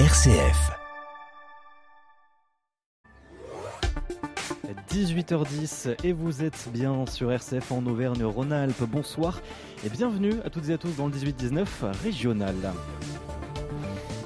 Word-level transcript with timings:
RCF. 0.00 0.72
18h10 4.90 5.94
et 6.02 6.12
vous 6.12 6.42
êtes 6.42 6.68
bien 6.72 7.06
sur 7.06 7.30
RCF 7.30 7.70
en 7.70 7.86
Auvergne-Rhône-Alpes. 7.86 8.82
Bonsoir 8.88 9.40
et 9.86 9.88
bienvenue 9.88 10.32
à 10.44 10.50
toutes 10.50 10.68
et 10.68 10.72
à 10.72 10.78
tous 10.78 10.96
dans 10.96 11.06
le 11.06 11.12
18-19 11.12 11.66
régional. 12.02 12.56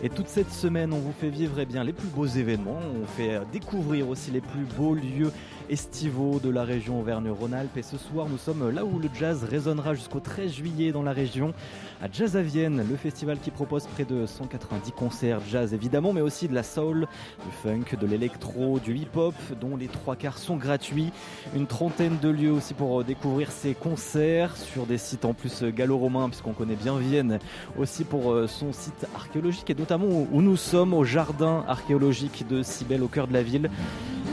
Et 0.03 0.09
toute 0.09 0.29
cette 0.29 0.51
semaine, 0.51 0.95
on 0.95 1.01
vous 1.01 1.13
fait 1.13 1.29
vivre 1.29 1.61
eh 1.61 1.67
bien, 1.67 1.85
les 1.85 1.93
plus 1.93 2.09
beaux 2.09 2.25
événements, 2.25 2.81
on 3.03 3.07
fait 3.07 3.39
découvrir 3.53 4.09
aussi 4.09 4.31
les 4.31 4.41
plus 4.41 4.65
beaux 4.75 4.95
lieux 4.95 5.33
estivaux 5.71 6.41
de 6.43 6.51
la 6.51 6.65
région 6.65 7.01
Auvergne-Rhône-Alpes. 7.01 7.77
Et 7.77 7.83
ce 7.83 7.97
soir, 7.97 8.27
nous 8.29 8.39
sommes 8.39 8.71
là 8.71 8.85
où 8.85 8.99
le 8.99 9.09
jazz 9.15 9.45
résonnera 9.45 9.95
jusqu'au 9.95 10.21
13 10.21 10.53
juillet 10.53 10.93
dans 10.93 11.03
la 11.03 11.13
région, 11.13 11.53
à 12.01 12.07
Jazz 12.13 12.37
à 12.37 12.43
Vienne, 12.43 12.85
le 12.89 12.97
festival 12.97 13.39
qui 13.39 13.51
propose 13.51 13.87
près 13.87 14.05
de 14.05 14.25
190 14.25 14.93
concerts 14.93 15.41
jazz 15.51 15.75
évidemment, 15.75 16.13
mais 16.13 16.21
aussi 16.21 16.47
de 16.47 16.55
la 16.55 16.63
soul, 16.63 17.09
du 17.45 17.51
funk, 17.63 17.99
de 18.01 18.07
l'électro, 18.07 18.79
du 18.79 18.95
hip-hop, 18.95 19.35
dont 19.61 19.77
les 19.77 19.89
trois 19.89 20.15
quarts 20.15 20.39
sont 20.39 20.57
gratuits. 20.57 21.13
Une 21.57 21.67
trentaine 21.67 22.19
de 22.23 22.29
lieux 22.29 22.53
aussi 22.53 22.75
pour 22.75 23.03
découvrir 23.03 23.51
ces 23.51 23.75
concerts 23.75 24.57
sur 24.57 24.87
des 24.87 24.99
sites 24.99 25.25
en 25.25 25.35
plus 25.35 25.65
gallo-romains, 25.65 26.29
puisqu'on 26.29 26.53
connaît 26.53 26.77
bien 26.77 26.99
Vienne, 26.99 27.39
aussi 27.77 28.05
pour 28.05 28.33
euh, 28.33 28.47
son 28.47 28.73
site 28.73 29.07
archéologique 29.15 29.71
et 29.71 29.75
notamment 29.75 30.07
où 30.07 30.41
nous 30.41 30.57
sommes 30.57 30.95
au 30.95 31.05
jardin 31.05 31.65
archéologique 31.67 32.47
de 32.49 32.63
Cybèle 32.63 33.03
au 33.03 33.09
cœur 33.09 33.27
de 33.27 33.33
la 33.33 33.43
ville. 33.43 33.71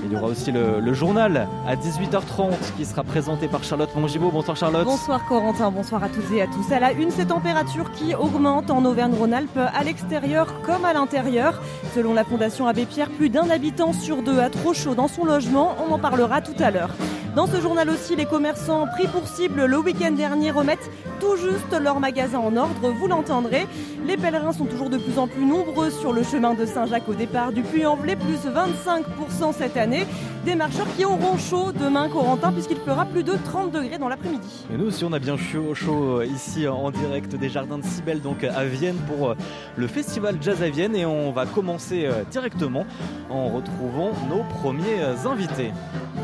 Il 0.05 0.13
y 0.13 0.15
aura 0.15 0.27
aussi 0.27 0.51
le, 0.51 0.93
journal 0.93 1.24
à 1.25 1.75
18h30 1.75 2.53
qui 2.77 2.85
sera 2.85 3.03
présenté 3.03 3.47
par 3.47 3.63
Charlotte 3.63 3.89
Mongibaud. 3.95 4.29
Bonsoir 4.29 4.55
Charlotte. 4.55 4.85
Bonsoir 4.85 5.25
Corentin, 5.25 5.71
bonsoir 5.71 6.03
à 6.03 6.09
toutes 6.09 6.31
et 6.31 6.43
à 6.43 6.45
tous. 6.45 6.71
À 6.71 6.79
la 6.79 6.91
une, 6.91 7.09
ces 7.09 7.25
températures 7.25 7.91
qui 7.93 8.13
augmentent 8.13 8.69
en 8.69 8.85
Auvergne-Rhône-Alpes 8.85 9.57
à 9.57 9.83
l'extérieur 9.83 10.61
comme 10.61 10.85
à 10.85 10.93
l'intérieur. 10.93 11.63
Selon 11.95 12.13
la 12.13 12.25
Fondation 12.25 12.67
Abbé 12.67 12.85
Pierre, 12.85 13.09
plus 13.09 13.29
d'un 13.29 13.49
habitant 13.49 13.91
sur 13.91 14.21
deux 14.21 14.37
a 14.37 14.51
trop 14.51 14.75
chaud 14.75 14.93
dans 14.93 15.07
son 15.07 15.25
logement. 15.25 15.75
On 15.89 15.93
en 15.93 15.99
parlera 15.99 16.41
tout 16.41 16.55
à 16.59 16.69
l'heure. 16.69 16.91
Dans 17.35 17.47
ce 17.47 17.59
journal 17.59 17.89
aussi, 17.89 18.15
les 18.15 18.25
commerçants 18.25 18.85
pris 18.87 19.07
pour 19.07 19.27
cible 19.27 19.65
le 19.65 19.77
week-end 19.77 20.11
dernier 20.11 20.51
remettent 20.51 20.89
tout 21.19 21.35
juste 21.35 21.77
leur 21.81 21.99
magasin 21.99 22.39
en 22.39 22.55
ordre, 22.55 22.91
vous 22.91 23.07
l'entendrez. 23.07 23.67
Les 24.05 24.15
pèlerins 24.15 24.53
sont 24.53 24.65
toujours 24.65 24.89
de 24.89 24.97
plus 24.97 25.17
en 25.17 25.27
plus 25.27 25.45
nombreux 25.45 25.89
sur 25.89 26.13
le 26.13 26.23
chemin 26.23 26.53
de 26.53 26.65
Saint-Jacques 26.65 27.09
au 27.09 27.13
départ 27.13 27.51
du 27.51 27.61
Puy-en-Velay, 27.61 28.15
plus 28.15 28.49
25% 28.49 29.53
cette 29.57 29.75
année. 29.75 30.05
Des 30.45 30.55
marcheurs 30.55 30.87
qui 30.95 31.03
auront 31.15 31.37
chaud 31.37 31.71
demain, 31.71 32.09
Corentin, 32.09 32.51
puisqu'il 32.51 32.77
fera 32.77 33.05
plus 33.05 33.23
de 33.23 33.33
30 33.45 33.71
degrés 33.71 33.97
dans 33.97 34.09
l'après-midi. 34.09 34.65
Et 34.73 34.77
nous 34.77 34.87
aussi, 34.87 35.03
on 35.03 35.13
a 35.13 35.19
bien 35.19 35.37
chaud, 35.37 35.73
chaud 35.73 36.19
euh, 36.19 36.25
ici 36.25 36.67
en 36.67 36.91
direct 36.91 37.35
des 37.35 37.49
jardins 37.49 37.77
de 37.77 37.85
Cybèle, 37.85 38.21
donc 38.21 38.43
à 38.43 38.65
Vienne, 38.65 38.97
pour 39.07 39.31
euh, 39.31 39.35
le 39.77 39.87
festival 39.87 40.37
Jazz 40.41 40.61
à 40.61 40.69
Vienne. 40.69 40.95
Et 40.95 41.05
on 41.05 41.31
va 41.31 41.45
commencer 41.45 42.05
euh, 42.05 42.23
directement 42.29 42.85
en 43.29 43.47
retrouvant 43.47 44.11
nos 44.29 44.43
premiers 44.59 45.01
invités. 45.25 45.71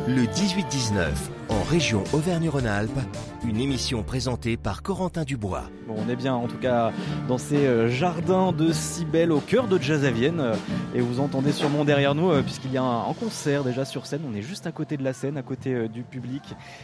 Le 0.07 0.23
18-19 0.23 1.40
en 1.51 1.63
région 1.63 2.03
Auvergne-Rhône-Alpes, 2.13 2.99
une 3.45 3.57
émission 3.57 4.03
présentée 4.03 4.55
par 4.55 4.83
Corentin 4.83 5.23
Dubois. 5.23 5.63
Bon, 5.87 5.95
on 5.97 6.09
est 6.09 6.15
bien 6.15 6.33
en 6.33 6.47
tout 6.47 6.57
cas 6.57 6.93
dans 7.27 7.37
ces 7.37 7.65
euh, 7.65 7.89
jardins 7.89 8.53
de 8.53 8.71
Cybèle 8.71 9.31
au 9.31 9.39
cœur 9.39 9.67
de 9.67 9.77
Jazz 9.77 10.05
à 10.05 10.11
Vienne 10.11 10.39
euh, 10.39 10.55
et 10.95 11.01
vous 11.01 11.19
entendez 11.19 11.51
sûrement 11.51 11.83
derrière 11.83 12.15
nous 12.15 12.31
euh, 12.31 12.41
puisqu'il 12.41 12.71
y 12.71 12.77
a 12.77 12.83
un, 12.83 13.13
concert 13.13 13.65
déjà 13.65 13.83
sur 13.83 14.05
scène, 14.05 14.21
on 14.25 14.33
est 14.33 14.41
juste 14.41 14.65
à 14.65 14.71
côté 14.71 14.95
de 14.95 15.03
la 15.03 15.11
scène, 15.11 15.37
à 15.37 15.41
côté 15.41 15.89
du 15.89 16.03
public 16.03 16.41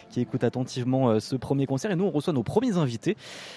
qui 0.10 0.20
écoute 0.20 0.44
attentivement 0.44 1.20
ce 1.20 1.36
premier 1.38 1.66
concert 1.66 1.90
et 1.90 1.96
nous 1.96 2.04
on 2.04 2.12
reçoit 2.12 2.34
nos 2.34 2.44
premiers 2.44 2.78
invités 2.78 3.16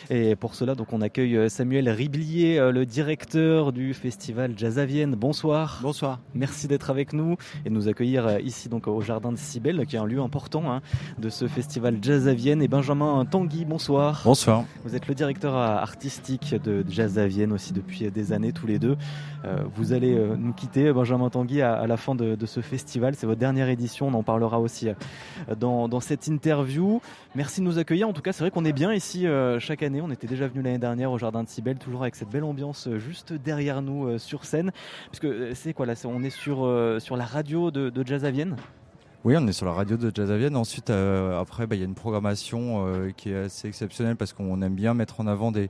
et 0.09 0.37
pour 0.37 0.55
cela 0.55 0.75
donc 0.75 0.93
on 0.93 1.01
accueille 1.01 1.51
Samuel 1.51 1.89
Riblier, 1.91 2.71
le 2.71 2.87
directeur 2.87 3.73
du 3.73 3.93
festival 3.93 4.55
Jazz 4.57 4.79
à 4.79 4.87
Vienne. 4.87 5.17
Bonsoir. 5.17 5.81
Bonsoir. 5.83 6.21
Merci 6.35 6.69
d'être 6.69 6.91
avec 6.91 7.13
nous 7.13 7.37
et 7.65 7.71
de 7.71 7.75
nous 7.75 7.89
accueillir 7.89 8.39
ici 8.39 8.69
donc 8.69 8.87
au 8.87 9.01
jardin 9.01 9.33
de 9.33 9.39
Cybèle 9.39 9.85
qui 9.87 9.97
est 9.97 9.99
un 9.99 10.07
lieu 10.07 10.21
important 10.21 10.73
hein, 10.73 10.81
de 11.19 11.29
ce 11.29 11.47
festival 11.47 11.99
Jazz 12.03 12.29
à 12.29 12.35
Vienne. 12.35 12.63
Et 12.63 12.69
Benjamin 12.69 13.25
Tanguy, 13.25 13.65
bonsoir. 13.65 14.23
Bonsoir. 14.25 14.65
Vous 14.85 14.97
êtes 14.97 15.09
le 15.09 15.15
directeur 15.15 15.55
artistique 15.55 16.55
de 16.63 16.85
Jazz 16.89 17.19
à 17.19 17.27
Vienne 17.27 17.53
aussi 17.53 17.73
depuis 17.73 18.11
des 18.11 18.33
années 18.33 18.53
tous 18.53 18.67
les 18.67 18.79
deux. 18.79 18.97
Euh, 19.45 19.63
vous 19.75 19.93
allez 19.93 20.15
euh, 20.15 20.37
nous 20.37 20.53
quitter, 20.53 20.93
Benjamin 20.93 21.31
Tanguy, 21.31 21.63
à, 21.63 21.87
la 21.87 21.97
fin 21.97 22.15
de, 22.15 22.47
ce 22.47 22.61
festival. 22.61 23.15
C'est 23.15 23.27
votre 23.27 23.41
dernière 23.41 23.69
édition, 23.69 24.09
on 24.09 24.15
en 24.15 24.23
parlera 24.23 24.61
aussi 24.61 24.89
euh, 24.89 25.55
dans, 25.59 26.01
cette 26.01 26.27
interview. 26.27 27.01
Merci 27.35 27.61
de 27.61 27.67
nous 27.67 27.79
accueillir. 27.79 28.09
En 28.09 28.13
tout 28.13 28.23
cas, 28.23 28.33
c'est 28.33 28.43
vrai 28.43 28.51
qu'on 28.51 28.65
est 28.65 28.73
bien 28.73 28.93
ici 28.93 29.27
chaque 29.59 29.83
année. 29.83 30.01
On 30.01 30.11
était 30.11 30.27
déjà 30.27 30.49
venu 30.49 30.63
l'année 30.63 30.79
dernière 30.79 31.13
au 31.13 31.19
Jardin 31.19 31.43
de 31.43 31.49
Cybèle, 31.49 31.79
toujours 31.79 32.03
avec 32.03 32.17
cette 32.17 32.31
belle 32.31 32.45
ambiance 32.45 32.89
juste 32.97 33.33
derrière 33.33 33.83
nous 33.83 34.19
sur 34.19 34.45
scène. 34.45 34.73
Parce 35.07 35.21
que 35.21 35.53
c'est 35.55 35.73
quoi 35.73 35.87
là 35.87 35.95
On 36.05 36.23
est 36.23 36.31
sur, 36.31 36.69
sur 36.99 37.17
la 37.17 37.25
radio 37.25 37.71
de, 37.71 37.91
de 37.91 38.07
Jazz 38.07 38.25
à 38.25 38.31
Vienne? 38.31 38.57
Oui, 39.23 39.35
on 39.37 39.47
est 39.47 39.53
sur 39.53 39.67
la 39.67 39.73
radio 39.73 39.99
de 39.99 40.11
Jazz 40.15 40.31
Vienne. 40.31 40.57
Ensuite, 40.57 40.89
euh, 40.89 41.39
après, 41.39 41.67
bah, 41.67 41.77
il 41.77 41.81
y 41.81 41.83
a 41.83 41.85
une 41.85 41.95
programmation 41.95 42.87
euh, 42.87 43.11
qui 43.15 43.31
est 43.31 43.37
assez 43.37 43.69
exceptionnelle 43.69 44.17
parce 44.17 44.33
qu'on 44.33 44.63
aime 44.63 44.75
bien 44.75 44.95
mettre 44.95 45.21
en 45.21 45.27
avant 45.27 45.53
des, 45.53 45.69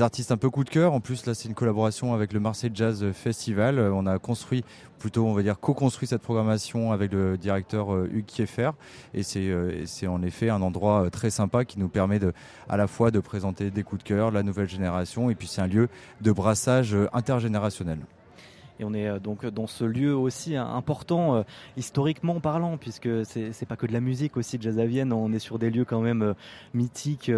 artistes 0.00 0.32
un 0.32 0.38
peu 0.38 0.48
coup 0.48 0.64
de 0.64 0.70
cœur. 0.70 0.94
En 0.94 1.00
plus, 1.00 1.26
là, 1.26 1.34
c'est 1.34 1.46
une 1.46 1.54
collaboration 1.54 2.14
avec 2.14 2.32
le 2.32 2.40
Marseille 2.40 2.70
Jazz 2.72 3.04
Festival. 3.12 3.78
Euh, 3.78 3.92
on 3.92 4.06
a 4.06 4.18
construit, 4.18 4.64
plutôt, 4.98 5.26
on 5.26 5.34
va 5.34 5.42
dire, 5.42 5.60
co-construit 5.60 6.08
cette 6.08 6.22
programmation 6.22 6.90
avec 6.90 7.12
le 7.12 7.36
directeur 7.36 7.94
Hugues 7.94 8.24
Kieffer. 8.24 8.70
Et 9.12 9.22
c'est 9.22 10.06
en 10.06 10.22
effet 10.22 10.48
un 10.48 10.62
endroit 10.62 11.10
très 11.10 11.28
sympa 11.28 11.66
qui 11.66 11.78
nous 11.78 11.88
permet 11.88 12.18
de, 12.18 12.32
à 12.66 12.78
la 12.78 12.86
fois 12.86 13.10
de 13.10 13.20
présenter 13.20 13.70
des 13.70 13.82
coups 13.82 14.04
de 14.04 14.08
cœur, 14.08 14.30
la 14.30 14.42
nouvelle 14.42 14.70
génération, 14.70 15.28
et 15.28 15.34
puis 15.34 15.48
c'est 15.48 15.60
un 15.60 15.66
lieu 15.66 15.90
de 16.22 16.32
brassage 16.32 16.96
intergénérationnel. 17.12 17.98
Et 18.78 18.84
on 18.84 18.92
est 18.94 19.08
euh, 19.08 19.18
donc 19.18 19.46
dans 19.46 19.66
ce 19.66 19.84
lieu 19.84 20.14
aussi 20.14 20.56
important, 20.56 21.36
euh, 21.36 21.42
historiquement 21.76 22.40
parlant, 22.40 22.76
puisque 22.76 23.08
c'est 23.24 23.66
pas 23.66 23.76
que 23.76 23.86
de 23.86 23.92
la 23.92 24.00
musique 24.00 24.36
aussi, 24.36 24.58
Jazz 24.60 24.78
à 24.78 24.86
Vienne, 24.86 25.12
on 25.12 25.32
est 25.32 25.38
sur 25.38 25.58
des 25.58 25.70
lieux 25.70 25.84
quand 25.84 26.00
même 26.00 26.22
euh, 26.22 26.34
mythiques, 26.74 27.30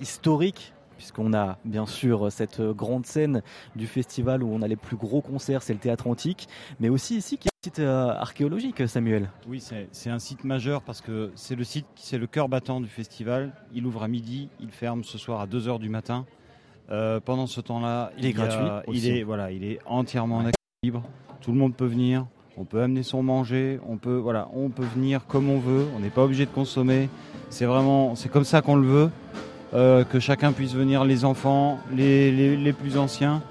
historiques, 0.00 0.72
puisqu'on 0.96 1.32
a 1.32 1.58
bien 1.64 1.86
sûr 1.86 2.30
cette 2.30 2.60
grande 2.60 3.06
scène 3.06 3.42
du 3.74 3.86
festival 3.86 4.42
où 4.42 4.52
on 4.52 4.62
a 4.62 4.68
les 4.68 4.76
plus 4.76 4.96
gros 4.96 5.20
concerts, 5.20 5.62
c'est 5.62 5.72
le 5.72 5.78
théâtre 5.78 6.06
antique, 6.06 6.48
mais 6.80 6.88
aussi 6.88 7.16
ici 7.16 7.38
qui 7.38 7.48
est 7.48 7.50
un 7.50 7.70
site 7.70 7.78
archéologique, 7.80 8.86
Samuel. 8.88 9.30
Oui, 9.48 9.62
c'est 9.92 10.10
un 10.10 10.18
site 10.18 10.44
majeur 10.44 10.82
parce 10.82 11.00
que 11.00 11.32
c'est 11.34 11.56
le 11.56 11.64
site, 11.64 11.86
c'est 11.96 12.18
le 12.18 12.26
cœur 12.26 12.48
battant 12.48 12.80
du 12.80 12.88
festival. 12.88 13.52
Il 13.72 13.86
ouvre 13.86 14.02
à 14.02 14.08
midi, 14.08 14.48
il 14.60 14.70
ferme 14.70 15.04
ce 15.04 15.18
soir 15.18 15.40
à 15.40 15.46
2h 15.46 15.78
du 15.78 15.88
matin. 15.88 16.26
pendant 16.88 17.46
ce 17.46 17.60
temps-là, 17.60 18.12
il, 18.18 18.26
est 18.26 18.32
gratuit. 18.32 18.92
il 18.92 19.08
est 19.08 19.22
voilà, 19.22 19.50
il 19.50 19.64
est 19.64 19.80
entièrement 19.86 20.42
Tout 21.40 21.52
le 21.52 21.58
monde 21.58 21.76
peut 21.76 21.86
venir. 21.86 22.26
On 22.56 22.64
peut 22.64 22.82
amener 22.82 23.04
son 23.04 23.22
manger. 23.22 23.78
On 23.88 23.98
peut, 23.98 24.16
voilà, 24.16 24.48
on 24.52 24.68
peut 24.68 24.82
venir 24.96 25.20
comme 25.28 25.48
on 25.48 25.60
veut. 25.60 25.86
On 25.96 26.00
n'est 26.00 26.10
pas 26.10 26.24
obligé 26.24 26.44
de 26.44 26.50
consommer. 26.50 27.08
C'est 27.50 27.66
vraiment, 27.66 28.16
c'est 28.16 28.28
comme 28.28 28.42
ça 28.42 28.62
qu'on 28.62 28.74
le 28.74 28.88
veut. 28.88 29.10
Euh, 29.74 30.02
que 30.02 30.18
chacun 30.18 30.50
puisse 30.50 30.74
venir, 30.74 31.04
les 31.04 31.24
enfants, 31.24 31.78
les, 31.94 32.72
plus 32.72 32.96
anciens. 32.96 33.44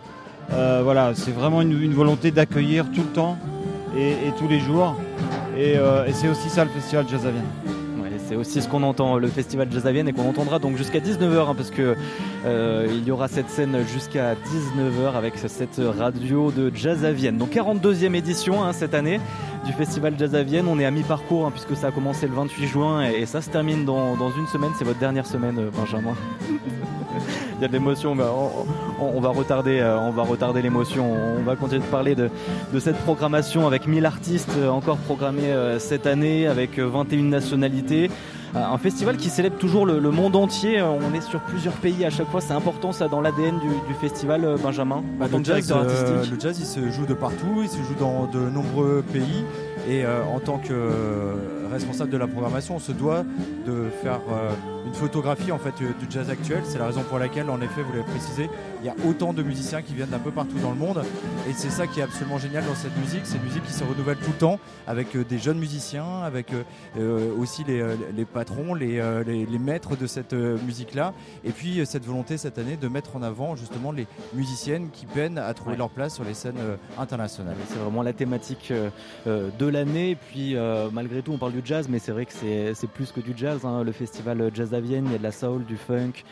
Euh, 0.52 0.82
voilà, 0.84 1.16
c'est 1.16 1.32
vraiment 1.32 1.62
une, 1.62 1.94
volonté 1.94 2.32
d'accueillir 2.32 2.92
tout 2.92 3.04
le 3.04 3.14
temps 3.14 3.38
et, 3.98 4.14
tous 4.38 4.50
les 4.50 4.60
jours. 4.60 4.98
Et, 5.58 5.78
euh, 5.78 6.06
et 6.08 6.12
c'est 6.12 6.28
aussi 6.28 6.50
ça 6.50 6.66
le 6.66 6.72
festival 6.72 7.06
Jazz. 7.08 7.26
C'est 8.32 8.38
aussi 8.38 8.62
ce 8.62 8.70
qu'on 8.70 8.84
entend 8.84 9.18
le 9.18 9.28
festival 9.28 9.68
Jazz 9.70 9.86
à 9.86 9.92
Vienne 9.92 10.08
et 10.08 10.14
qu'on 10.14 10.30
entendra 10.30 10.58
donc 10.58 10.78
jusqu'à 10.78 11.00
19h 11.00 11.50
hein, 11.50 11.54
parce 11.54 11.70
que 11.70 11.98
euh, 12.46 12.88
il 12.90 13.04
y 13.04 13.12
aura 13.12 13.28
cette 13.28 13.50
scène 13.50 13.80
jusqu'à 13.92 14.36
19h 14.36 15.18
avec 15.18 15.38
cette 15.38 15.82
radio 15.98 16.50
de 16.50 16.72
Jazz 16.74 17.04
à 17.04 17.12
Vienne. 17.12 17.38
Donc 17.38 17.50
42e 17.50 18.16
édition 18.16 18.64
hein, 18.64 18.72
cette 18.72 18.94
année 18.94 19.20
du 19.66 19.74
festival 19.74 20.14
Jazz 20.18 20.34
à 20.34 20.44
Vienne. 20.44 20.70
On 20.70 20.80
est 20.80 20.86
à 20.86 20.92
mi-parcours 20.92 21.46
hein, 21.46 21.52
puisque 21.52 21.76
ça 21.76 21.88
a 21.88 21.92
commencé 21.92 22.26
le 22.26 22.34
28 22.34 22.68
juin 22.68 23.04
et, 23.04 23.26
ça 23.26 23.42
se 23.42 23.50
termine 23.50 23.84
dans, 23.84 24.16
une 24.38 24.48
semaine. 24.48 24.72
C'est 24.80 24.86
votre 24.86 25.00
dernière 25.00 25.26
semaine, 25.26 25.60
euh, 25.60 25.70
Benjamin. 25.76 26.16
il 27.56 27.62
y 27.62 27.66
a 27.66 27.68
de 27.68 27.74
l'émotion, 27.74 28.16
on, 29.00 29.20
va 29.20 29.30
retarder, 29.30 29.80
euh, 29.80 29.98
on 30.00 30.12
va 30.12 30.24
retarder 30.24 30.62
l'émotion. 30.62 31.12
On 31.40 31.44
va 31.44 31.56
continuer 31.56 31.82
de 31.82 31.88
parler 31.88 32.16
de, 32.16 32.30
cette 32.80 32.98
programmation 32.98 33.68
avec 33.68 33.88
1000 33.88 34.06
artistes 34.06 34.56
euh, 34.58 34.70
encore 34.70 34.98
programmés 34.98 35.54
cette 35.80 36.08
année, 36.08 36.48
avec 36.48 36.80
21 36.80 37.24
nationalités. 37.24 38.10
Un 38.54 38.78
festival 38.78 39.16
qui 39.16 39.30
célèbre 39.30 39.58
toujours 39.58 39.86
le, 39.86 40.00
monde 40.12 40.36
entier. 40.36 40.82
On 40.82 41.14
est 41.14 41.22
sur 41.22 41.40
plusieurs 41.40 41.74
pays 41.74 42.04
à 42.04 42.10
chaque 42.10 42.30
fois. 42.30 42.42
C'est 42.42 42.54
important 42.54 42.92
ça 42.92 43.08
dans 43.08 43.22
l'ADN 43.22 43.60
du, 43.60 43.94
festival, 43.94 44.56
Benjamin. 44.62 45.04
Bah, 45.18 45.28
le, 45.32 45.44
jazz, 45.44 45.72
le 45.72 46.40
jazz, 46.40 46.60
il 46.60 46.66
se 46.66 46.92
joue 46.92 47.06
de 47.06 47.14
partout. 47.14 47.62
Il 47.62 47.70
se 47.70 47.78
joue 47.78 47.96
dans 47.98 48.26
de 48.26 48.40
nombreux 48.40 49.04
pays. 49.14 49.46
Et 49.90 50.06
en 50.06 50.40
tant 50.40 50.58
que 50.58 50.72
responsable 51.72 52.12
de 52.12 52.18
la 52.18 52.28
programmation, 52.28 52.76
on 52.76 52.80
se 52.80 52.92
doit 52.92 53.24
de 53.66 53.90
faire 54.02 54.20
euh, 54.30 54.52
une 54.86 54.94
photographie 54.94 55.52
en 55.52 55.58
fait 55.58 55.74
euh, 55.82 55.92
du 56.00 56.08
jazz 56.10 56.30
actuel. 56.30 56.62
C'est 56.66 56.78
la 56.78 56.88
raison 56.88 57.02
pour 57.04 57.18
laquelle, 57.18 57.50
en 57.50 57.62
effet, 57.62 57.82
vous 57.82 57.92
l'avez 57.92 58.04
précisé, 58.04 58.50
il 58.82 58.86
y 58.86 58.90
a 58.90 58.96
autant 59.08 59.34
de 59.34 59.42
musiciens 59.42 59.82
qui 59.82 59.94
viennent 59.94 60.10
d'un 60.10 60.20
peu 60.20 60.32
partout 60.32 60.60
dans 60.60 60.72
le 60.72 60.78
monde. 60.78 61.04
Et 61.50 61.54
c'est 61.54 61.70
ça 61.70 61.88
qui 61.88 62.00
est 62.00 62.04
absolument 62.04 62.38
génial 62.38 62.66
dans 62.66 62.76
cette 62.76 62.96
musique. 62.98 63.22
C'est 63.24 63.38
une 63.38 63.44
musique 63.44 63.64
qui 63.64 63.74
se 63.74 63.84
renouvelle 63.84 64.18
tout 64.18 64.32
le 64.32 64.38
temps 64.38 64.60
avec 64.86 65.16
euh, 65.16 65.24
des 65.24 65.40
jeunes 65.40 65.58
musiciens, 65.58 66.22
avec 66.24 66.52
aussi 67.40 67.64
les, 67.64 68.26
patrons, 68.26 68.74
les, 68.74 69.02
les, 69.26 69.60
maîtres 69.60 69.96
de 69.96 70.08
cette 70.08 70.34
musique-là. 70.34 71.14
Et 71.44 71.52
puis 71.52 71.86
cette 71.86 72.06
volonté 72.06 72.38
cette 72.38 72.58
année 72.58 72.78
de 72.78 72.88
mettre 72.88 73.16
en 73.16 73.22
avant 73.22 73.56
justement 73.56 73.92
les 73.92 74.08
musiciennes 74.34 74.90
qui 74.92 75.06
peinent 75.06 75.38
à 75.38 75.54
trouver 75.54 75.78
leur 75.78 75.90
place 75.90 76.16
sur 76.16 76.24
les 76.24 76.34
scènes 76.34 76.60
internationales. 76.98 77.56
C'est 77.70 77.78
vraiment 77.78 78.04
la 78.04 78.14
thématique 78.14 78.74
de 79.26 79.66
l'année. 79.72 80.18
Puis 80.32 80.56
malgré 80.92 81.22
tout, 81.22 81.32
on 81.32 81.38
parle 81.38 81.54
du 81.54 81.62
jazz, 81.64 81.88
mais 81.90 82.00
c'est 82.00 82.12
vrai 82.12 82.26
que 82.26 82.34
c'est 82.34 82.90
plus 82.94 83.12
que 83.12 83.20
du 83.20 83.34
jazz. 83.36 83.66
Hein. 83.66 83.84
Le 83.84 83.92
festival 83.92 84.52
Jazz 84.54 84.74
à 84.74 84.80
Vienne, 84.80 85.06
il 85.08 85.12
y 85.12 85.16
a 85.16 85.18
de 85.18 85.24
la 85.24 85.32
soul, 85.32 85.66
du 85.66 85.78
funk, 85.78 86.24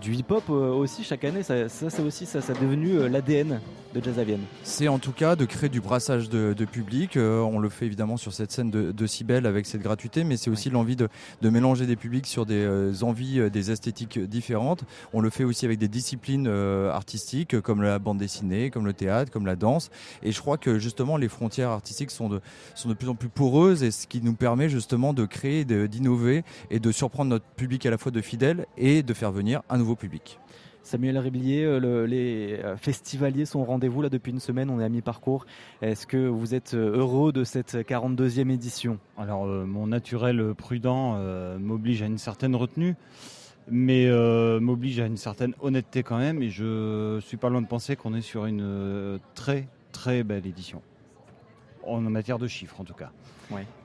du 0.00 0.14
hip-hop 0.14 0.48
aussi 0.50 1.04
chaque 1.04 1.24
année. 1.24 1.42
Ça, 1.42 1.68
ça 1.68 1.90
c'est 1.90 2.02
aussi 2.02 2.26
ça, 2.26 2.40
ça 2.40 2.52
devenu 2.54 3.08
l'ADN 3.08 3.60
de 3.94 4.04
Jazz 4.04 4.18
à 4.18 4.24
Vienne. 4.24 4.42
C'est 4.64 4.88
en 4.88 4.98
tout 4.98 5.12
cas 5.12 5.36
de 5.36 5.44
créer 5.44 5.68
du 5.68 5.80
brassage 5.80 6.28
de, 6.28 6.64
public. 6.64 7.16
Euh, 7.16 7.40
on 7.40 7.58
le 7.58 7.68
fait 7.68 7.86
évidemment 7.86 8.16
sur 8.16 8.32
cette 8.32 8.52
scène 8.52 8.70
de, 8.70 8.92
de 8.92 9.06
Cybelle 9.06 9.46
avec 9.46 9.66
cette 9.66 9.80
gratuité, 9.80 10.24
mais 10.24 10.36
c'est 10.36 10.50
aussi 10.50 10.70
l'envie 10.70 10.96
de, 10.96 11.08
mélanger 11.42 11.86
des 11.86 11.96
publics 11.96 12.26
sur 12.26 12.44
des 12.44 12.62
euh, 12.64 12.92
envies, 13.02 13.40
euh, 13.40 13.50
des 13.50 13.70
esthétiques 13.70 14.18
différentes. 14.18 14.84
On 15.12 15.20
le 15.20 15.30
fait 15.30 15.44
aussi 15.44 15.64
avec 15.64 15.78
des 15.78 15.88
disciplines 15.88 16.48
artistiques 16.48 17.60
comme 17.60 17.82
la 17.82 17.98
bande 17.98 18.18
dessinée, 18.18 18.70
comme 18.70 18.84
le 18.84 18.92
théâtre, 18.92 19.30
comme 19.30 19.46
la 19.46 19.56
danse. 19.56 19.90
Et 20.22 20.32
je 20.32 20.40
crois 20.40 20.58
que 20.58 20.78
justement 20.78 21.16
les 21.16 21.28
frontières 21.28 21.70
artistiques 21.70 22.10
sont 22.10 22.28
de, 22.28 22.40
sont 22.74 22.87
de 22.88 22.94
plus 22.94 23.08
en 23.08 23.14
plus 23.14 23.28
poreuses 23.28 23.82
et 23.82 23.90
ce 23.90 24.06
qui 24.06 24.20
nous 24.22 24.34
permet 24.34 24.68
justement 24.68 25.12
de 25.12 25.24
créer, 25.24 25.64
d'innover 25.64 26.44
et 26.70 26.80
de 26.80 26.92
surprendre 26.92 27.30
notre 27.30 27.46
public 27.46 27.84
à 27.86 27.90
la 27.90 27.98
fois 27.98 28.12
de 28.12 28.20
fidèles 28.20 28.66
et 28.76 29.02
de 29.02 29.14
faire 29.14 29.32
venir 29.32 29.62
un 29.68 29.78
nouveau 29.78 29.96
public. 29.96 30.38
Samuel 30.88 31.18
Réblier, 31.18 31.64
euh, 31.64 32.06
les 32.06 32.60
euh, 32.64 32.78
festivaliers 32.78 33.44
sont 33.44 33.60
au 33.60 33.64
rendez-vous 33.64 34.00
là 34.00 34.08
depuis 34.08 34.32
une 34.32 34.40
semaine, 34.40 34.70
on 34.70 34.80
est 34.80 34.84
à 34.84 34.88
mi-parcours. 34.88 35.44
Est-ce 35.82 36.06
que 36.06 36.28
vous 36.28 36.54
êtes 36.54 36.72
euh, 36.72 36.96
heureux 36.96 37.30
de 37.30 37.44
cette 37.44 37.74
42e 37.74 38.50
édition? 38.50 38.98
Alors 39.18 39.44
mon 39.46 39.88
naturel 39.88 40.54
prudent 40.54 41.18
m'oblige 41.58 42.02
à 42.02 42.06
une 42.06 42.16
certaine 42.16 42.56
retenue, 42.56 42.94
mais 43.70 44.08
m'oblige 44.60 45.00
à 45.00 45.06
une 45.06 45.16
certaine 45.16 45.54
honnêteté 45.60 46.02
quand 46.02 46.18
même, 46.18 46.42
et 46.42 46.48
je 46.48 47.18
suis 47.20 47.36
pas 47.36 47.50
loin 47.50 47.60
de 47.60 47.66
penser 47.66 47.96
qu'on 47.96 48.14
est 48.14 48.22
sur 48.22 48.46
une 48.46 49.18
très 49.34 49.68
très 49.92 50.22
belle 50.22 50.46
édition, 50.46 50.80
en 51.88 52.00
matière 52.00 52.38
de 52.38 52.46
chiffres 52.46 52.80
en 52.80 52.84
tout 52.84 52.94
cas. 52.94 53.10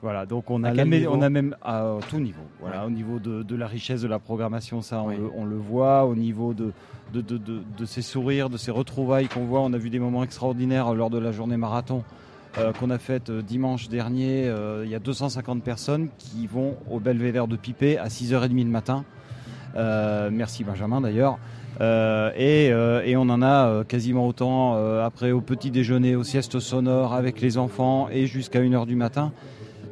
Voilà, 0.01 0.25
donc 0.25 0.49
on 0.51 0.63
a, 0.63 0.73
on 0.73 1.21
a 1.21 1.29
même 1.29 1.55
à 1.63 1.97
tout 2.09 2.19
niveau. 2.19 2.41
Voilà, 2.59 2.85
au 2.85 2.89
niveau 2.89 3.19
de, 3.19 3.55
la 3.55 3.67
richesse 3.67 4.01
de 4.01 4.07
la 4.07 4.19
programmation, 4.19 4.81
ça 4.81 5.01
on, 5.01 5.45
le, 5.45 5.57
voit. 5.57 6.05
Au 6.05 6.15
niveau 6.15 6.53
de, 6.53 6.73
de, 7.13 7.21
de, 7.21 7.85
ces 7.85 8.01
sourires, 8.01 8.49
de 8.49 8.57
ces 8.57 8.71
retrouvailles 8.71 9.27
qu'on 9.29 9.45
voit, 9.45 9.61
on 9.61 9.71
a 9.71 9.77
vu 9.77 9.89
des 9.89 9.99
moments 9.99 10.23
extraordinaires 10.23 10.93
lors 10.93 11.09
de 11.09 11.17
la 11.17 11.31
journée 11.31 11.57
marathon. 11.57 12.03
Euh, 12.59 12.71
qu'on 12.71 12.91
a 12.91 12.99
faite 12.99 13.31
euh, 13.31 13.41
dimanche 13.41 13.89
dernier, 13.89 14.47
euh, 14.47 14.83
il 14.85 14.91
y 14.91 14.93
a 14.93 14.99
250 14.99 15.63
personnes 15.63 16.09
qui 16.19 16.45
vont 16.45 16.77
au 16.91 16.99
Belvédère 16.99 17.47
de 17.47 17.55
Pipé 17.55 17.97
à 17.97 18.09
6h30 18.09 18.63
le 18.63 18.69
matin. 18.69 19.05
merci 20.31 20.63
Benjamin 20.63 21.01
d'ailleurs. 21.01 21.39
Et, 21.81 22.67
et, 22.67 23.15
on 23.17 23.29
en 23.29 23.41
a 23.41 23.83
quasiment 23.85 24.27
autant 24.27 24.75
après 25.03 25.31
au 25.31 25.41
petit 25.41 25.71
déjeuner, 25.71 26.15
aux 26.15 26.23
siestes 26.23 26.59
sonores 26.59 27.13
avec 27.13 27.41
les 27.41 27.57
enfants 27.57 28.07
et 28.11 28.27
jusqu'à 28.27 28.61
1h 28.61 28.85
du 28.85 28.95
matin 28.95 29.31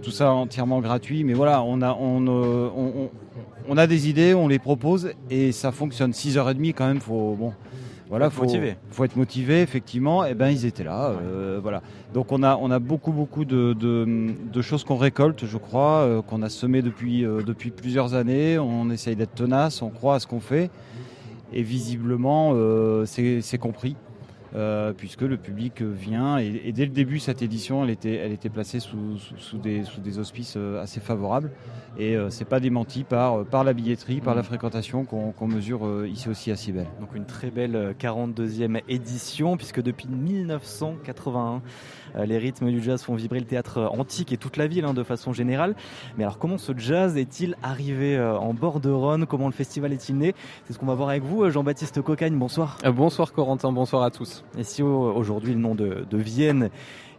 tout 0.01 0.11
ça 0.11 0.31
entièrement 0.31 0.81
gratuit. 0.81 1.23
Mais 1.23 1.33
voilà, 1.33 1.63
on 1.63 1.81
a, 1.81 1.95
on, 1.99 2.25
euh, 2.27 2.69
on, 3.67 3.77
a 3.77 3.87
des 3.87 4.09
idées, 4.09 4.33
on 4.33 4.47
les 4.47 4.59
propose 4.59 5.13
et 5.29 5.51
ça 5.51 5.71
fonctionne. 5.71 6.11
6h30 6.11 6.73
quand 6.73 6.87
même, 6.87 6.99
faut 6.99 7.35
bon. 7.37 7.53
Voilà, 8.09 8.29
faut, 8.29 8.43
motivé. 8.43 8.75
faut 8.89 9.05
être 9.05 9.15
motivé, 9.15 9.61
effectivement. 9.61 10.25
Et 10.25 10.31
eh 10.31 10.33
ben 10.33 10.49
ils 10.49 10.65
étaient 10.65 10.83
là, 10.83 11.11
euh, 11.11 11.61
voilà. 11.63 11.81
Donc 12.13 12.33
on 12.33 12.43
a 12.43 12.57
on 12.57 12.69
a 12.69 12.79
beaucoup 12.79 13.13
beaucoup 13.13 13.45
de, 13.45 13.71
de, 13.71 14.61
choses 14.61 14.83
qu'on 14.83 14.97
récolte, 14.97 15.45
je 15.45 15.57
crois, 15.57 15.99
euh, 15.99 16.21
qu'on 16.21 16.41
a 16.41 16.49
semé 16.49 16.81
depuis 16.81 17.21
depuis 17.21 17.71
plusieurs 17.71 18.13
années. 18.13 18.59
On 18.59 18.89
essaye 18.89 19.15
d'être 19.15 19.33
tenace, 19.33 19.81
on 19.81 19.89
croit 19.91 20.15
à 20.15 20.19
ce 20.19 20.27
qu'on 20.27 20.41
fait, 20.41 20.69
et 21.53 21.63
visiblement 21.63 22.53
c'est 23.05 23.57
compris. 23.59 23.95
Euh, 24.53 24.91
puisque 24.91 25.21
le 25.21 25.37
public 25.37 25.81
vient 25.81 26.37
et, 26.37 26.73
dès 26.73 26.83
le 26.83 26.91
début 26.91 27.19
cette 27.19 27.41
édition 27.41 27.85
elle 27.85 27.89
était, 27.89 28.15
elle 28.15 28.33
était 28.33 28.49
placée 28.49 28.81
sous, 28.81 29.17
sous, 29.37 29.57
des, 29.57 29.85
sous 29.85 30.01
des 30.01 30.19
auspices 30.19 30.55
euh, 30.57 30.83
assez 30.83 30.99
favorables 30.99 31.51
et 31.97 32.17
euh, 32.17 32.29
c'est 32.29 32.43
pas 32.43 32.59
démenti 32.59 33.05
par, 33.05 33.45
par 33.45 33.63
la 33.63 33.71
billetterie, 33.71 34.19
par 34.19 34.35
la 34.35 34.41
mmh. 34.41 34.45
fréquentation 34.45 35.05
qu'on 35.05 35.47
mesure 35.47 36.05
ici 36.05 36.27
aussi 36.27 36.51
à 36.51 36.57
Cibel. 36.57 36.85
Donc 36.99 37.15
une 37.15 37.25
très 37.25 37.49
belle 37.49 37.95
42e 37.97 38.81
édition 38.89 39.55
puisque 39.55 39.81
depuis 39.81 40.09
1981 40.09 41.61
les 42.15 42.37
rythmes 42.37 42.69
du 42.69 42.81
jazz 42.81 43.03
font 43.03 43.15
vibrer 43.15 43.39
le 43.39 43.45
théâtre 43.45 43.89
antique 43.91 44.31
et 44.31 44.37
toute 44.37 44.57
la 44.57 44.67
ville 44.67 44.85
hein, 44.85 44.93
de 44.93 45.03
façon 45.03 45.33
générale. 45.33 45.75
Mais 46.17 46.23
alors 46.23 46.37
comment 46.37 46.57
ce 46.57 46.77
jazz 46.77 47.17
est-il 47.17 47.55
arrivé 47.63 48.19
en 48.19 48.53
bord 48.53 48.79
de 48.79 48.89
Rhône? 48.89 49.25
Comment 49.25 49.47
le 49.47 49.53
festival 49.53 49.93
est-il 49.93 50.17
né? 50.17 50.35
C'est 50.65 50.73
ce 50.73 50.79
qu'on 50.79 50.85
va 50.85 50.95
voir 50.95 51.09
avec 51.09 51.23
vous 51.23 51.49
Jean-Baptiste 51.49 52.01
Cocagne, 52.01 52.37
bonsoir. 52.37 52.77
bonsoir 52.95 53.33
Corentin, 53.33 53.71
bonsoir 53.71 54.03
à 54.03 54.11
tous. 54.11 54.43
Et 54.57 54.63
si 54.63 54.83
aujourd'hui 54.83 55.53
le 55.53 55.59
nom 55.59 55.75
de, 55.75 56.05
de 56.09 56.17
Vienne 56.17 56.69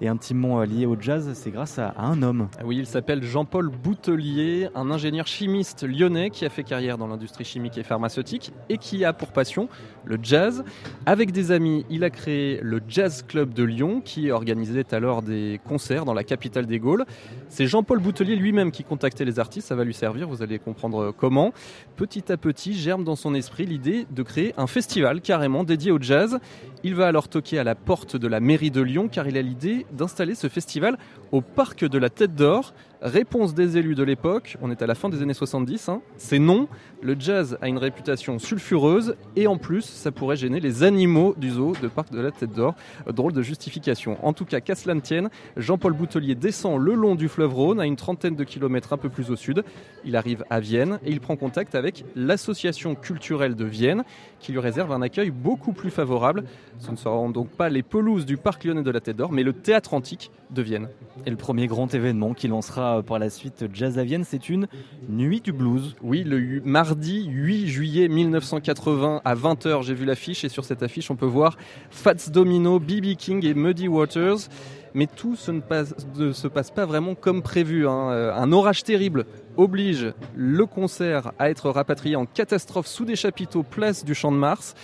est 0.02 0.08
intimement 0.08 0.60
lié 0.62 0.87
au 0.87 0.96
jazz, 1.00 1.31
c'est 1.34 1.50
grâce 1.50 1.78
à, 1.78 1.94
un 1.96 2.22
homme. 2.22 2.49
Ah 2.58 2.62
oui, 2.64 2.76
il 2.78 2.87
s'appelle 2.87 3.22
Jean-Paul 3.22 3.69
Boutelier, 3.69 4.69
un 4.75 4.90
ingénieur 4.90 5.26
chimiste 5.26 5.84
lyonnais 5.84 6.31
qui 6.31 6.44
a 6.44 6.49
fait 6.49 6.64
carrière 6.64 6.99
dans 6.99 7.06
l'industrie 7.06 7.44
chimique 7.44 7.78
et 7.78 7.82
pharmaceutique 7.82 8.52
et 8.69 8.78
qui 8.78 9.04
a 9.04 9.12
pour 9.12 9.32
passion 9.32 9.69
le 10.04 10.19
jazz. 10.20 10.64
Avec 11.06 11.31
des 11.31 11.52
amis, 11.52 11.87
il 11.88 12.02
a 12.04 12.10
créé 12.10 12.58
le 12.62 12.81
Jazz 12.88 13.25
Club 13.26 13.54
de 13.54 13.62
Lyon 13.62 14.00
qui 14.04 14.31
organisait 14.31 14.93
alors 14.93 15.22
des 15.22 15.60
concerts 15.64 16.04
dans 16.04 16.14
la 16.14 16.25
capitale 16.25 16.66
des 16.66 16.78
Gaules. 16.78 17.04
C'est 17.49 17.66
Jean-Paul 17.66 18.00
Boutelier 18.00 18.34
lui-même 18.34 18.72
qui 18.72 18.84
contactait 18.84 19.25
les 19.25 19.38
artistes, 19.38 19.69
ça 19.69 19.76
va 19.76 19.84
lui 19.84 19.94
servir, 19.94 20.28
vous 20.28 20.43
allez 20.43 20.58
comprendre 20.58 21.12
comment. 21.16 21.52
Petit 21.96 22.32
à 22.32 22.37
petit, 22.37 22.75
germe 22.75 23.04
dans 23.04 23.16
son 23.16 23.34
esprit 23.34 23.66
l'idée 23.66 24.06
de 24.10 24.22
créer 24.22 24.52
un 24.56 24.66
festival 24.66 25.20
carrément 25.20 25.62
dédié 25.62 25.93
au 25.93 26.00
jazz. 26.00 26.38
Il 26.82 26.96
va 26.96 27.06
alors 27.06 27.28
toquer 27.28 27.60
à 27.60 27.64
la 27.64 27.76
porte 27.76 28.16
de 28.16 28.26
la 28.26 28.40
mairie 28.40 28.72
de 28.72 28.81
Lyon 28.81 29.08
car 29.08 29.28
il 29.28 29.37
a 29.37 29.43
l'idée 29.43 29.87
d'installer 29.93 30.35
ce 30.35 30.49
festival 30.49 30.99
au 31.32 31.40
parc 31.40 31.84
de 31.84 31.99
la 31.99 32.11
Tête 32.11 32.34
d'Or. 32.34 32.75
Réponse 33.00 33.52
des 33.52 33.79
élus 33.79 33.96
de 33.96 34.05
l'époque, 34.05 34.56
on 34.62 34.70
est 34.70 34.81
à 34.81 34.87
la 34.87 34.94
fin 34.94 35.08
des 35.08 35.23
années 35.23 35.34
70, 35.34 35.88
hein. 35.88 36.02
c'est 36.19 36.38
non, 36.38 36.69
le 37.00 37.17
jazz 37.19 37.58
a 37.61 37.67
une 37.67 37.79
réputation 37.79 38.38
sulfureuse 38.38 39.17
et 39.34 39.49
en 39.49 39.56
plus 39.56 39.82
ça 39.82 40.12
pourrait 40.12 40.37
gêner 40.37 40.61
les 40.61 40.84
animaux 40.84 41.34
du 41.37 41.50
zoo 41.50 41.73
de 41.82 41.88
parc 41.88 42.12
de 42.12 42.20
la 42.20 42.31
Tête 42.31 42.52
d'Or. 42.52 42.76
Drôle 43.08 43.32
de 43.32 43.43
justification. 43.43 44.25
En 44.25 44.32
tout 44.32 44.44
cas, 44.44 44.61
qu'à 44.61 44.76
cela 44.76 44.94
ne 44.94 45.00
tienne, 45.00 45.31
Jean-Paul 45.56 45.94
Boutelier 45.94 46.37
descend 46.37 46.81
le 46.81 46.94
long 46.94 47.17
du 47.17 47.29
fleuve 47.29 47.52
Rhône 47.52 47.81
à 47.81 47.87
une 47.87 47.96
trentaine 47.96 48.37
de 48.37 48.44
kilomètres 48.44 48.93
un 48.93 48.99
peu 48.99 49.08
plus 49.08 49.32
au 49.32 49.37
sud. 49.37 49.64
Il 50.05 50.14
arrive 50.14 50.44
à 50.49 50.61
Vienne 50.61 51.00
et 51.05 51.11
il 51.11 51.20
prend 51.20 51.35
contact 51.35 51.75
avec 51.75 52.05
l'association 52.14 52.94
culturelle 52.94 53.56
de 53.56 53.64
Vienne 53.64 54.05
qui 54.38 54.52
lui 54.52 54.61
réserve 54.61 54.93
un 54.93 55.02
accueil 55.02 55.31
beaucoup 55.31 55.73
plus 55.73 55.90
favorable. 55.90 56.44
Ce 56.78 56.93
ne 56.93 56.96
seront 56.96 57.31
donc 57.31 57.49
pas 57.49 57.69
les 57.69 57.82
pelouses 57.82 58.26
du 58.26 58.37
parc 58.37 58.62
lyonnais 58.62 58.82
de 58.82 58.90
la 58.93 59.00
Tête 59.00 59.17
d'Or, 59.17 59.32
mais 59.32 59.43
le 59.43 59.52
théâtre 59.52 59.95
antique 59.95 60.30
de 60.50 60.62
Vienne. 60.62 60.88
Et 61.25 61.31
le 61.31 61.37
premier 61.37 61.69
grand 61.69 61.95
événement 61.95 62.35
qui 62.35 62.49
lancera 62.49 63.02
par 63.02 63.19
la 63.19 63.31
suite 63.31 63.67
Jazz 63.73 63.99
à 63.99 64.02
c'est 64.25 64.49
une 64.49 64.67
nuit 65.09 65.41
du 65.41 65.52
blues. 65.52 65.95
Oui, 66.02 66.25
le 66.25 66.61
mardi 66.64 67.26
8 67.29 67.69
juillet 67.69 68.09
1980 68.09 69.23
à 69.25 69.35
20h, 69.35 69.83
j'ai 69.83 69.95
vu 69.95 70.05
l'affiche 70.05 70.45
et 70.45 70.49
sur 70.49 70.64
cette 70.64 70.83
affiche, 70.83 71.11
on 71.11 71.17
peut 71.17 71.26
voir 71.26 71.57
Fats 71.91 72.31
Domino, 72.31 72.81
BB 72.81 73.17
King 73.17 73.47
et 73.47 73.55
Muddy 73.55 73.88
Waters. 73.88 74.49
Mais 74.95 75.07
tout 75.07 75.37
ne, 75.49 76.33
se 76.33 76.49
passe 76.49 76.71
pas 76.71 76.85
vraiment 76.85 77.14
comme 77.14 77.43
prévu. 77.43 77.88
Hein. 77.88 78.11
Euh, 78.11 78.35
un 78.35 78.52
orage 78.52 78.83
terrible 78.85 79.25
oblige 79.57 80.12
le 80.35 80.67
concert 80.67 81.33
à 81.38 81.50
être 81.50 81.71
rapatrié 81.71 82.17
en 82.17 82.26
catastrophe 82.26 82.87
sous 82.87 83.05
des 83.05 83.17
chapiteaux 83.17 83.62
place 83.62 84.05
du 84.05 84.14
Champ 84.14 84.33
de 84.33 84.37
Mars 84.37 84.75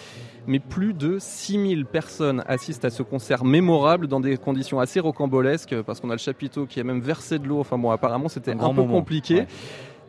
mais 0.48 0.58
plus 0.58 0.94
de 0.94 1.18
6000 1.20 1.84
personnes 1.84 2.42
assistent 2.48 2.86
à 2.86 2.90
ce 2.90 3.02
concert 3.02 3.44
mémorable 3.44 4.08
dans 4.08 4.18
des 4.18 4.38
conditions 4.38 4.80
assez 4.80 4.98
rocambolesques 4.98 5.76
parce 5.82 6.00
qu'on 6.00 6.08
a 6.08 6.14
le 6.14 6.18
chapiteau 6.18 6.64
qui 6.64 6.80
a 6.80 6.84
même 6.84 7.00
versé 7.00 7.38
de 7.38 7.46
l'eau. 7.46 7.60
Enfin 7.60 7.76
bon, 7.76 7.90
apparemment 7.90 8.28
c'était 8.28 8.52
un, 8.52 8.74
peu 8.74 8.82
compliqué. 8.82 9.44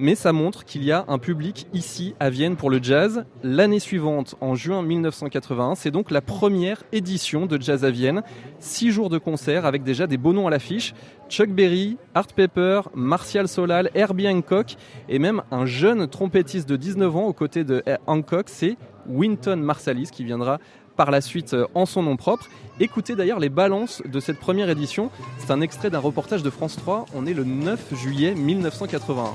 Mais 0.01 0.15
ça 0.15 0.31
montre 0.31 0.63
qu'il 0.63 0.85
y 0.85 0.93
a 0.93 1.03
un 1.09 1.17
public 1.17 1.67
ici 1.73 2.15
à 2.21 2.29
Vienne 2.29 2.55
pour 2.55 2.69
le 2.69 2.81
jazz. 2.81 3.25
L'année 3.43 3.81
suivante, 3.81 4.35
en 4.39 4.55
juin 4.55 4.81
1981, 4.81 5.75
c'est 5.75 5.91
donc 5.91 6.09
la 6.09 6.21
première 6.21 6.83
édition 6.93 7.47
de 7.47 7.61
Jazz 7.61 7.83
à 7.83 7.91
Vienne. 7.91 8.21
Six 8.59 8.91
jours 8.91 9.09
de 9.09 9.17
concert 9.17 9.65
avec 9.65 9.83
déjà 9.83 10.07
des 10.07 10.15
beaux 10.15 10.31
noms 10.31 10.47
à 10.47 10.51
l'affiche. 10.51 10.93
Chuck 11.27 11.49
Berry, 11.49 11.97
Art 12.15 12.27
Pepper, 12.27 12.83
Martial 12.95 13.49
Solal, 13.49 13.91
Herbie 13.93 14.29
Hancock 14.29 14.77
et 15.09 15.19
même 15.19 15.41
un 15.51 15.65
jeune 15.65 16.07
trompettiste 16.07 16.69
de 16.69 16.77
19 16.77 17.17
ans 17.17 17.25
aux 17.25 17.33
côtés 17.33 17.65
de 17.65 17.83
Hancock, 18.07 18.45
c'est 18.47 18.77
Winton 19.09 19.57
Marsalis 19.57 20.09
qui 20.11 20.23
viendra 20.23 20.59
par 20.95 21.11
la 21.11 21.21
suite 21.21 21.53
euh, 21.53 21.65
en 21.75 21.85
son 21.85 22.03
nom 22.03 22.17
propre. 22.17 22.47
Écoutez 22.79 23.15
d'ailleurs 23.15 23.39
les 23.39 23.49
balances 23.49 24.01
de 24.05 24.19
cette 24.19 24.39
première 24.39 24.69
édition. 24.69 25.09
C'est 25.37 25.51
un 25.51 25.61
extrait 25.61 25.89
d'un 25.89 25.99
reportage 25.99 26.43
de 26.43 26.49
France 26.49 26.75
3. 26.77 27.05
On 27.15 27.25
est 27.25 27.33
le 27.33 27.43
9 27.43 27.95
juillet 27.95 28.35
1981. 28.35 29.31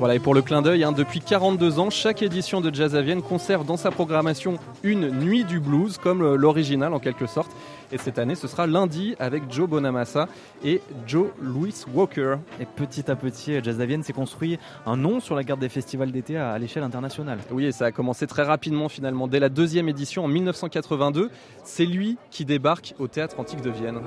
Voilà, 0.00 0.14
et 0.14 0.18
pour 0.18 0.32
le 0.32 0.40
clin 0.40 0.62
d'œil, 0.62 0.82
hein, 0.82 0.92
depuis 0.92 1.20
42 1.20 1.78
ans, 1.78 1.90
chaque 1.90 2.22
édition 2.22 2.62
de 2.62 2.74
Jazz 2.74 2.96
à 2.96 3.02
Vienne 3.02 3.20
conserve 3.20 3.66
dans 3.66 3.76
sa 3.76 3.90
programmation 3.90 4.56
une 4.82 5.10
nuit 5.10 5.44
du 5.44 5.60
blues, 5.60 5.98
comme 5.98 6.36
l'original 6.36 6.94
en 6.94 6.98
quelque 6.98 7.26
sorte. 7.26 7.50
Et 7.92 7.98
cette 7.98 8.18
année, 8.18 8.34
ce 8.34 8.46
sera 8.46 8.66
lundi 8.66 9.16
avec 9.18 9.50
Joe 9.50 9.68
Bonamassa 9.68 10.28
et 10.64 10.80
Joe 11.06 11.28
Louis 11.40 11.74
Walker. 11.92 12.36
Et 12.60 12.64
petit 12.64 13.10
à 13.10 13.16
petit, 13.16 13.62
Jazz 13.62 13.80
à 13.80 13.86
Vienne 13.86 14.02
s'est 14.02 14.12
construit 14.12 14.58
un 14.86 14.96
nom 14.96 15.18
sur 15.18 15.34
la 15.34 15.42
carte 15.42 15.60
des 15.60 15.68
festivals 15.68 16.12
d'été 16.12 16.36
à, 16.36 16.56
l'échelle 16.58 16.84
internationale. 16.84 17.38
Oui, 17.50 17.66
et 17.66 17.72
ça 17.72 17.86
a 17.86 17.92
commencé 17.92 18.26
très 18.26 18.44
rapidement 18.44 18.88
finalement. 18.88 19.26
Dès 19.26 19.40
la 19.40 19.48
deuxième 19.48 19.88
édition 19.88 20.24
en 20.24 20.28
1982, 20.28 21.30
c'est 21.64 21.86
lui 21.86 22.16
qui 22.30 22.44
débarque 22.44 22.94
au 22.98 23.08
Théâtre 23.08 23.40
Antique 23.40 23.62
de 23.62 23.70
Vienne. 23.70 24.00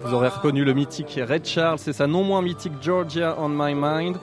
Vous 0.00 0.14
aurez 0.14 0.28
reconnu 0.28 0.64
le 0.64 0.74
mythique 0.74 1.18
Red 1.26 1.46
Charles 1.46 1.78
et 1.86 1.92
sa 1.94 2.06
non 2.06 2.24
moins 2.24 2.42
mythique 2.42 2.74
Georgia 2.82 3.36
on 3.38 3.48
My 3.48 3.74
Mind. 3.74 4.18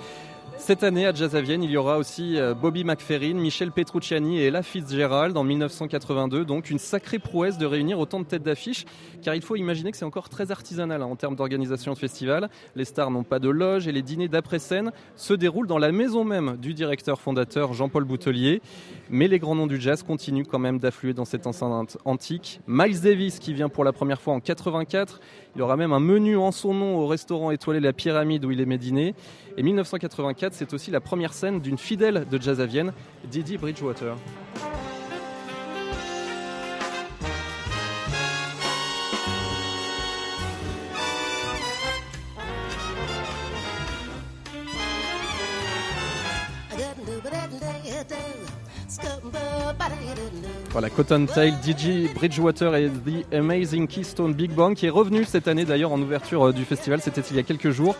Cette 0.65 0.83
année 0.83 1.05
à 1.05 1.13
Jazz 1.13 1.35
à 1.35 1.41
Vienne, 1.41 1.61
il 1.61 1.71
y 1.71 1.75
aura 1.75 1.97
aussi 1.97 2.39
euh, 2.39 2.53
Bobby 2.53 2.85
McFerrin, 2.85 3.33
Michel 3.33 3.73
Petrucciani 3.73 4.39
et 4.39 4.45
Ella 4.45 4.63
Fitzgerald 4.63 5.35
en 5.35 5.43
1982. 5.43 6.45
Donc 6.45 6.69
une 6.69 6.79
sacrée 6.79 7.19
prouesse 7.19 7.57
de 7.57 7.65
réunir 7.65 7.99
autant 7.99 8.21
de 8.21 8.25
têtes 8.25 8.43
d'affiche, 8.43 8.85
car 9.21 9.35
il 9.35 9.41
faut 9.41 9.57
imaginer 9.57 9.91
que 9.91 9.97
c'est 9.97 10.05
encore 10.05 10.29
très 10.29 10.51
artisanal 10.51 11.01
hein, 11.01 11.05
en 11.05 11.17
termes 11.17 11.35
d'organisation 11.35 11.91
de 11.91 11.97
festival. 11.97 12.49
Les 12.77 12.85
stars 12.85 13.11
n'ont 13.11 13.25
pas 13.25 13.39
de 13.39 13.49
loge 13.49 13.89
et 13.89 13.91
les 13.91 14.01
dîners 14.01 14.29
d'après-scène 14.29 14.93
se 15.17 15.33
déroulent 15.33 15.67
dans 15.67 15.79
la 15.79 15.91
maison 15.91 16.23
même 16.23 16.55
du 16.55 16.73
directeur 16.73 17.19
fondateur 17.19 17.73
Jean-Paul 17.73 18.05
Boutelier. 18.05 18.61
Mais 19.09 19.27
les 19.27 19.39
grands 19.39 19.55
noms 19.55 19.67
du 19.67 19.81
jazz 19.81 20.01
continuent 20.01 20.45
quand 20.49 20.59
même 20.59 20.79
d'affluer 20.79 21.13
dans 21.13 21.25
cette 21.25 21.45
enceinte 21.45 21.97
antique. 22.05 22.61
Miles 22.67 23.01
Davis 23.01 23.39
qui 23.39 23.53
vient 23.53 23.67
pour 23.67 23.83
la 23.83 23.91
première 23.91 24.21
fois 24.21 24.33
en 24.33 24.39
84. 24.39 25.19
Il 25.57 25.61
aura 25.61 25.75
même 25.75 25.91
un 25.91 25.99
menu 25.99 26.37
en 26.37 26.53
son 26.53 26.73
nom 26.73 26.99
au 26.99 27.05
restaurant 27.05 27.51
étoilé 27.51 27.81
La 27.81 27.91
Pyramide 27.91 28.45
où 28.45 28.51
il 28.51 28.61
aimait 28.61 28.77
dîner. 28.77 29.13
Et 29.55 29.61
1984, 29.61 30.52
c'est 30.53 30.73
aussi 30.73 30.91
la 30.91 31.01
première 31.01 31.33
scène 31.33 31.59
d'une 31.59 31.77
fidèle 31.77 32.25
de 32.29 32.41
jazz 32.41 32.61
à 32.61 32.65
Vienne, 32.65 32.93
Didi 33.29 33.57
Bridgewater. 33.57 34.15
Voilà, 50.71 50.89
Cotton 50.89 51.27
Tail, 51.27 51.53
DJ 51.63 52.11
Bridgewater 52.15 52.75
et 52.75 52.89
The 52.89 53.31
Amazing 53.33 53.87
Keystone 53.87 54.33
Big 54.33 54.51
Bang 54.51 54.75
qui 54.75 54.87
est 54.87 54.89
revenu 54.89 55.23
cette 55.23 55.47
année 55.47 55.65
d'ailleurs 55.65 55.91
en 55.91 56.01
ouverture 56.01 56.47
euh, 56.47 56.51
du 56.51 56.65
festival, 56.65 56.99
c'était 56.99 57.21
il 57.21 57.35
y 57.35 57.39
a 57.39 57.43
quelques 57.43 57.69
jours. 57.69 57.95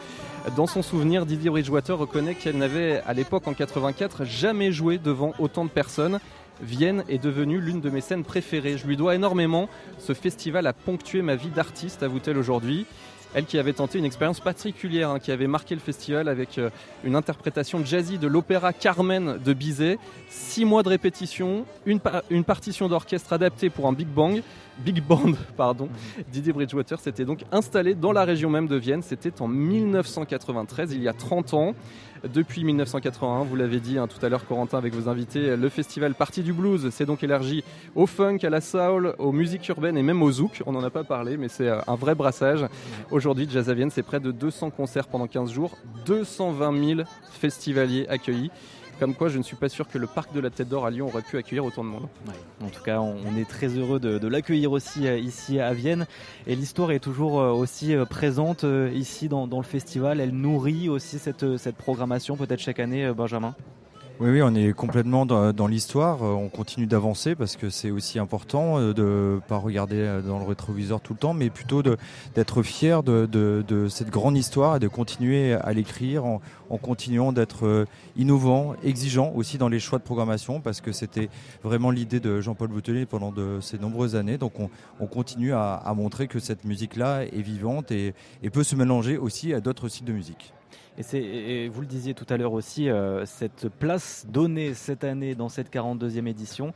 Dans 0.58 0.68
son 0.68 0.82
souvenir, 0.82 1.26
Didier 1.26 1.50
Bridgewater 1.50 1.98
reconnaît 1.98 2.36
qu'elle 2.36 2.58
n'avait 2.58 3.02
à 3.06 3.14
l'époque 3.14 3.48
en 3.48 3.54
84 3.54 4.26
jamais 4.26 4.74
joué 4.74 4.98
devant 4.98 5.34
autant 5.40 5.64
de 5.64 5.70
personnes. 5.70 6.20
Vienne 6.62 7.06
est 7.08 7.18
devenue 7.18 7.62
l'une 7.62 7.80
de 7.80 7.90
mes 7.90 8.02
scènes 8.02 8.26
préférées. 8.26 8.78
Je 8.78 8.86
lui 8.86 8.98
dois 8.98 9.16
énormément. 9.16 9.70
Ce 10.00 10.14
festival 10.14 10.68
a 10.68 10.74
ponctué 10.74 11.22
ma 11.22 11.38
vie 11.38 11.50
d'artiste, 11.50 12.04
avoue-t-elle 12.04 12.38
aujourd'hui. 12.38 12.86
Elle 13.34 13.46
qui 13.46 13.58
avait 13.58 13.74
tenté 13.74 13.98
une 13.98 14.06
expérience 14.06 14.42
particulière, 14.42 15.10
hein, 15.10 15.20
qui 15.20 15.32
avait 15.32 15.48
marqué 15.48 15.76
le 15.76 15.82
festival 15.82 16.28
avec 16.28 16.58
euh, 16.58 16.70
une 17.04 17.16
interprétation 17.16 17.84
jazzy 17.84 18.20
de 18.20 18.28
l'opéra 18.28 18.74
Carmen 18.74 19.40
de 19.44 19.54
Bizet, 19.54 19.98
six 20.30 20.66
mois 20.66 20.84
de 20.84 20.90
répétition, 20.90 21.66
une, 21.86 22.00
une 22.30 22.44
partition 22.44 22.90
d'orchestre 22.90 23.34
adaptée 23.34 23.72
pour 23.72 23.88
un 23.88 23.94
big 23.94 24.08
bang, 24.08 24.44
big 24.80 25.04
band, 25.04 25.34
pardon. 25.58 25.90
Didier 26.32 26.54
Bridgewater 26.54 27.00
s'était 27.00 27.26
donc 27.26 27.44
installé 27.52 27.96
dans 27.96 28.12
la 28.12 28.24
région 28.24 28.50
même 28.50 28.68
de 28.68 28.76
Vienne. 28.76 29.02
C'était 29.02 29.42
en 29.42 29.48
1993, 29.48 30.94
il 30.94 31.04
y 31.04 31.08
a 31.08 31.14
30 31.14 31.54
ans. 31.54 31.76
Depuis 32.34 32.64
1981, 32.64 33.44
vous 33.44 33.58
l'avez 33.58 33.82
dit 33.82 33.98
hein, 33.98 34.08
tout 34.08 34.26
à 34.26 34.30
l'heure, 34.30 34.46
Corentin, 34.46 34.78
avec 34.78 34.94
vos 34.94 35.10
invités, 35.10 35.58
le 35.58 35.68
festival 35.68 36.14
Partie 36.14 36.42
du 36.42 36.54
Blues 36.54 36.90
s'est 36.90 37.06
donc 37.06 37.22
élargi 37.22 37.66
au 37.96 38.06
funk, 38.06 38.38
à 38.44 38.50
la 38.50 38.62
soul, 38.62 39.14
aux 39.20 39.34
musiques 39.34 39.68
urbaines 39.68 39.98
et 39.98 40.04
même 40.04 40.24
au 40.24 40.32
zouk. 40.32 40.64
On 40.66 40.72
n'en 40.72 40.84
a 40.84 40.90
pas 40.90 41.04
parlé, 41.04 41.36
mais 41.36 41.50
c'est 41.50 41.68
euh, 41.68 41.82
un 41.86 41.96
vrai 41.96 42.16
brassage. 42.16 42.66
Aujourd'hui, 43.12 43.46
Jazz 43.50 43.70
à 43.70 43.74
Vienne, 43.74 43.90
c'est 43.90 44.04
près 44.04 44.22
de 44.22 44.32
200 44.32 44.70
concerts 44.70 45.08
pendant 45.08 45.28
15 45.28 45.52
jours, 45.52 45.78
220 46.06 46.96
000 46.96 47.02
festivaliers 47.30 48.08
accueillis. 48.08 48.52
Comme 49.00 49.16
quoi, 49.16 49.30
je 49.30 49.38
ne 49.38 49.44
suis 49.44 49.56
pas 49.56 49.70
sûr 49.70 49.88
que 49.88 49.98
le 49.98 50.08
parc 50.08 50.34
de 50.34 50.40
la 50.40 50.50
Tête 50.50 50.70
d'Or 50.70 50.86
à 50.86 50.92
Lyon 50.92 51.08
aurait 51.08 51.22
pu 51.22 51.38
accueillir 51.38 51.66
autant 51.66 51.84
de 51.84 51.90
monde. 51.90 52.08
En 52.64 52.70
tout 52.70 52.84
cas, 52.84 53.00
on 53.00 53.38
est 53.38 53.48
très 53.48 53.68
heureux 53.68 54.00
de, 54.00 54.28
l'accueillir 54.28 54.72
aussi 54.72 55.08
euh, 55.08 55.18
ici 55.18 55.60
à 55.60 55.74
Vienne. 55.74 56.06
Et 56.48 56.56
l'histoire 56.56 56.92
est 56.92 57.00
toujours 57.00 57.40
euh, 57.40 57.52
aussi 57.52 57.96
euh, 57.96 58.06
présente 58.06 58.66
ici 58.94 59.28
dans, 59.28 59.46
le 59.46 59.64
festival. 59.64 60.20
Elle 60.20 60.32
nourrit 60.32 60.90
aussi 60.90 61.20
cette, 61.20 61.58
cette 61.58 61.76
programmation, 61.76 62.38
peut-être 62.38 62.60
chaque 62.60 62.80
année, 62.80 63.12
Benjamin? 63.14 63.56
Oui, 64.20 64.30
oui, 64.30 64.42
on 64.44 64.54
est 64.54 64.74
complètement 64.74 65.26
dans, 65.26 65.68
l'histoire. 65.68 66.22
Euh, 66.22 66.34
on 66.34 66.48
continue 66.48 66.86
d'avancer 66.86 67.34
parce 67.34 67.58
que 67.58 67.72
c'est 67.72 67.90
aussi 67.90 68.20
important 68.20 68.78
euh, 68.78 68.94
de 68.94 69.42
pas 69.48 69.58
regarder 69.58 69.98
euh, 69.98 70.22
dans 70.22 70.38
le 70.38 70.46
rétroviseur 70.46 71.02
tout 71.02 71.14
le 71.14 71.20
temps, 71.20 71.34
mais 71.34 71.50
plutôt 71.50 71.82
d'être 71.82 72.62
fier 72.62 73.02
de, 73.02 73.88
cette 73.90 74.12
grande 74.12 74.38
histoire 74.38 74.76
et 74.76 74.80
de 74.80 74.88
continuer 74.88 75.54
à 75.54 75.74
l'écrire 75.74 76.26
en, 76.26 76.42
continuant 76.78 77.34
d'être 77.34 77.88
innovant, 78.16 78.76
exigeant 78.84 79.32
aussi 79.36 79.58
dans 79.58 79.68
les 79.68 79.80
choix 79.80 79.98
de 79.98 80.04
programmation 80.04 80.62
parce 80.62 80.80
que 80.80 80.92
c'était 80.92 81.30
vraiment 81.64 81.90
l'idée 81.90 82.20
de 82.20 82.40
Jean-Paul 82.40 82.70
Boutelier 82.70 83.08
pendant 83.08 83.32
de 83.32 83.60
ces 83.62 83.80
nombreuses 83.80 84.16
années. 84.16 84.38
Donc 84.38 84.54
on, 84.60 85.08
continue 85.08 85.54
à, 85.54 85.92
montrer 85.96 86.28
que 86.28 86.40
cette 86.40 86.66
musique-là 86.66 87.24
est 87.24 87.42
vivante 87.42 87.92
et 87.92 88.14
peut 88.52 88.64
se 88.64 88.76
mélanger 88.76 89.18
aussi 89.18 89.54
à 89.54 89.60
d'autres 89.60 89.88
styles 89.88 90.06
de 90.06 90.14
musique. 90.14 90.54
Et, 90.98 91.70
vous 91.70 91.82
le 91.82 91.88
disiez 91.88 92.14
tout 92.14 92.26
à 92.30 92.38
l'heure 92.38 92.54
aussi, 92.54 92.90
euh, 92.90 93.26
cette 93.26 93.68
place 93.68 94.26
donnée 94.30 94.74
cette 94.74 95.04
année 95.04 95.36
dans 95.36 95.50
cette 95.50 95.74
42e 95.74 96.28
édition 96.28 96.74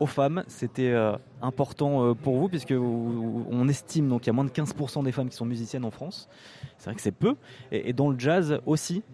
aux 0.00 0.06
femmes, 0.06 0.42
c'était 0.48 0.90
euh, 0.90 1.12
important 1.42 2.04
euh, 2.04 2.14
pour 2.14 2.36
vous 2.38 2.48
puisque 2.48 2.72
on 2.72 3.68
estime 3.68 4.08
donc 4.08 4.26
y 4.26 4.30
a 4.30 4.32
moins 4.32 4.44
de 4.44 4.50
15% 4.50 5.04
des 5.04 5.12
femmes 5.12 5.28
qui 5.28 5.36
sont 5.36 5.44
musiciennes 5.44 5.84
en 5.84 5.92
France. 5.92 6.28
C'est 6.76 6.86
vrai 6.86 6.96
que 6.96 7.02
c'est 7.02 7.12
peu. 7.12 7.36
et, 7.70 7.92
dans 7.92 8.10
le 8.10 8.18
jazz 8.18 8.58
aussi, 8.66 9.04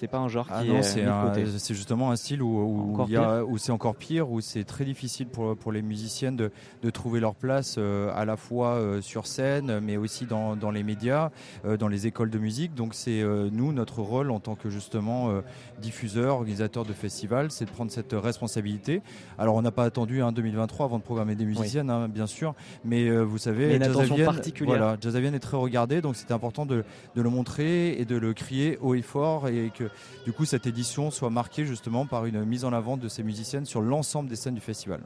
c'est 0.00 0.08
pas 0.08 0.16
un 0.16 0.28
genre 0.28 0.46
ah 0.50 0.62
qui 0.62 0.70
est 0.70 1.58
c'est 1.58 1.74
justement 1.74 2.10
un 2.10 2.16
style 2.16 2.42
où, 2.42 2.96
où, 2.98 3.58
c'est 3.58 3.70
encore 3.70 3.94
pire, 3.94 4.30
où 4.30 4.40
c'est 4.40 4.64
très 4.64 4.86
difficile 4.86 5.26
pour, 5.26 5.54
pour 5.58 5.72
les 5.72 5.82
musiciennes 5.82 6.36
de, 6.36 6.50
de 6.82 6.88
trouver 6.88 7.20
leur 7.20 7.34
place 7.34 7.74
euh, 7.76 8.10
à 8.16 8.24
la 8.24 8.38
fois 8.38 8.76
euh, 8.76 9.02
sur 9.02 9.26
scène, 9.26 9.80
mais 9.80 9.98
aussi 9.98 10.24
dans, 10.24 10.56
dans 10.56 10.70
les 10.70 10.82
médias, 10.84 11.28
euh, 11.66 11.76
dans 11.76 11.88
les 11.88 12.06
écoles 12.06 12.30
de 12.30 12.38
musique. 12.38 12.74
Donc 12.74 12.94
c'est 12.94 13.22
nous 13.52 13.74
notre 13.74 14.00
rôle 14.00 14.30
en 14.30 14.40
tant 14.40 14.54
que 14.54 14.70
justement 14.70 15.30
diffuseur, 15.82 16.36
organisateur 16.36 16.86
de 16.86 16.94
festivals, 16.94 17.50
c'est 17.50 17.66
de 17.66 17.70
prendre 17.70 17.90
cette 17.90 18.14
responsabilité. 18.14 19.02
Alors 19.38 19.56
on 19.56 19.62
n'a 19.62 19.70
pas 19.70 19.84
attendu 19.84 20.22
hein, 20.22 20.32
2023 20.32 20.86
avant 20.86 20.98
de 20.98 21.02
programmer 21.02 21.34
des 21.34 21.44
musiciennes, 21.44 21.90
hein, 21.90 22.08
bien 22.08 22.26
sûr, 22.26 22.54
mais 22.86 23.10
vous 23.10 23.38
savez, 23.38 23.78
Jazz 23.78 24.08
Jazz 25.00 25.16
est 25.16 25.38
très 25.40 25.56
regardé, 25.58 26.00
donc 26.00 26.16
c'était 26.16 26.32
important 26.32 26.64
de, 26.64 26.84
de 27.14 27.22
le 27.22 27.28
montrer 27.28 28.00
et 28.00 28.06
de 28.06 28.16
le 28.16 28.32
crier 28.32 28.78
haut 28.80 28.94
et 28.94 29.02
fort 29.02 29.48
et 29.48 29.70
que 29.76 29.89
du 30.24 30.32
coup 30.32 30.44
cette 30.44 30.66
édition 30.66 31.10
soit 31.10 31.30
marquée 31.30 31.64
justement 31.64 32.06
par 32.06 32.26
une 32.26 32.44
mise 32.44 32.64
en 32.64 32.72
avant 32.72 32.96
de 32.96 33.08
ces 33.08 33.22
musiciennes 33.22 33.66
sur 33.66 33.80
l'ensemble 33.80 34.28
des 34.28 34.36
scènes 34.36 34.54
du 34.54 34.60
festival. 34.60 35.00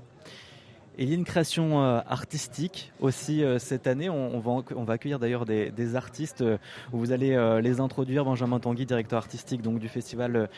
il 0.98 1.08
y 1.08 1.12
a 1.12 1.14
une 1.14 1.24
création 1.24 1.82
euh, 1.82 2.00
artistique 2.06 2.92
aussi 3.00 3.42
euh, 3.42 3.58
cette 3.58 3.86
année. 3.86 4.08
On, 4.10 4.38
va, 4.40 4.92
accueillir 4.92 5.18
d'ailleurs 5.18 5.44
des, 5.44 5.96
artistes 5.96 6.42
euh, 6.42 6.58
vous 6.92 7.12
allez 7.12 7.36
les 7.62 7.80
introduire. 7.80 8.24
Benjamin 8.24 8.60
Tanguy, 8.60 8.86
directeur 8.86 9.18
artistique 9.18 9.62
du 9.62 9.88
festival 9.88 10.48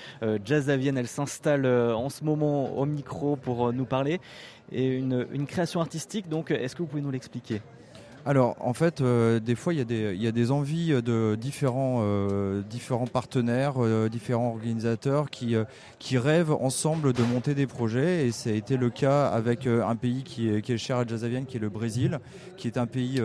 Jazz 0.45 0.71
à 0.71 0.77
Vienne, 0.77 0.99
elle 0.99 1.09
s'installe 1.09 1.67
en 1.67 2.09
ce 2.09 2.25
moment 2.25 2.77
au 2.77 2.87
micro 2.87 3.37
pour 3.37 3.73
nous 3.73 3.87
parler. 3.87 4.21
Et 4.73 4.87
une, 4.87 5.27
une 5.33 5.47
création 5.47 5.81
artistique, 5.81 6.29
donc 6.29 6.51
est-ce 6.51 6.75
que 6.75 6.83
vous 6.83 6.89
pouvez 6.89 7.03
nous 7.03 7.11
l'expliquer? 7.11 7.61
Alors, 8.27 8.57
en 8.59 8.75
fait, 8.75 9.01
euh, 9.01 9.39
des 9.39 9.55
fois, 9.55 9.73
il 9.73 9.79
y, 9.79 10.27
a 10.27 10.33
des 10.33 10.51
envies 10.51 11.01
de 11.01 11.37
différents, 11.41 12.01
euh, 12.01 12.61
partenaires, 13.13 13.75
euh, 13.79 14.09
différents 14.09 14.49
organisateurs 14.49 15.31
qui, 15.31 15.57
rêvent 16.19 16.51
ensemble 16.51 17.13
de 17.13 17.23
monter 17.23 17.55
des 17.55 17.69
projets. 17.69 18.27
Et 18.27 18.33
ça 18.33 18.51
a 18.51 18.53
été 18.53 18.77
le 18.77 18.91
cas 18.91 19.29
avec 19.29 19.69
un 19.69 19.95
pays 19.95 20.25
qui 20.25 20.49
est, 20.49 20.77
cher 20.77 20.97
à 20.97 21.07
Jazzavienne, 21.07 21.47
qui 21.47 21.57
est 21.57 21.61
le 21.61 21.69
Brésil, 21.69 22.19
qui 22.57 22.67
est 22.67 22.79
un 22.79 22.87
pays 22.87 23.23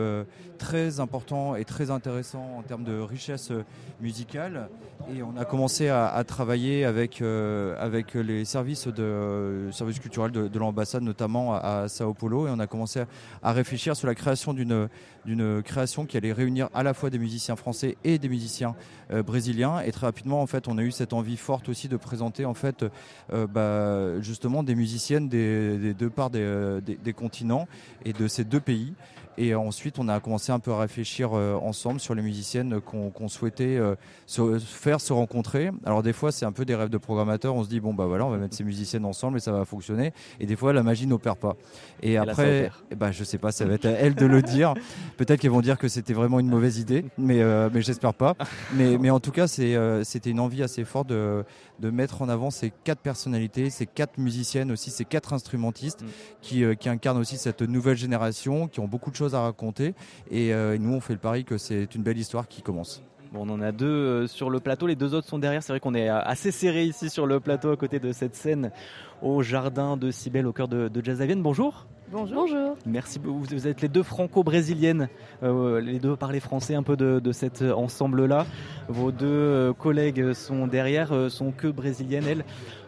très 0.62 1.00
important 1.00 1.56
et 1.56 1.66
très 1.66 1.90
intéressant 1.90 2.58
en 2.60 2.62
termes 2.62 2.84
de 2.84 3.00
richesse 3.00 3.52
musicale. 4.00 4.70
Et 5.12 5.24
on 5.24 5.36
a 5.36 5.44
commencé 5.44 5.90
à, 5.90 6.24
travailler 6.24 6.86
avec, 6.86 7.22
avec 7.22 8.14
les 8.14 8.46
services, 8.46 8.88
de, 8.88 9.70
services 9.72 10.00
culturels 10.00 10.32
de, 10.32 10.60
l'ambassade, 10.60 11.02
notamment 11.02 11.56
à, 11.56 11.88
Sao 11.88 12.14
Paulo. 12.14 12.48
Et 12.48 12.52
on 12.52 12.60
a 12.60 12.68
commencé 12.68 13.04
à 13.42 13.52
réfléchir 13.52 13.96
sur 13.96 14.08
la 14.08 14.14
création 14.14 14.54
d'une 14.54 15.64
création 15.64 16.06
qui 16.06 16.16
allait 16.16 16.32
réunir 16.32 16.70
à 16.76 16.84
la 16.84 16.94
fois 16.94 17.10
des 17.10 17.18
musiciens 17.18 17.56
français 17.56 17.98
et 18.04 18.20
des 18.20 18.30
musiciens 18.30 18.76
brésiliens. 19.10 19.80
Et 19.80 19.92
très 19.92 20.06
rapidement, 20.06 20.44
en 20.44 20.48
fait, 20.48 20.68
on 20.68 20.78
a 20.78 20.84
eu 20.84 20.92
cette 20.92 21.14
envie 21.14 21.38
forte 21.38 21.70
aussi 21.70 21.88
de 21.88 21.98
présenter 21.98 22.46
en 22.46 22.54
fait 22.54 22.86
bah, 23.32 24.22
justement 24.22 24.62
des 24.62 24.76
musiciennes 24.76 25.28
des, 25.28 25.96
deux 25.96 26.12
parts 26.12 26.30
des, 26.30 26.80
des 26.82 27.14
continents 27.14 27.68
et 28.06 28.14
de 28.14 28.28
ces 28.28 28.44
deux 28.44 28.62
pays. 28.62 28.94
Et 29.38 29.56
ensuite, 29.56 29.98
on 30.00 30.08
a 30.08 30.20
commencé 30.20 30.52
un 30.52 30.60
peu 30.60 30.72
à 30.72 30.80
réfléchir 30.80 31.32
euh, 31.34 31.56
ensemble 31.56 32.00
sur 32.00 32.16
les 32.16 32.22
musiciennes 32.22 32.82
qu'on 32.82 33.28
souhaitait 33.28 33.78
euh, 33.78 33.96
se, 34.26 34.60
faire 34.60 35.00
se 35.00 35.14
rencontrer. 35.14 35.72
Alors 35.86 36.04
des 36.04 36.14
fois, 36.14 36.32
c'est 36.32 36.46
un 36.46 36.52
peu 36.52 36.66
des 36.66 36.76
rêves 36.76 36.90
de 36.90 36.98
programmateurs. 36.98 37.56
On 37.56 37.64
se 37.64 37.70
dit 37.70 37.80
bon 37.80 37.94
bah 37.94 38.06
voilà, 38.06 38.26
on 38.26 38.30
va 38.30 38.38
mettre 38.38 38.56
ces 38.56 38.64
musiciennes 38.64 39.06
ensemble 39.06 39.38
et 39.38 39.40
ça 39.40 39.52
va 39.52 39.66
fonctionner. 39.66 40.14
Et 40.40 40.46
des 40.46 40.56
fois, 40.56 40.74
la 40.74 40.84
magie 40.84 41.08
n'opère 41.08 41.38
pas. 41.38 41.56
Et, 42.02 42.18
après, 42.18 42.72
ben, 42.96 43.12
je 43.12 43.24
sais 43.24 43.38
pas, 43.38 43.52
ça 43.52 43.66
va 43.66 43.76
être 43.76 43.86
à 43.86 43.92
elles 43.92 44.16
de 44.16 44.26
le 44.26 44.42
dire. 44.42 44.74
Peut-être 45.18 45.40
qu'elles 45.40 45.52
vont 45.52 45.62
dire 45.62 45.78
que 45.78 45.88
c'était 45.88 46.14
vraiment 46.14 46.40
une 46.40 46.50
mauvaise 46.50 46.80
idée, 46.80 47.06
mais 47.18 47.42
euh, 47.42 47.70
mais 47.74 47.82
j'espère 47.82 48.14
pas. 48.14 48.36
Mais 48.74 48.98
mais 49.00 49.10
en 49.10 49.20
tout 49.20 49.32
cas, 49.32 49.48
c'était 49.48 50.30
une 50.30 50.40
envie 50.40 50.64
assez 50.64 50.84
forte 50.84 51.08
de 51.08 51.44
de 51.80 51.90
mettre 51.90 52.22
en 52.22 52.30
avant 52.30 52.52
ces 52.52 52.72
quatre 52.84 53.00
personnalités, 53.00 53.72
ces 53.72 53.88
quatre 53.88 54.20
musiciennes 54.20 54.72
aussi, 54.72 54.92
ces 54.92 55.04
quatre 55.04 55.34
instrumentistes 55.34 56.04
mm. 56.04 56.08
qui, 56.42 56.64
qui 56.80 56.90
incarnent 56.90 57.18
aussi 57.18 57.38
cette 57.38 57.64
nouvelle 57.64 57.98
génération, 57.98 58.68
qui 58.68 58.80
ont 58.80 58.88
beaucoup 58.88 59.10
de 59.10 59.16
choses 59.16 59.31
à 59.36 59.42
raconter. 59.42 59.94
Et 60.30 60.54
euh, 60.54 60.78
nous, 60.78 60.94
on 60.94 61.00
fait 61.00 61.14
le 61.14 61.20
pari 61.20 61.44
que 61.44 61.58
c'est 61.58 61.96
une 61.96 62.04
belle 62.04 62.18
histoire 62.18 62.48
qui 62.48 62.62
commence. 62.62 63.04
Bon, 63.32 63.48
on 63.48 63.54
en 63.54 63.62
a 63.62 63.72
deux 63.72 63.86
euh, 63.86 64.28
sur 64.28 64.50
le 64.50 64.60
plateau, 64.60 64.88
les 64.88 64.98
deux 64.98 65.14
autres 65.14 65.28
sont 65.28 65.40
derrière. 65.40 65.64
C'est 65.64 65.72
vrai 65.72 65.80
qu'on 65.80 65.94
est 65.94 66.10
euh, 66.10 66.20
assez 66.22 66.52
serré 66.52 66.84
ici 66.84 67.10
sur 67.10 67.26
le 67.26 67.40
plateau 67.40 67.72
à 67.72 67.78
côté 67.78 67.98
de 68.00 68.12
cette 68.12 68.36
scène 68.36 68.72
au 69.22 69.42
jardin 69.42 69.96
de 69.96 70.12
Cybelle 70.12 70.48
au 70.48 70.52
cœur 70.52 70.68
de, 70.68 70.90
de 70.90 71.04
Jazzavienne. 71.04 71.42
Bonjour. 71.42 71.88
Bonjour. 72.12 72.42
Bonjour. 72.42 72.78
Merci. 72.86 73.22
Vous 73.24 73.68
êtes 73.70 73.82
les 73.82 73.88
deux 73.88 74.04
franco-brésiliennes, 74.04 75.08
les 75.42 75.98
deux 75.98 76.18
parlez 76.18 76.42
français 76.42 76.76
un 76.76 76.84
peu 76.84 76.98
de, 76.98 77.32
cet 77.32 77.62
ensemble-là. 77.62 78.46
Vos 78.90 79.14
deux 79.14 79.72
collègues 79.80 80.34
sont 80.34 80.68
derrière, 80.68 81.14
sont 81.32 81.54
que 81.54 81.68
brésiliennes 81.68 82.28
elles. 82.28 82.44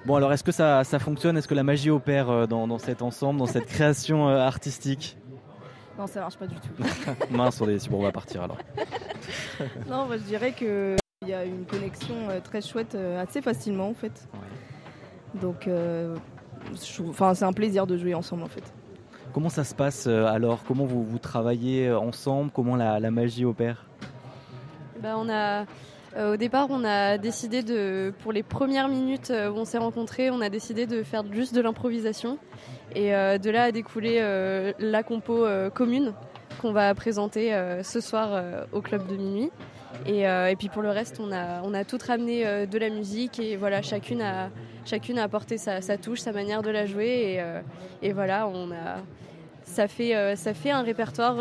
Bon 0.05 0.15
alors 0.15 0.33
est-ce 0.33 0.43
que 0.43 0.51
ça, 0.51 0.83
ça 0.83 0.99
fonctionne? 0.99 1.37
Est-ce 1.37 1.47
que 1.47 1.55
la 1.55 1.63
magie 1.63 1.89
opère 1.89 2.49
dans, 2.49 2.67
dans 2.67 2.79
cet 2.79 3.01
ensemble, 3.01 3.39
dans 3.39 3.45
cette 3.45 3.67
création 3.67 4.27
artistique? 4.27 5.15
Non, 5.97 6.07
ça 6.07 6.21
marche 6.21 6.37
pas 6.37 6.47
du 6.47 6.55
tout. 6.55 6.83
Mince, 7.31 7.61
on 7.61 7.69
est 7.69 7.89
bon, 7.89 7.99
on 7.99 8.03
va 8.03 8.11
partir 8.11 8.43
alors. 8.43 8.57
non, 9.87 10.05
moi, 10.05 10.17
je 10.17 10.23
dirais 10.23 10.53
qu'il 10.53 10.97
y 11.27 11.33
a 11.33 11.45
une 11.45 11.65
connexion 11.65 12.15
euh, 12.29 12.39
très 12.39 12.61
chouette 12.61 12.95
euh, 12.95 13.21
assez 13.21 13.41
facilement 13.41 13.89
en 13.89 13.93
fait. 13.93 14.27
Donc, 15.35 15.67
euh, 15.67 16.15
enfin, 17.07 17.33
c'est 17.35 17.45
un 17.45 17.53
plaisir 17.53 17.85
de 17.85 17.97
jouer 17.97 18.15
ensemble 18.15 18.43
en 18.43 18.47
fait. 18.47 18.73
Comment 19.33 19.49
ça 19.49 19.63
se 19.63 19.73
passe 19.73 20.05
alors? 20.07 20.63
Comment 20.67 20.85
vous, 20.85 21.03
vous 21.03 21.19
travaillez 21.19 21.91
ensemble? 21.91 22.51
Comment 22.51 22.75
la, 22.75 22.99
magie 23.11 23.45
opère? 23.45 23.87
Bah, 25.01 25.15
on 25.17 25.27
a, 25.27 25.65
Au 26.15 26.37
départ, 26.37 26.67
on 26.69 26.83
a 26.83 27.17
décidé 27.17 27.63
de, 27.63 28.13
pour 28.19 28.31
les 28.31 28.43
premières 28.43 28.87
minutes 28.89 29.31
où 29.31 29.57
on 29.57 29.65
s'est 29.65 29.79
rencontrés, 29.79 30.29
on 30.29 30.39
a 30.39 30.49
décidé 30.49 30.85
de 30.85 31.01
faire 31.01 31.23
juste 31.31 31.55
de 31.55 31.61
l'improvisation. 31.61 32.37
Et 32.95 33.15
euh, 33.15 33.37
de 33.37 33.49
là 33.49 33.63
a 33.63 33.71
découlé 33.71 34.17
euh, 34.19 34.73
la 34.79 35.03
compo 35.03 35.45
euh, 35.45 35.69
commune 35.69 36.13
qu'on 36.61 36.71
va 36.71 36.93
présenter 36.93 37.51
ce 37.83 37.99
soir 37.99 38.41
au 38.71 38.79
club 38.79 39.07
de 39.07 39.17
minuit. 39.17 39.49
Et, 40.05 40.55
puis 40.57 40.69
pour 40.69 40.81
le 40.81 40.91
reste, 40.91 41.19
on 41.19 41.31
a, 41.31 41.61
on 41.63 41.73
a 41.73 41.83
tout 41.83 41.97
ramené 42.07 42.67
de 42.67 42.77
la 42.77 42.89
musique 42.89 43.39
et 43.39 43.57
voilà, 43.57 43.81
chacune 43.81 44.21
a, 44.21 44.49
chacune 44.85 45.17
a 45.17 45.23
apporté 45.23 45.57
sa, 45.57 45.81
touche, 45.97 46.19
sa 46.19 46.31
manière 46.31 46.61
de 46.61 46.69
la 46.69 46.85
jouer. 46.85 47.41
Et, 48.01 48.07
et 48.07 48.13
voilà, 48.13 48.47
on 48.47 48.71
a, 48.71 49.01
ça, 49.63 49.89
fait, 49.89 50.35
ça 50.37 50.53
fait 50.53 50.69
un 50.69 50.83
répertoire 50.83 51.37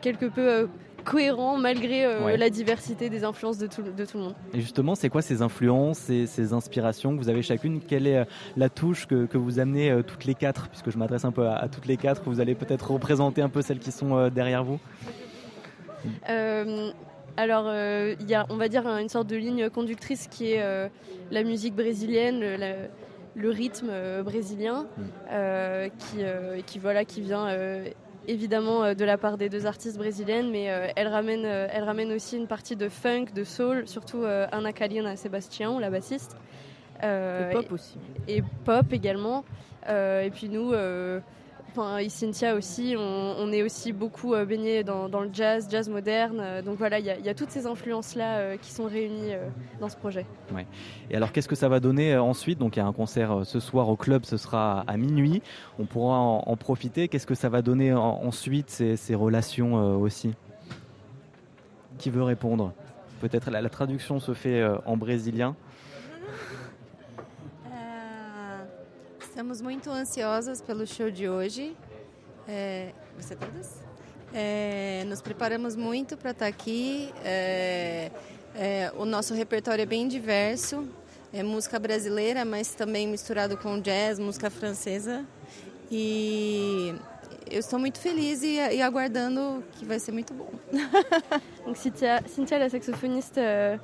quelque 0.00 0.26
peu 0.26 0.68
cohérent 1.08 1.56
malgré 1.56 2.04
euh, 2.04 2.36
la 2.36 2.50
diversité 2.50 3.08
des 3.08 3.24
influences 3.24 3.56
de 3.58 3.66
tout, 3.66 3.82
de 3.82 4.04
tout 4.04 4.18
le 4.18 4.24
monde. 4.24 4.34
Et 4.52 4.60
justement, 4.60 4.94
c'est 4.94 5.08
quoi 5.08 5.22
ces 5.22 5.40
influences, 5.40 5.98
ces, 5.98 6.26
ces, 6.26 6.52
inspirations 6.52 7.16
que 7.16 7.22
vous 7.22 7.30
avez 7.30 7.42
chacune? 7.42 7.80
Quelle 7.80 8.06
est 8.06 8.18
euh, 8.18 8.24
la 8.56 8.68
touche 8.68 9.06
que, 9.06 9.24
que 9.24 9.38
vous 9.38 9.58
amenez 9.58 9.90
euh, 9.90 10.02
toutes 10.02 10.26
les 10.26 10.34
quatre? 10.34 10.68
Puisque 10.68 10.90
je 10.90 10.98
m'adresse 10.98 11.24
un 11.24 11.32
peu 11.32 11.48
à, 11.48 11.66
toutes 11.68 11.86
les 11.86 11.96
quatre, 11.96 12.22
vous 12.26 12.40
allez 12.40 12.54
peut-être 12.54 12.90
représenter 12.90 13.40
un 13.40 13.48
peu 13.48 13.62
celles 13.62 13.78
qui 13.78 13.90
sont 13.90 14.28
derrière 14.28 14.64
vous 14.64 14.78
alors, 17.36 17.72
il 18.20 18.28
y 18.28 18.34
a, 18.34 18.46
on 18.50 18.56
va 18.56 18.68
dire, 18.68 18.86
une 18.86 19.08
sorte 19.08 19.28
de 19.28 19.36
ligne 19.36 19.68
conductrice 19.70 20.26
qui 20.28 20.52
est 20.52 20.90
la 21.30 21.42
musique 21.42 21.74
brésilienne, 21.74 22.40
le, 23.36 23.50
rythme 23.50 23.90
brésilien, 24.24 24.86
mm. 24.96 25.88
qui, 25.98 26.24
qui, 26.66 26.78
voilà, 26.78 27.04
qui 27.04 27.20
vient 27.20 27.48
évidemment 28.28 28.84
euh, 28.84 28.94
de 28.94 29.04
la 29.04 29.18
part 29.18 29.36
des 29.36 29.48
deux 29.48 29.66
artistes 29.66 29.96
brésiliennes, 29.96 30.50
mais 30.50 30.70
euh, 30.70 30.88
elle, 30.94 31.08
ramène, 31.08 31.44
euh, 31.44 31.66
elle 31.72 31.84
ramène 31.84 32.12
aussi 32.12 32.36
une 32.36 32.46
partie 32.46 32.76
de 32.76 32.88
funk, 32.88 33.26
de 33.34 33.42
soul, 33.42 33.88
surtout 33.88 34.24
Anna 34.24 34.72
Kalina 34.72 35.16
Sébastien, 35.16 35.80
la 35.80 35.90
bassiste. 35.90 36.36
et 37.02 37.52
pop 37.52 37.72
aussi. 37.72 37.98
Et, 38.28 38.42
pop 38.64 38.92
également. 38.92 39.44
et 39.88 40.30
puis 40.32 40.48
nous, 40.48 40.72
et 41.98 42.08
Cynthia 42.08 42.54
aussi, 42.54 42.94
on, 42.96 43.52
est 43.52 43.62
aussi 43.62 43.92
beaucoup 43.92 44.34
baigné 44.46 44.84
dans, 44.84 45.20
le 45.20 45.30
jazz, 45.32 45.68
jazz 45.70 45.88
moderne. 45.88 46.62
donc 46.64 46.78
voilà, 46.78 46.98
il 46.98 47.04
y, 47.04 47.28
a 47.28 47.34
toutes 47.34 47.50
ces 47.50 47.66
influences-là 47.66 48.56
qui 48.58 48.70
sont 48.70 48.84
réunies 48.84 49.32
dans 49.80 49.88
ce 49.88 49.96
projet. 49.96 50.26
Et 51.10 51.16
alors, 51.16 51.32
qu'est-ce 51.32 51.48
que 51.48 51.54
ça 51.54 51.68
va 51.68 51.80
donner 51.80 52.16
ensuite? 52.16 52.58
Donc, 52.58 52.76
il 52.76 52.80
y 52.80 52.82
a 52.82 52.86
un 52.86 52.92
concert 52.92 53.40
ce 53.44 53.60
soir 53.60 53.88
au 53.88 53.96
club, 53.96 54.24
ce 54.24 54.36
sera 54.36 54.84
à 54.86 54.96
minuit. 54.96 55.42
On 55.78 55.84
pourra 55.84 56.18
en, 56.18 56.56
profiter. 56.56 57.08
Qu'est-ce 57.08 57.26
que 57.26 57.34
ça 57.34 57.48
va 57.48 57.62
donner 57.62 57.92
ensuite, 57.92 58.70
ces, 58.70 59.14
relations 59.14 60.00
aussi? 60.00 60.34
Qui 61.98 62.10
veut 62.10 62.22
répondre? 62.22 62.72
Peut-être 63.20 63.50
la, 63.50 63.68
traduction 63.68 64.20
se 64.20 64.34
fait 64.34 64.64
en 64.86 64.96
brésilien. 64.96 65.54
Estamos 69.38 69.60
muito 69.60 69.88
ansiosas 69.88 70.60
pelo 70.60 70.84
show 70.84 71.12
de 71.12 71.28
hoje. 71.28 71.76
É, 72.48 72.90
você 73.16 73.36
todas? 73.36 73.76
É, 74.34 75.04
nos 75.06 75.22
preparamos 75.22 75.76
muito 75.76 76.16
para 76.16 76.32
estar 76.32 76.46
tá 76.46 76.48
aqui. 76.48 77.14
É, 77.24 78.10
é, 78.52 78.92
o 78.96 79.04
nosso 79.04 79.34
repertório 79.34 79.80
é 79.80 79.86
bem 79.86 80.08
diverso. 80.08 80.88
É 81.32 81.44
música 81.44 81.78
brasileira, 81.78 82.44
mas 82.44 82.74
também 82.74 83.06
misturado 83.06 83.56
com 83.56 83.80
jazz, 83.80 84.18
música 84.18 84.50
francesa. 84.50 85.24
E 85.88 86.96
eu 87.48 87.60
estou 87.60 87.78
muito 87.78 88.00
feliz 88.00 88.42
e, 88.42 88.56
e 88.56 88.82
aguardando 88.82 89.62
que 89.74 89.84
vai 89.84 90.00
ser 90.00 90.10
muito 90.10 90.34
bom. 90.34 90.50
Donc 91.64 91.78
Cynthia, 91.78 92.24
Cynthia 92.26 92.58
la 92.58 92.68
saxophoniste, 92.68 93.38
euh, 93.38 93.78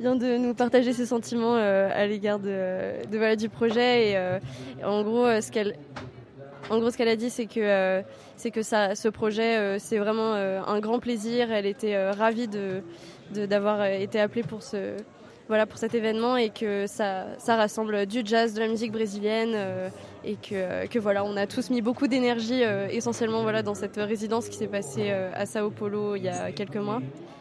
vient 0.00 0.16
de 0.16 0.36
nous 0.36 0.54
partager 0.54 0.92
ses 0.92 1.06
sentiments 1.06 1.56
euh, 1.56 1.88
à 1.94 2.06
l'égard 2.06 2.38
de, 2.38 3.06
de, 3.10 3.18
voilà, 3.18 3.36
du 3.36 3.48
projet. 3.48 4.10
Et, 4.10 4.16
euh, 4.16 4.38
en 4.84 5.02
gros, 5.02 5.26
euh, 5.26 5.40
ce 5.40 5.50
qu'elle 5.50 5.76
en 6.70 6.78
gros, 6.78 6.90
ce 6.90 6.96
qu'elle 6.96 7.08
a 7.08 7.16
dit, 7.16 7.28
c'est 7.28 7.46
que, 7.46 8.02
c'est 8.36 8.52
que 8.52 8.62
ça, 8.62 8.94
ce 8.94 9.08
projet, 9.08 9.78
c'est 9.80 9.98
vraiment 9.98 10.32
un 10.32 10.78
grand 10.78 11.00
plaisir. 11.00 11.50
Elle 11.50 11.66
était 11.66 12.10
ravie 12.12 12.46
de, 12.46 12.82
d'avoir 13.34 13.84
été 13.84 14.20
appelée 14.20 14.44
pour, 14.44 14.62
ce, 14.62 14.96
voilà, 15.48 15.66
pour 15.66 15.76
cet 15.76 15.94
événement 15.94 16.36
et 16.36 16.50
que 16.50 16.86
ça, 16.86 17.26
ça 17.38 17.56
rassemble 17.56 18.06
du 18.06 18.22
jazz, 18.24 18.54
de 18.54 18.60
la 18.60 18.68
musique 18.68 18.92
brésilienne 18.92 19.56
et 20.24 20.36
que, 20.36 20.86
que, 20.86 21.00
voilà, 21.00 21.24
on 21.24 21.36
a 21.36 21.48
tous 21.48 21.68
mis 21.68 21.82
beaucoup 21.82 22.06
d'énergie 22.06 22.62
essentiellement 22.90 23.42
voilà, 23.42 23.62
dans 23.62 23.74
cette 23.74 23.96
résidence 23.96 24.48
qui 24.48 24.56
s'est 24.56 24.68
passée 24.68 25.10
à 25.10 25.44
Sao 25.46 25.68
Paulo 25.70 26.14
il 26.14 26.22
y 26.22 26.28
a 26.28 26.52
quelques 26.52 26.76
mois. 26.76 27.00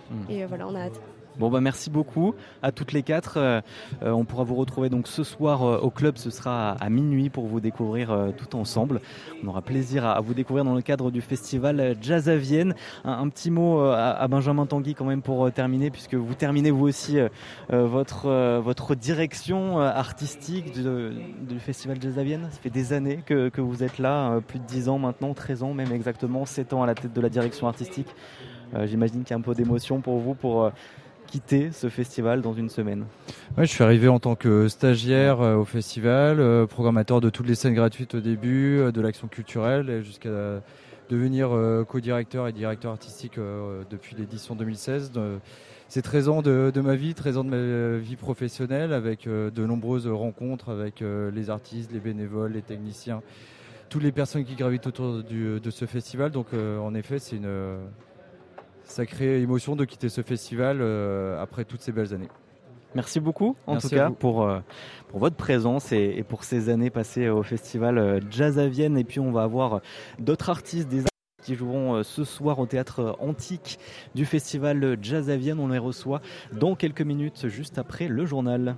Hmm. 0.09 0.31
Et 0.31 0.45
voilà, 0.45 0.67
on 0.67 0.73
a 0.73 0.79
hâte. 0.79 0.99
Bon 1.39 1.49
bah 1.49 1.61
merci 1.61 1.89
beaucoup 1.89 2.35
à 2.61 2.71
toutes 2.73 2.91
les 2.91 3.03
quatre. 3.03 3.37
Euh, 3.37 3.61
euh, 4.03 4.11
on 4.11 4.25
pourra 4.25 4.43
vous 4.43 4.55
retrouver 4.55 4.89
donc 4.89 5.07
ce 5.07 5.23
soir 5.23 5.63
euh, 5.63 5.77
au 5.77 5.89
club. 5.89 6.17
Ce 6.17 6.29
sera 6.29 6.71
à, 6.71 6.89
minuit 6.89 7.29
pour 7.29 7.47
vous 7.47 7.61
découvrir 7.61 8.31
tout 8.37 8.55
ensemble. 8.57 8.99
On 9.43 9.47
aura 9.47 9.61
plaisir 9.61 10.05
à, 10.05 10.19
vous 10.19 10.33
découvrir 10.33 10.65
dans 10.65 10.75
le 10.75 10.81
cadre 10.81 11.09
du 11.09 11.21
festival 11.21 11.95
Jazz 12.01 12.27
à 12.27 12.35
Vienne. 12.35 12.75
Un, 13.05 13.29
petit 13.29 13.49
mot 13.49 13.79
à, 13.81 14.27
Benjamin 14.27 14.65
Tanguy 14.65 14.93
quand 14.93 15.05
même 15.05 15.21
pour 15.21 15.51
terminer, 15.51 15.89
puisque 15.89 16.15
vous 16.15 16.33
terminez 16.33 16.69
vous 16.69 16.87
aussi 16.87 17.17
votre 17.69 18.59
votre 18.59 18.95
direction 18.95 19.79
artistique 19.79 20.73
du, 20.73 21.59
festival 21.59 21.97
Jazz 22.01 22.19
à 22.19 22.23
Vienne. 22.23 22.47
Ça 22.51 22.59
fait 22.59 22.69
des 22.69 22.93
années 22.93 23.23
que, 23.25 23.49
que 23.49 23.61
vous 23.61 23.83
êtes 23.83 23.99
là, 23.99 24.39
plus 24.41 24.59
de 24.59 24.65
10 24.65 24.89
ans 24.89 24.99
maintenant, 24.99 25.33
13 25.33 25.63
ans 25.63 25.73
même 25.73 25.91
exactement, 25.91 26.45
7 26.45 26.73
ans 26.73 26.83
à 26.83 26.85
la 26.85 26.95
tête 26.95 27.13
de 27.13 27.21
la 27.21 27.29
direction 27.29 27.67
artistique. 27.67 28.07
J'imagine 28.85 29.23
qu'il 29.23 29.31
y 29.31 29.33
a 29.33 29.37
un 29.37 29.41
peu 29.41 29.53
d'émotion 29.53 30.01
pour 30.01 30.17
vous 30.19 30.33
pour 30.33 30.71
quitter 31.31 31.71
ce 31.71 31.87
festival 31.87 32.41
dans 32.41 32.53
une 32.53 32.69
semaine 32.69 33.05
ouais, 33.57 33.65
Je 33.65 33.71
suis 33.71 33.83
arrivé 33.83 34.09
en 34.09 34.19
tant 34.19 34.35
que 34.35 34.67
stagiaire 34.67 35.39
euh, 35.39 35.55
au 35.55 35.63
festival, 35.63 36.41
euh, 36.41 36.67
programmateur 36.67 37.21
de 37.21 37.29
toutes 37.29 37.47
les 37.47 37.55
scènes 37.55 37.73
gratuites 37.73 38.15
au 38.15 38.19
début, 38.19 38.79
euh, 38.79 38.91
de 38.91 38.99
l'action 38.99 39.29
culturelle, 39.29 40.03
jusqu'à 40.03 40.29
devenir 41.09 41.49
co-directeur 41.89 42.47
et 42.47 42.53
directeur 42.53 42.93
artistique 42.93 43.37
depuis 43.89 44.15
l'édition 44.15 44.55
2016. 44.55 45.11
C'est 45.89 46.01
13 46.01 46.29
ans 46.29 46.41
de, 46.41 46.71
ma 46.81 46.95
vie, 46.95 47.13
13 47.13 47.37
ans 47.37 47.43
de 47.43 47.49
ma 47.49 47.97
vie 47.97 48.15
professionnelle 48.15 48.93
avec 48.93 49.27
de 49.27 49.65
nombreuses 49.65 50.07
rencontres 50.07 50.69
avec 50.69 51.01
les 51.01 51.49
artistes, 51.49 51.91
les 51.91 51.99
bénévoles, 51.99 52.53
les 52.53 52.61
techniciens 52.61 53.21
toutes 53.89 54.03
les 54.03 54.13
personnes 54.13 54.45
qui 54.45 54.55
gravitent 54.55 54.87
autour 54.87 55.21
de 55.21 55.69
ce 55.69 55.85
festival. 55.85 56.31
Donc 56.31 56.53
en 56.53 56.93
effet, 56.95 57.19
c'est 57.19 57.35
une 57.35 57.75
sacrée 58.91 59.41
émotion 59.41 59.75
de 59.75 59.85
quitter 59.85 60.09
ce 60.09 60.21
festival 60.21 60.81
après 61.39 61.65
toutes 61.65 61.81
ces 61.81 61.91
belles 61.91 62.13
années. 62.13 62.29
Merci 62.93 63.19
beaucoup 63.21 63.55
en 63.67 63.77
tout 63.77 63.87
cas 63.87 64.09
pour, 64.09 64.47
pour 65.07 65.19
votre 65.19 65.37
présence 65.37 65.93
et, 65.93 66.23
pour 66.27 66.43
ces 66.43 66.69
années 66.69 66.89
passées 66.89 67.29
au 67.29 67.41
festival 67.41 68.21
Jazz 68.29 68.59
à 68.59 68.67
Vienne. 68.67 68.97
Et 68.97 69.03
puis 69.03 69.19
on 69.19 69.31
va 69.31 69.43
avoir 69.43 69.81
d'autres 70.19 70.49
artistes, 70.49 70.89
des 70.89 71.03
qui 71.41 71.55
joueront 71.55 72.03
ce 72.03 72.23
soir 72.23 72.59
au 72.59 72.65
théâtre 72.65 73.15
antique 73.19 73.79
du 74.13 74.25
festival 74.25 74.97
Jazz 75.01 75.29
à 75.29 75.37
Vienne. 75.37 75.59
On 75.59 75.69
les 75.69 75.77
reçoit 75.77 76.21
dans 76.53 76.75
quelques 76.75 77.01
minutes 77.01 77.47
juste 77.47 77.77
après 77.77 78.07
le 78.07 78.25
journal. 78.25 78.75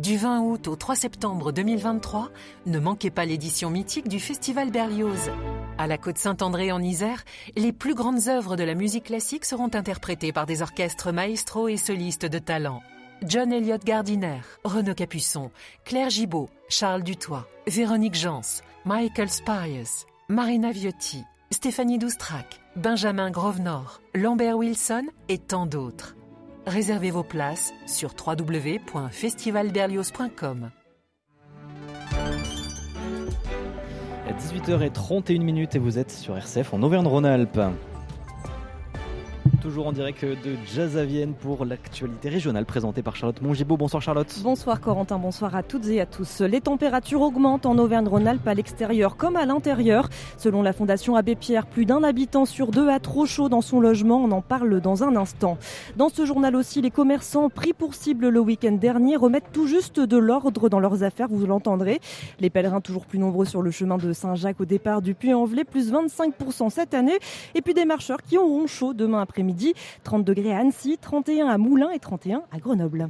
Du 0.00 0.16
20 0.16 0.40
août 0.40 0.66
au 0.66 0.76
3 0.76 0.96
septembre 0.96 1.52
2023, 1.52 2.30
ne 2.64 2.78
manquez 2.78 3.10
pas 3.10 3.26
l'édition 3.26 3.68
mythique 3.68 4.08
du 4.08 4.18
Festival 4.18 4.70
Berlioz. 4.70 5.30
À 5.76 5.86
la 5.86 5.98
Côte 5.98 6.16
Saint-André 6.16 6.72
en 6.72 6.82
Isère, 6.82 7.22
les 7.54 7.70
plus 7.70 7.94
grandes 7.94 8.28
œuvres 8.28 8.56
de 8.56 8.64
la 8.64 8.74
musique 8.74 9.04
classique 9.04 9.44
seront 9.44 9.68
interprétées 9.74 10.32
par 10.32 10.46
des 10.46 10.62
orchestres 10.62 11.12
maestro 11.12 11.68
et 11.68 11.76
solistes 11.76 12.24
de 12.24 12.38
talent. 12.38 12.82
John 13.26 13.52
Elliott 13.52 13.84
Gardiner, 13.84 14.40
Renaud 14.64 14.94
Capuçon, 14.94 15.50
Claire 15.84 16.08
Gibault, 16.08 16.48
Charles 16.70 17.02
Dutoit, 17.02 17.46
Véronique 17.66 18.14
Jans, 18.14 18.62
Michael 18.86 19.28
Sparius, 19.28 20.06
Marina 20.30 20.72
Viotti, 20.72 21.24
Stéphanie 21.50 21.98
Doustrac, 21.98 22.62
Benjamin 22.74 23.30
Grovenor, 23.30 24.00
Lambert 24.14 24.56
Wilson 24.56 25.04
et 25.28 25.36
tant 25.36 25.66
d'autres. 25.66 26.16
Réservez 26.66 27.10
vos 27.10 27.22
places 27.22 27.72
sur 27.86 28.14
www.festivalberlioz.com. 28.26 30.70
À 34.28 34.32
18h31 34.32 35.68
et 35.74 35.78
vous 35.78 35.98
êtes 35.98 36.10
sur 36.10 36.36
RCF 36.36 36.72
en 36.72 36.82
Auvergne-Rhône-Alpes 36.82 37.60
toujours 39.60 39.86
en 39.86 39.92
direct 39.92 40.24
de 40.24 40.56
Jazz 40.74 40.96
à 40.96 41.04
Vienne 41.04 41.34
pour 41.34 41.66
l'actualité 41.66 42.30
régionale 42.30 42.64
présentée 42.64 43.02
par 43.02 43.14
Charlotte 43.14 43.42
Mongibaud. 43.42 43.76
Bonsoir 43.76 44.00
Charlotte. 44.00 44.32
Bonsoir 44.42 44.80
Corentin, 44.80 45.18
bonsoir 45.18 45.54
à 45.54 45.62
toutes 45.62 45.86
et 45.88 46.00
à 46.00 46.06
tous. 46.06 46.40
Les 46.40 46.62
températures 46.62 47.20
augmentent 47.20 47.66
en 47.66 47.76
Auvergne-Rhône-Alpes 47.76 48.46
à 48.48 48.54
l'extérieur 48.54 49.16
comme 49.16 49.36
à 49.36 49.44
l'intérieur. 49.44 50.08
Selon 50.38 50.62
la 50.62 50.72
Fondation 50.72 51.14
Abbé 51.14 51.34
Pierre, 51.34 51.66
plus 51.66 51.84
d'un 51.84 52.02
habitant 52.02 52.46
sur 52.46 52.70
deux 52.70 52.88
a 52.88 53.00
trop 53.00 53.26
chaud 53.26 53.50
dans 53.50 53.60
son 53.60 53.80
logement. 53.80 54.24
On 54.24 54.30
en 54.30 54.40
parle 54.40 54.80
dans 54.80 55.04
un 55.04 55.14
instant. 55.14 55.58
Dans 55.96 56.08
ce 56.08 56.24
journal 56.24 56.56
aussi, 56.56 56.80
les 56.80 56.90
commerçants 56.90 57.50
pris 57.50 57.74
pour 57.74 57.94
cible 57.94 58.28
le 58.28 58.40
week-end 58.40 58.72
dernier 58.72 59.16
remettent 59.16 59.52
tout 59.52 59.66
juste 59.66 60.00
de 60.00 60.16
l'ordre 60.16 60.70
dans 60.70 60.80
leurs 60.80 61.02
affaires, 61.02 61.28
vous 61.30 61.46
l'entendrez. 61.46 62.00
Les 62.40 62.48
pèlerins 62.48 62.80
toujours 62.80 63.04
plus 63.04 63.18
nombreux 63.18 63.44
sur 63.44 63.60
le 63.60 63.70
chemin 63.70 63.98
de 63.98 64.14
Saint-Jacques 64.14 64.60
au 64.60 64.64
départ 64.66 65.02
du 65.02 65.14
Puy-en-Velay, 65.14 65.64
plus 65.64 65.92
25% 65.92 66.70
cette 66.70 66.94
année. 66.94 67.18
Et 67.54 67.60
puis 67.60 67.74
des 67.74 67.84
marcheurs 67.84 68.22
qui 68.22 68.38
auront 68.38 68.66
chaud 68.66 68.94
demain 68.94 69.20
après-midi 69.20 69.49
30 70.04 70.24
degrés 70.24 70.52
à 70.52 70.58
Annecy, 70.58 70.98
31 71.00 71.46
à 71.48 71.58
Moulins 71.58 71.90
et 71.90 71.98
31 71.98 72.42
à 72.52 72.58
Grenoble. 72.58 73.08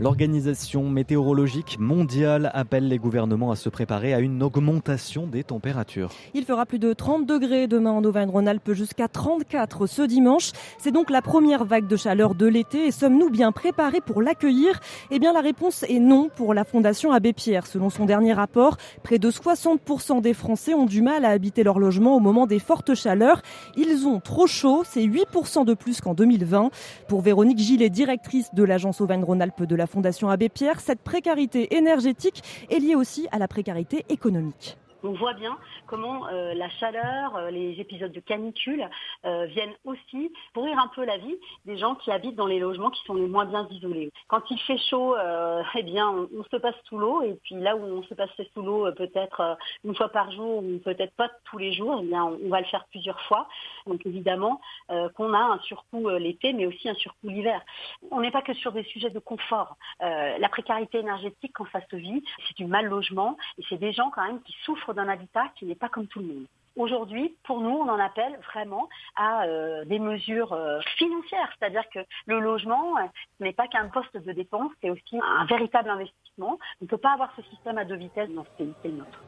L'Organisation 0.00 0.90
météorologique 0.90 1.78
mondiale 1.78 2.50
appelle 2.52 2.88
les 2.88 2.98
gouvernements 2.98 3.52
à 3.52 3.56
se 3.56 3.68
préparer 3.68 4.12
à 4.12 4.18
une 4.18 4.42
augmentation 4.42 5.28
des 5.28 5.44
températures. 5.44 6.10
Il 6.34 6.44
fera 6.44 6.66
plus 6.66 6.80
de 6.80 6.92
30 6.92 7.26
degrés 7.26 7.68
demain 7.68 7.92
en 7.92 8.02
Auvergne-Rhône-Alpes 8.02 8.72
jusqu'à 8.72 9.06
34 9.06 9.86
ce 9.86 10.02
dimanche. 10.02 10.50
C'est 10.78 10.90
donc 10.90 11.10
la 11.10 11.22
première 11.22 11.64
vague 11.64 11.86
de 11.86 11.96
chaleur 11.96 12.34
de 12.34 12.46
l'été 12.46 12.86
et 12.86 12.90
sommes-nous 12.90 13.30
bien 13.30 13.52
préparés 13.52 14.00
pour 14.00 14.20
l'accueillir? 14.20 14.80
Eh 15.12 15.20
bien 15.20 15.32
la 15.32 15.40
réponse 15.40 15.84
est 15.84 16.00
non 16.00 16.28
pour 16.34 16.54
la 16.54 16.64
Fondation 16.64 17.12
Abbé 17.12 17.32
Pierre. 17.32 17.68
Selon 17.68 17.88
son 17.88 18.04
dernier 18.04 18.32
rapport, 18.32 18.78
près 19.04 19.20
de 19.20 19.30
60% 19.30 20.20
des 20.20 20.34
Français 20.34 20.74
ont 20.74 20.86
du 20.86 21.02
mal 21.02 21.24
à 21.24 21.28
habiter 21.28 21.62
leur 21.62 21.78
logement 21.78 22.16
au 22.16 22.20
moment 22.20 22.48
des 22.48 22.58
fortes 22.58 22.96
chaleurs. 22.96 23.42
Ils 23.76 24.08
ont 24.08 24.18
trop 24.18 24.48
chaud, 24.48 24.82
c'est 24.84 25.04
8% 25.04 25.64
de 25.64 25.74
plus 25.74 26.00
qu'en 26.00 26.14
2020. 26.14 26.70
Pour 27.06 27.20
Véronique 27.20 27.58
Gillet, 27.58 27.90
directrice 27.90 28.52
de 28.54 28.64
l'agence 28.64 29.00
Auvergne-Rhône-Alpes 29.00 29.62
de 29.62 29.76
la 29.76 29.84
Fondation 29.94 30.28
Abbé 30.28 30.48
Pierre, 30.48 30.80
cette 30.80 31.02
précarité 31.02 31.76
énergétique 31.76 32.42
est 32.68 32.80
liée 32.80 32.96
aussi 32.96 33.28
à 33.30 33.38
la 33.38 33.46
précarité 33.46 34.04
économique. 34.08 34.76
On 35.06 35.12
voit 35.12 35.34
bien 35.34 35.58
comment 35.86 36.26
euh, 36.28 36.54
la 36.54 36.70
chaleur, 36.70 37.36
euh, 37.36 37.50
les 37.50 37.78
épisodes 37.78 38.10
de 38.10 38.20
canicule 38.20 38.88
euh, 39.26 39.44
viennent 39.44 39.74
aussi 39.84 40.32
pourrir 40.54 40.78
un 40.78 40.88
peu 40.88 41.04
la 41.04 41.18
vie 41.18 41.36
des 41.66 41.76
gens 41.76 41.94
qui 41.94 42.10
habitent 42.10 42.36
dans 42.36 42.46
les 42.46 42.58
logements 42.58 42.88
qui 42.88 43.04
sont 43.04 43.12
les 43.12 43.26
moins 43.26 43.44
bien 43.44 43.68
isolés. 43.70 44.10
Quand 44.28 44.50
il 44.50 44.58
fait 44.60 44.78
chaud, 44.78 45.14
eh 45.74 45.82
bien, 45.82 46.08
on, 46.08 46.42
se 46.50 46.56
passe 46.56 46.74
sous 46.88 46.96
l'eau 46.96 47.22
et 47.22 47.38
puis 47.44 47.56
là 47.56 47.76
où 47.76 47.82
on 47.82 48.02
se 48.04 48.14
passe 48.14 48.30
sous 48.54 48.62
l'eau 48.62 48.90
peut-être 48.92 49.58
une 49.84 49.94
fois 49.94 50.08
par 50.08 50.30
jour 50.32 50.64
ou 50.64 50.78
peut-être 50.78 51.14
pas 51.16 51.28
tous 51.44 51.58
les 51.58 51.74
jours, 51.74 52.00
eh 52.02 52.06
bien, 52.06 52.24
on, 52.24 52.48
va 52.48 52.60
le 52.60 52.66
faire 52.66 52.86
plusieurs 52.90 53.20
fois. 53.22 53.46
Donc 53.86 54.06
évidemment 54.06 54.60
qu'on 54.88 55.34
a 55.34 55.38
un 55.38 55.58
surcoût 55.60 56.08
l'été, 56.10 56.52
mais 56.52 56.66
aussi 56.66 56.88
un 56.88 56.94
surcoût 56.94 57.28
l'hiver. 57.28 57.60
On 58.10 58.20
n'est 58.20 58.30
pas 58.30 58.42
que 58.42 58.54
sur 58.54 58.72
des 58.72 58.84
sujets 58.84 59.10
de 59.10 59.18
confort. 59.18 59.76
la 60.00 60.48
précarité 60.48 60.98
énergétique 60.98 61.52
quand 61.54 61.66
ça 61.72 61.80
se 61.90 61.96
vit, 61.96 62.24
c'est 62.46 62.56
du 62.56 62.66
mal 62.66 62.86
logement 62.86 63.36
et 63.58 63.62
c'est 63.68 63.78
des 63.78 63.92
gens 63.92 64.10
quand 64.10 64.24
même 64.24 64.40
qui 64.42 64.54
souffrent 64.64 64.93
d'un 64.94 65.08
habitat 65.08 65.48
qui 65.56 65.66
n'est 65.66 65.74
pas 65.74 65.88
comme 65.88 66.06
tout 66.06 66.20
le 66.20 66.26
monde. 66.26 66.46
Aujourd'hui, 66.76 67.36
pour 67.44 67.60
nous, 67.60 67.70
on 67.70 67.88
en 67.88 68.00
appelle 68.00 68.36
vraiment 68.52 68.88
à 69.14 69.44
euh, 69.44 69.84
des 69.84 70.00
mesures 70.00 70.52
euh, 70.52 70.80
financières, 70.96 71.48
c'est-à-dire 71.56 71.88
que 71.92 72.00
le 72.26 72.40
logement 72.40 72.94
n'est 73.38 73.52
pas 73.52 73.68
qu'un 73.68 73.88
poste 73.88 74.16
de 74.16 74.32
dépense, 74.32 74.72
c'est 74.82 74.90
aussi 74.90 75.20
un 75.22 75.44
véritable 75.44 75.90
investissement. 75.90 76.58
On 76.80 76.84
ne 76.84 76.88
peut 76.88 76.98
pas 76.98 77.12
avoir 77.12 77.32
ce 77.36 77.42
système 77.42 77.78
à 77.78 77.84
deux 77.84 77.94
vitesses 77.94 78.30
dans 78.30 78.44
ce 78.44 78.50
pays, 78.58 78.74
c'est 78.82 78.88
le 78.88 78.96
nôtre. 78.96 79.20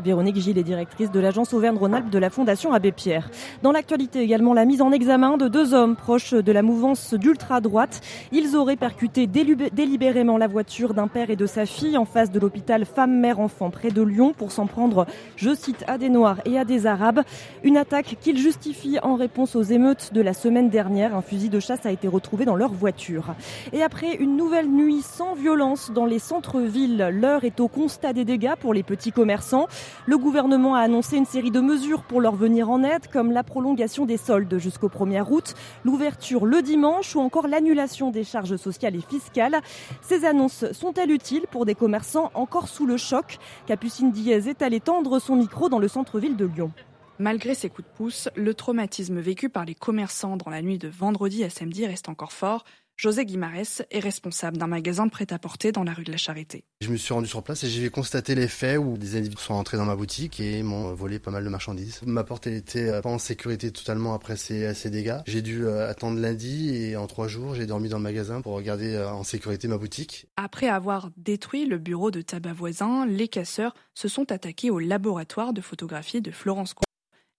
Véronique 0.00 0.36
Gilles 0.36 0.58
est 0.58 0.64
directrice 0.64 1.10
de 1.10 1.20
l'agence 1.20 1.52
Auvergne-Rhône-Alpes 1.52 2.10
de 2.10 2.18
la 2.18 2.30
Fondation 2.30 2.72
Abbé 2.72 2.92
Pierre. 2.92 3.30
Dans 3.62 3.72
l'actualité 3.72 4.20
également, 4.20 4.54
la 4.54 4.64
mise 4.64 4.82
en 4.82 4.92
examen 4.92 5.36
de 5.36 5.48
deux 5.48 5.74
hommes 5.74 5.96
proches 5.96 6.34
de 6.34 6.52
la 6.52 6.62
mouvance 6.62 7.14
d'ultra-droite. 7.14 8.00
Ils 8.32 8.56
auraient 8.56 8.76
percuté 8.76 9.26
délibérément 9.26 10.38
la 10.38 10.46
voiture 10.46 10.94
d'un 10.94 11.08
père 11.08 11.30
et 11.30 11.36
de 11.36 11.46
sa 11.46 11.66
fille 11.66 11.98
en 11.98 12.04
face 12.04 12.30
de 12.30 12.40
l'hôpital 12.40 12.84
femme-mère-enfant 12.84 13.70
près 13.70 13.90
de 13.90 14.02
Lyon 14.02 14.34
pour 14.36 14.52
s'en 14.52 14.66
prendre, 14.66 15.06
je 15.36 15.54
cite, 15.54 15.84
à 15.86 15.98
des 15.98 16.08
Noirs 16.08 16.40
et 16.44 16.58
à 16.58 16.64
des 16.64 16.86
Arabes. 16.86 17.20
Une 17.62 17.76
attaque 17.76 18.16
qu'ils 18.20 18.38
justifient 18.38 18.98
en 19.02 19.16
réponse 19.16 19.56
aux 19.56 19.62
émeutes 19.62 20.12
de 20.12 20.20
la 20.20 20.32
semaine 20.32 20.70
dernière. 20.70 21.14
Un 21.14 21.22
fusil 21.22 21.48
de 21.48 21.60
chasse 21.60 21.84
a 21.86 21.90
été 21.90 22.08
retrouvé 22.08 22.44
dans 22.44 22.56
leur 22.56 22.72
voiture. 22.72 23.34
Et 23.72 23.82
après 23.82 24.14
une 24.14 24.36
nouvelle 24.36 24.68
nuit 24.68 25.02
sans 25.02 25.34
violence 25.34 25.90
dans 25.94 26.06
les 26.06 26.18
centres-villes, 26.18 27.08
l'heure 27.12 27.44
est 27.44 27.60
au 27.60 27.68
constat 27.68 28.12
des 28.12 28.24
dégâts 28.24 28.54
pour 28.58 28.74
les 28.74 28.82
petits 28.82 29.12
commerçants. 29.12 29.66
Le 30.06 30.18
gouvernement 30.18 30.74
a 30.74 30.80
annoncé 30.80 31.16
une 31.16 31.26
série 31.26 31.50
de 31.50 31.60
mesures 31.60 32.02
pour 32.02 32.20
leur 32.20 32.34
venir 32.34 32.70
en 32.70 32.82
aide, 32.82 33.08
comme 33.12 33.32
la 33.32 33.42
prolongation 33.42 34.06
des 34.06 34.16
soldes 34.16 34.58
jusqu'au 34.58 34.88
1er 34.88 35.24
août, 35.30 35.54
l'ouverture 35.84 36.46
le 36.46 36.62
dimanche 36.62 37.16
ou 37.16 37.20
encore 37.20 37.48
l'annulation 37.48 38.10
des 38.10 38.24
charges 38.24 38.56
sociales 38.56 38.96
et 38.96 39.00
fiscales. 39.00 39.60
Ces 40.02 40.24
annonces 40.24 40.70
sont-elles 40.72 41.10
utiles 41.10 41.46
pour 41.50 41.66
des 41.66 41.74
commerçants 41.74 42.30
encore 42.34 42.68
sous 42.68 42.86
le 42.86 42.96
choc? 42.96 43.38
Capucine 43.66 44.12
Diaz 44.12 44.48
est 44.48 44.62
allée 44.62 44.80
tendre 44.80 45.18
son 45.18 45.36
micro 45.36 45.68
dans 45.68 45.78
le 45.78 45.88
centre-ville 45.88 46.36
de 46.36 46.46
Lyon. 46.46 46.72
Malgré 47.18 47.54
ces 47.54 47.68
coups 47.68 47.86
de 47.86 47.92
pouce, 47.94 48.30
le 48.34 48.54
traumatisme 48.54 49.20
vécu 49.20 49.50
par 49.50 49.66
les 49.66 49.74
commerçants 49.74 50.38
dans 50.38 50.50
la 50.50 50.62
nuit 50.62 50.78
de 50.78 50.88
vendredi 50.88 51.44
à 51.44 51.50
samedi 51.50 51.86
reste 51.86 52.08
encore 52.08 52.32
fort. 52.32 52.64
José 53.00 53.24
Guimarès 53.24 53.82
est 53.90 53.98
responsable 53.98 54.58
d'un 54.58 54.66
magasin 54.66 55.06
de 55.06 55.10
prêt-à-porter 55.10 55.72
dans 55.72 55.84
la 55.84 55.94
rue 55.94 56.04
de 56.04 56.10
la 56.10 56.18
Charité. 56.18 56.64
Je 56.82 56.90
me 56.90 56.98
suis 56.98 57.14
rendu 57.14 57.26
sur 57.26 57.42
place 57.42 57.64
et 57.64 57.68
j'ai 57.70 57.88
constaté 57.88 58.34
les 58.34 58.46
faits 58.46 58.76
où 58.78 58.98
des 58.98 59.16
individus 59.16 59.40
sont 59.40 59.54
entrés 59.54 59.78
dans 59.78 59.86
ma 59.86 59.96
boutique 59.96 60.38
et 60.38 60.62
m'ont 60.62 60.92
volé 60.92 61.18
pas 61.18 61.30
mal 61.30 61.42
de 61.42 61.48
marchandises. 61.48 62.02
Ma 62.04 62.24
porte 62.24 62.46
elle 62.46 62.56
était 62.56 62.90
euh, 62.90 63.00
pas 63.00 63.08
en 63.08 63.16
sécurité 63.16 63.70
totalement 63.72 64.12
après 64.12 64.36
ces, 64.36 64.74
ces 64.74 64.90
dégâts. 64.90 65.16
J'ai 65.26 65.40
dû 65.40 65.64
euh, 65.64 65.88
attendre 65.88 66.20
lundi 66.20 66.74
et 66.76 66.94
en 66.98 67.06
trois 67.06 67.26
jours 67.26 67.54
j'ai 67.54 67.64
dormi 67.64 67.88
dans 67.88 67.96
le 67.96 68.02
magasin 68.02 68.42
pour 68.42 68.52
regarder 68.52 68.96
euh, 68.96 69.10
en 69.10 69.24
sécurité 69.24 69.66
ma 69.66 69.78
boutique. 69.78 70.26
Après 70.36 70.68
avoir 70.68 71.08
détruit 71.16 71.64
le 71.64 71.78
bureau 71.78 72.10
de 72.10 72.20
tabac 72.20 72.52
voisin, 72.52 73.06
les 73.06 73.28
casseurs 73.28 73.74
se 73.94 74.08
sont 74.08 74.30
attaqués 74.30 74.68
au 74.68 74.78
laboratoire 74.78 75.54
de 75.54 75.62
photographie 75.62 76.20
de 76.20 76.32
Florence 76.32 76.74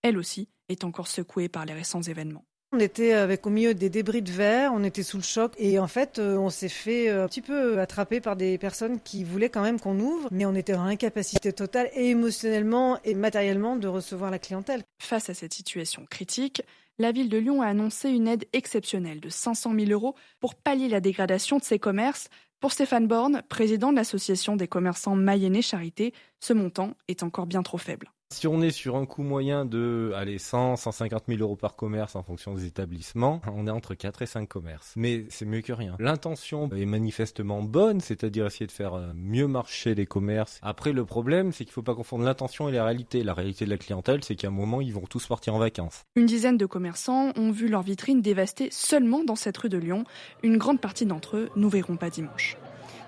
Elle 0.02 0.18
aussi 0.18 0.50
est 0.70 0.84
encore 0.84 1.08
secouée 1.08 1.50
par 1.50 1.68
les 1.68 1.74
récents 1.74 2.02
événements. 2.02 2.46
On 2.74 2.80
était 2.80 3.12
avec 3.12 3.46
au 3.46 3.50
milieu 3.50 3.74
des 3.74 3.90
débris 3.90 4.22
de 4.22 4.32
verre, 4.32 4.72
on 4.74 4.86
était 4.86 5.04
sous 5.04 5.18
le 5.18 5.24
choc 5.24 5.52
et 5.58 5.78
en 5.78 5.88
fait 5.88 6.20
euh, 6.20 6.38
on 6.38 6.50
s'est 6.50 6.70
fait 6.70 7.10
euh, 7.10 7.26
un 7.26 7.28
petit 7.28 7.42
peu 7.42 7.78
attraper 7.82 8.22
par 8.22 8.38
des 8.38 8.58
personnes 8.58 9.02
qui 9.02 9.26
voulaient 9.26 9.50
quand 9.50 9.62
même 9.62 9.78
qu'on 9.78 10.00
ouvre, 10.00 10.30
mais 10.32 10.46
on 10.46 10.56
était 10.56 10.76
en 10.76 10.86
incapacité 10.86 11.52
totale 11.52 11.90
et 11.94 12.12
émotionnellement 12.12 12.98
et 13.04 13.14
matériellement 13.14 13.76
de 13.76 13.90
recevoir 13.90 14.32
la 14.32 14.40
clientèle. 14.40 14.84
Face 15.02 15.30
à 15.30 15.34
cette 15.34 15.54
situation 15.54 16.06
critique, 16.10 16.62
la 16.98 17.12
ville 17.12 17.28
de 17.28 17.38
Lyon 17.38 17.62
a 17.62 17.68
annoncé 17.68 18.10
une 18.10 18.30
aide 18.30 18.46
exceptionnelle 18.54 19.20
de 19.20 19.28
500 19.28 19.74
000 19.78 19.92
euros 19.92 20.16
pour 20.40 20.56
pallier 20.56 20.88
la 20.88 21.02
dégradation 21.02 21.58
de 21.58 21.64
ses 21.64 21.78
commerces. 21.78 22.30
Pour 22.62 22.72
Stéphane 22.72 23.08
Borne, 23.08 23.42
président 23.50 23.92
de 23.92 23.98
l'association 23.98 24.56
des 24.56 24.70
commerçants 24.70 25.16
Mayennais 25.16 25.62
Charité, 25.62 26.14
ce 26.40 26.54
montant 26.54 26.94
est 27.10 27.24
encore 27.24 27.48
bien 27.48 27.64
trop 27.64 27.80
faible. 27.80 28.12
Si 28.32 28.48
on 28.48 28.62
est 28.62 28.72
sur 28.72 28.96
un 28.96 29.06
coût 29.06 29.24
moyen 29.24 29.66
de 29.66 30.14
allez, 30.16 30.38
100, 30.38 30.78
150 30.78 31.24
000 31.28 31.42
euros 31.42 31.58
par 31.58 31.76
commerce 31.76 32.16
en 32.16 32.24
fonction 32.24 32.54
des 32.56 32.66
établissements, 32.66 33.42
on 33.54 33.68
est 33.68 33.72
entre 33.72 33.94
4 33.94 34.22
et 34.22 34.26
5 34.26 34.48
commerces. 34.48 34.94
Mais 34.96 35.26
c'est 35.28 35.46
mieux 35.46 35.60
que 35.60 35.74
rien. 35.74 35.98
L'intention 36.00 36.70
est 36.70 36.86
manifestement 36.86 37.62
bonne, 37.62 38.00
c'est-à-dire 38.00 38.46
essayer 38.46 38.68
de 38.68 38.72
faire 38.72 38.94
euh, 38.94 39.12
mieux 39.14 39.48
marcher 39.48 39.96
les 39.96 40.06
commerces. 40.06 40.60
Après, 40.62 40.94
le 40.94 41.04
problème, 41.04 41.52
c'est 41.52 41.66
qu'il 41.66 41.72
ne 41.72 41.74
faut 41.74 41.84
pas 41.84 41.94
confondre 41.94 42.24
l'intention 42.24 42.70
et 42.70 42.72
la 42.72 42.86
réalité. 42.86 43.22
La 43.24 43.34
réalité 43.34 43.66
de 43.66 43.70
la 43.70 43.78
clientèle, 43.78 44.24
c'est 44.24 44.36
qu'à 44.36 44.48
un 44.48 44.52
moment, 44.52 44.80
ils 44.80 44.94
vont 44.94 45.02
tous 45.02 45.28
partir 45.28 45.54
en 45.54 45.60
vacances. 45.60 46.06
Une 46.16 46.26
dizaine 46.26 46.58
de 46.58 46.66
commerçants 46.66 47.34
ont 47.36 47.52
vu 47.52 47.68
leurs 47.68 47.84
vitrines 47.84 48.22
dévastées 48.22 48.70
seulement 48.72 49.26
dans 49.26 49.36
cette 49.36 49.58
rue 49.58 49.70
de 49.70 49.78
Lyon. 49.78 50.06
Une 50.42 50.58
grande 50.58 50.80
partie 50.80 51.06
d'entre 51.06 51.36
eux 51.36 51.50
nous 51.58 51.70
verront 51.70 51.98
pas 51.98 52.10
dimanche. 52.10 52.56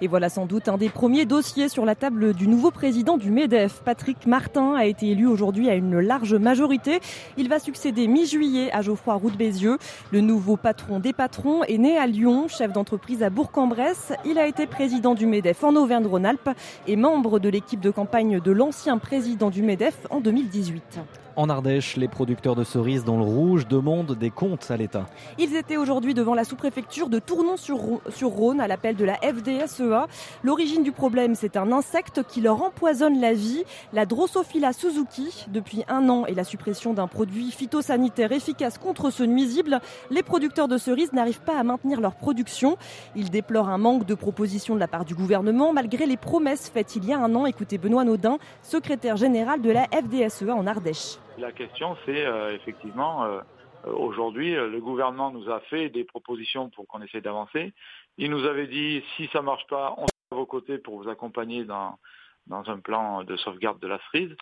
Et 0.01 0.07
voilà 0.07 0.29
sans 0.29 0.45
doute 0.45 0.67
un 0.67 0.77
des 0.77 0.89
premiers 0.89 1.25
dossiers 1.25 1.69
sur 1.69 1.85
la 1.85 1.95
table 1.95 2.33
du 2.33 2.47
nouveau 2.47 2.71
président 2.71 3.17
du 3.17 3.31
MEDEF. 3.31 3.81
Patrick 3.85 4.25
Martin 4.25 4.75
a 4.75 4.85
été 4.85 5.09
élu 5.09 5.27
aujourd'hui 5.27 5.69
à 5.69 5.75
une 5.75 5.99
large 5.99 6.35
majorité. 6.35 6.99
Il 7.37 7.49
va 7.49 7.59
succéder 7.59 8.07
mi-juillet 8.07 8.71
à 8.73 8.81
Geoffroy 8.81 9.13
Roux 9.15 9.31
Bézieux. 9.31 9.77
Le 10.11 10.21
nouveau 10.21 10.57
patron 10.57 10.99
des 10.99 11.13
patrons 11.13 11.63
est 11.63 11.77
né 11.77 11.97
à 11.97 12.07
Lyon, 12.07 12.47
chef 12.47 12.73
d'entreprise 12.73 13.23
à 13.23 13.29
Bourg-en-Bresse. 13.29 14.13
Il 14.25 14.39
a 14.39 14.47
été 14.47 14.67
président 14.67 15.15
du 15.15 15.25
MEDEF 15.25 15.63
en 15.63 15.75
Auvergne-Rhône-Alpes 15.75 16.49
et 16.87 16.95
membre 16.95 17.39
de 17.39 17.49
l'équipe 17.49 17.79
de 17.79 17.91
campagne 17.91 18.39
de 18.39 18.51
l'ancien 18.51 18.97
président 18.97 19.49
du 19.49 19.61
MEDEF 19.61 20.07
en 20.09 20.19
2018. 20.19 20.99
En 21.35 21.49
Ardèche, 21.49 21.97
les 21.97 22.07
producteurs 22.07 22.55
de 22.55 22.63
cerises 22.63 23.03
dans 23.03 23.17
le 23.17 23.23
rouge 23.23 23.67
demandent 23.67 24.15
des 24.15 24.29
comptes 24.29 24.69
à 24.69 24.77
l'État. 24.77 25.07
Ils 25.39 25.55
étaient 25.55 25.77
aujourd'hui 25.77 26.13
devant 26.13 26.35
la 26.35 26.43
sous-préfecture 26.43 27.09
de 27.09 27.17
Tournon-sur-Rhône 27.17 28.61
à 28.61 28.67
l'appel 28.67 28.95
de 28.95 29.03
la 29.03 29.15
FDSEA. 29.15 30.05
L'origine 30.43 30.83
du 30.83 30.91
problème, 30.91 31.33
c'est 31.33 31.57
un 31.57 31.71
insecte 31.71 32.21
qui 32.27 32.39
leur 32.39 32.61
empoisonne 32.61 33.19
la 33.19 33.33
vie, 33.33 33.63
la 33.93 34.05
Drosophila 34.05 34.73
suzuki. 34.73 35.45
Depuis 35.47 35.83
un 35.87 36.07
an 36.09 36.27
et 36.27 36.35
la 36.35 36.43
suppression 36.43 36.93
d'un 36.93 37.07
produit 37.07 37.49
phytosanitaire 37.49 38.31
efficace 38.31 38.77
contre 38.77 39.09
ce 39.09 39.23
nuisible, 39.23 39.81
les 40.11 40.21
producteurs 40.21 40.67
de 40.67 40.77
cerises 40.77 41.13
n'arrivent 41.13 41.41
pas 41.41 41.57
à 41.57 41.63
maintenir 41.63 41.99
leur 41.99 42.13
production. 42.13 42.77
Ils 43.15 43.31
déplorent 43.31 43.69
un 43.69 43.79
manque 43.79 44.05
de 44.05 44.13
propositions 44.13 44.75
de 44.75 44.79
la 44.79 44.87
part 44.87 45.03
du 45.03 45.15
gouvernement 45.15 45.73
malgré 45.73 46.05
les 46.05 46.17
promesses 46.17 46.69
faites 46.69 46.95
il 46.95 47.05
y 47.05 47.13
a 47.13 47.17
un 47.17 47.33
an. 47.33 47.47
Écoutez 47.47 47.79
Benoît 47.79 48.03
Naudin, 48.03 48.37
secrétaire 48.61 49.17
général 49.17 49.63
de 49.63 49.71
la 49.71 49.87
FDSEA 49.87 50.53
en 50.53 50.67
Ardèche. 50.67 51.17
La 51.37 51.51
question, 51.51 51.97
c'est 52.05 52.25
euh, 52.25 52.53
effectivement, 52.53 53.25
euh, 53.25 53.41
aujourd'hui, 53.85 54.55
euh, 54.55 54.69
le 54.69 54.79
gouvernement 54.79 55.31
nous 55.31 55.49
a 55.49 55.59
fait 55.61 55.89
des 55.89 56.03
propositions 56.03 56.69
pour 56.69 56.87
qu'on 56.87 57.01
essaie 57.01 57.21
d'avancer. 57.21 57.73
Il 58.17 58.29
nous 58.29 58.45
avait 58.45 58.67
dit, 58.67 59.03
si 59.15 59.27
ça 59.33 59.41
marche 59.41 59.65
pas, 59.67 59.95
on 59.97 60.05
sera 60.05 60.31
à 60.31 60.35
vos 60.35 60.45
côtés 60.45 60.77
pour 60.77 61.01
vous 61.01 61.09
accompagner 61.09 61.63
dans, 61.63 61.97
dans 62.45 62.69
un 62.69 62.77
plan 62.79 63.23
de 63.23 63.35
sauvegarde 63.37 63.79
de 63.79 63.87
la 63.87 63.99
cerise. 64.11 64.35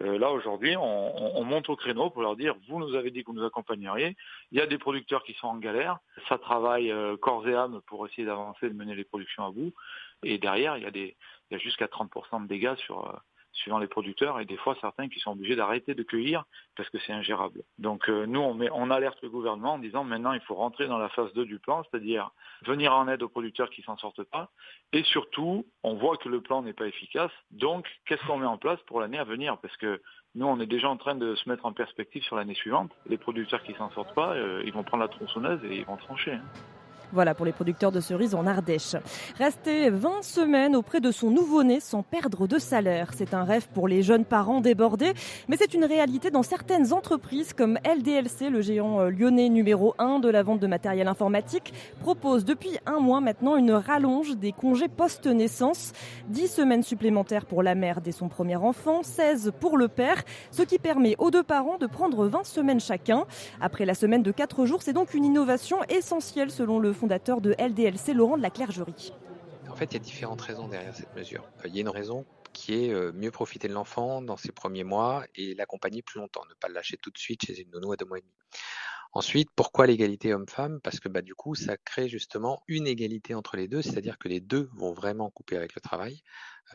là, 0.00 0.30
aujourd'hui, 0.30 0.74
on, 0.76 1.38
on, 1.38 1.44
monte 1.44 1.68
au 1.68 1.76
créneau 1.76 2.08
pour 2.08 2.22
leur 2.22 2.34
dire, 2.34 2.54
vous 2.68 2.78
nous 2.78 2.94
avez 2.94 3.10
dit 3.10 3.24
que 3.24 3.30
vous 3.30 3.36
nous 3.36 3.44
accompagneriez. 3.44 4.16
Il 4.50 4.58
y 4.58 4.62
a 4.62 4.66
des 4.66 4.78
producteurs 4.78 5.24
qui 5.24 5.34
sont 5.34 5.48
en 5.48 5.58
galère. 5.58 5.98
Ça 6.28 6.38
travaille 6.38 6.94
corps 7.20 7.46
et 7.46 7.54
âme 7.54 7.82
pour 7.86 8.06
essayer 8.06 8.24
d'avancer, 8.24 8.70
de 8.70 8.74
mener 8.74 8.94
les 8.94 9.04
productions 9.04 9.44
à 9.44 9.50
bout. 9.50 9.74
Et 10.22 10.38
derrière, 10.38 10.78
il 10.78 10.84
y 10.84 10.86
a, 10.86 10.90
des, 10.90 11.14
il 11.50 11.54
y 11.54 11.56
a 11.56 11.58
jusqu'à 11.58 11.86
30% 11.86 12.44
de 12.44 12.48
dégâts 12.48 12.76
sur 12.76 13.20
suivant 13.58 13.78
les 13.78 13.86
producteurs, 13.86 14.40
et 14.40 14.44
des 14.44 14.56
fois 14.56 14.76
certains 14.80 15.08
qui 15.08 15.20
sont 15.20 15.32
obligés 15.32 15.56
d'arrêter 15.56 15.94
de 15.94 16.02
cueillir 16.02 16.44
parce 16.76 16.88
que 16.90 16.98
c'est 17.06 17.12
ingérable. 17.12 17.62
Donc 17.78 18.08
euh, 18.08 18.26
nous, 18.26 18.40
on, 18.40 18.54
met, 18.54 18.70
on 18.72 18.90
alerte 18.90 19.20
le 19.22 19.30
gouvernement 19.30 19.74
en 19.74 19.78
disant 19.78 20.04
maintenant 20.04 20.32
il 20.32 20.40
faut 20.40 20.54
rentrer 20.54 20.86
dans 20.86 20.98
la 20.98 21.08
phase 21.10 21.32
2 21.34 21.44
du 21.44 21.58
plan, 21.58 21.82
c'est-à-dire 21.84 22.30
venir 22.66 22.92
en 22.94 23.08
aide 23.08 23.22
aux 23.22 23.28
producteurs 23.28 23.70
qui 23.70 23.82
s'en 23.82 23.96
sortent 23.96 24.24
pas, 24.24 24.50
et 24.92 25.02
surtout, 25.04 25.66
on 25.82 25.94
voit 25.94 26.16
que 26.16 26.28
le 26.28 26.40
plan 26.40 26.62
n'est 26.62 26.72
pas 26.72 26.86
efficace, 26.86 27.32
donc 27.50 27.86
qu'est-ce 28.06 28.24
qu'on 28.26 28.38
met 28.38 28.46
en 28.46 28.58
place 28.58 28.80
pour 28.86 29.00
l'année 29.00 29.18
à 29.18 29.24
venir? 29.24 29.58
Parce 29.58 29.76
que 29.76 30.00
nous, 30.34 30.46
on 30.46 30.60
est 30.60 30.66
déjà 30.66 30.88
en 30.88 30.96
train 30.96 31.14
de 31.14 31.34
se 31.34 31.48
mettre 31.48 31.66
en 31.66 31.72
perspective 31.72 32.22
sur 32.22 32.36
l'année 32.36 32.54
suivante. 32.54 32.92
Les 33.06 33.18
producteurs 33.18 33.62
qui 33.62 33.74
s'en 33.74 33.90
sortent 33.90 34.14
pas, 34.14 34.34
euh, 34.34 34.62
ils 34.64 34.72
vont 34.72 34.84
prendre 34.84 35.02
la 35.02 35.08
tronçonneuse 35.08 35.64
et 35.64 35.78
ils 35.78 35.84
vont 35.84 35.96
trancher. 35.96 36.32
Hein. 36.32 36.77
Voilà 37.12 37.34
pour 37.34 37.46
les 37.46 37.52
producteurs 37.52 37.90
de 37.90 38.00
cerises 38.00 38.34
en 38.34 38.46
Ardèche. 38.46 38.94
Rester 39.38 39.88
20 39.88 40.22
semaines 40.22 40.76
auprès 40.76 41.00
de 41.00 41.10
son 41.10 41.30
nouveau-né 41.30 41.80
sans 41.80 42.02
perdre 42.02 42.46
de 42.46 42.58
salaire. 42.58 43.12
C'est 43.16 43.32
un 43.32 43.44
rêve 43.44 43.66
pour 43.72 43.88
les 43.88 44.02
jeunes 44.02 44.26
parents 44.26 44.60
débordés, 44.60 45.14
mais 45.48 45.56
c'est 45.56 45.72
une 45.72 45.86
réalité 45.86 46.30
dans 46.30 46.42
certaines 46.42 46.92
entreprises 46.92 47.54
comme 47.54 47.78
LDLC, 47.82 48.50
le 48.50 48.60
géant 48.60 49.00
euh, 49.00 49.08
lyonnais 49.08 49.48
numéro 49.48 49.94
1 49.98 50.18
de 50.18 50.28
la 50.28 50.42
vente 50.42 50.60
de 50.60 50.66
matériel 50.66 51.08
informatique, 51.08 51.72
propose 52.00 52.44
depuis 52.44 52.76
un 52.84 53.00
mois 53.00 53.22
maintenant 53.22 53.56
une 53.56 53.72
rallonge 53.72 54.36
des 54.36 54.52
congés 54.52 54.88
post-naissance. 54.88 55.92
10 56.28 56.48
semaines 56.48 56.82
supplémentaires 56.82 57.46
pour 57.46 57.62
la 57.62 57.74
mère 57.74 58.02
dès 58.02 58.12
son 58.12 58.28
premier 58.28 58.56
enfant, 58.56 59.02
16 59.02 59.52
pour 59.58 59.78
le 59.78 59.88
père, 59.88 60.22
ce 60.50 60.62
qui 60.62 60.78
permet 60.78 61.14
aux 61.18 61.30
deux 61.30 61.42
parents 61.42 61.78
de 61.78 61.86
prendre 61.86 62.26
20 62.26 62.44
semaines 62.44 62.80
chacun. 62.80 63.24
Après 63.62 63.86
la 63.86 63.94
semaine 63.94 64.22
de 64.22 64.30
4 64.30 64.66
jours, 64.66 64.82
c'est 64.82 64.92
donc 64.92 65.14
une 65.14 65.24
innovation 65.24 65.78
essentielle 65.88 66.50
selon 66.50 66.78
le 66.78 66.92
fondateur 66.98 67.40
de 67.40 67.54
LDLC, 67.58 68.12
Laurent 68.12 68.36
de 68.36 68.42
la 68.42 68.50
Clergerie. 68.50 69.12
En 69.70 69.76
fait, 69.76 69.86
il 69.86 69.94
y 69.94 69.96
a 69.96 70.00
différentes 70.00 70.40
raisons 70.40 70.66
derrière 70.66 70.94
cette 70.94 71.14
mesure. 71.14 71.48
Il 71.64 71.74
y 71.74 71.78
a 71.78 71.82
une 71.82 71.88
raison 71.88 72.24
qui 72.52 72.74
est 72.74 72.92
euh, 72.92 73.12
mieux 73.12 73.30
profiter 73.30 73.68
de 73.68 73.72
l'enfant 73.72 74.20
dans 74.20 74.36
ses 74.36 74.50
premiers 74.50 74.82
mois 74.82 75.24
et 75.36 75.54
l'accompagner 75.54 76.02
plus 76.02 76.18
longtemps, 76.18 76.42
ne 76.48 76.54
pas 76.54 76.66
le 76.66 76.74
lâcher 76.74 76.96
tout 76.96 77.10
de 77.10 77.18
suite 77.18 77.44
chez 77.44 77.60
une 77.60 77.70
nounou 77.70 77.92
à 77.92 77.96
deux 77.96 78.04
mois 78.04 78.18
et 78.18 78.22
demi. 78.22 78.32
Ensuite, 79.12 79.48
pourquoi 79.54 79.86
l'égalité 79.86 80.34
homme-femme? 80.34 80.80
Parce 80.82 80.98
que 80.98 81.08
bah, 81.08 81.22
du 81.22 81.34
coup, 81.34 81.54
ça 81.54 81.76
crée 81.76 82.08
justement 82.08 82.62
une 82.66 82.86
égalité 82.86 83.34
entre 83.34 83.56
les 83.56 83.68
deux, 83.68 83.80
c'est-à-dire 83.80 84.18
que 84.18 84.28
les 84.28 84.40
deux 84.40 84.68
vont 84.74 84.92
vraiment 84.92 85.30
couper 85.30 85.56
avec 85.56 85.74
le 85.74 85.80
travail 85.80 86.22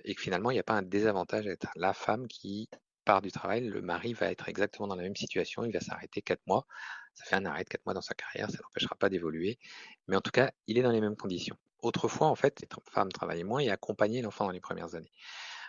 et 0.05 0.15
que 0.15 0.21
finalement, 0.21 0.49
il 0.49 0.55
n'y 0.55 0.59
a 0.59 0.63
pas 0.63 0.73
un 0.73 0.81
désavantage 0.81 1.47
à 1.47 1.51
être 1.51 1.67
la 1.75 1.93
femme 1.93 2.27
qui 2.27 2.69
part 3.03 3.21
du 3.21 3.31
travail, 3.31 3.67
le 3.67 3.81
mari 3.81 4.13
va 4.13 4.31
être 4.31 4.49
exactement 4.49 4.87
dans 4.87 4.95
la 4.95 5.03
même 5.03 5.15
situation, 5.15 5.63
il 5.65 5.71
va 5.71 5.79
s'arrêter 5.79 6.21
quatre 6.21 6.45
mois 6.47 6.65
ça 7.13 7.25
fait 7.25 7.35
un 7.35 7.45
arrêt 7.45 7.63
de 7.63 7.69
4 7.69 7.85
mois 7.85 7.93
dans 7.93 8.01
sa 8.01 8.13
carrière, 8.13 8.49
ça 8.49 8.57
n'empêchera 8.61 8.95
pas 8.95 9.09
d'évoluer. 9.09 9.59
Mais 10.07 10.15
en 10.15 10.21
tout 10.21 10.31
cas, 10.31 10.51
il 10.67 10.77
est 10.77 10.81
dans 10.81 10.91
les 10.91 11.01
mêmes 11.01 11.15
conditions. 11.15 11.57
Autrefois, 11.81 12.27
en 12.27 12.35
fait, 12.35 12.61
les 12.61 12.67
femmes 12.89 13.11
travaillaient 13.11 13.43
moins 13.43 13.59
et 13.59 13.69
accompagnaient 13.69 14.21
l'enfant 14.21 14.45
dans 14.45 14.51
les 14.51 14.61
premières 14.61 14.95
années. 14.95 15.11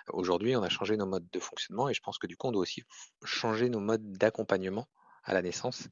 Aujourd'hui, 0.08 0.54
on 0.56 0.62
a 0.62 0.68
changé 0.68 0.96
nos 0.96 1.06
modes 1.06 1.28
de 1.30 1.40
fonctionnement 1.40 1.88
et 1.88 1.94
je 1.94 2.00
pense 2.00 2.18
que 2.18 2.26
du 2.26 2.36
coup, 2.36 2.48
on 2.48 2.52
doit 2.52 2.62
aussi 2.62 2.82
changer 3.24 3.68
nos 3.68 3.80
modes 3.80 4.12
d'accompagnement 4.12 4.88
à 5.24 5.34
la 5.34 5.42
naissance 5.42 5.88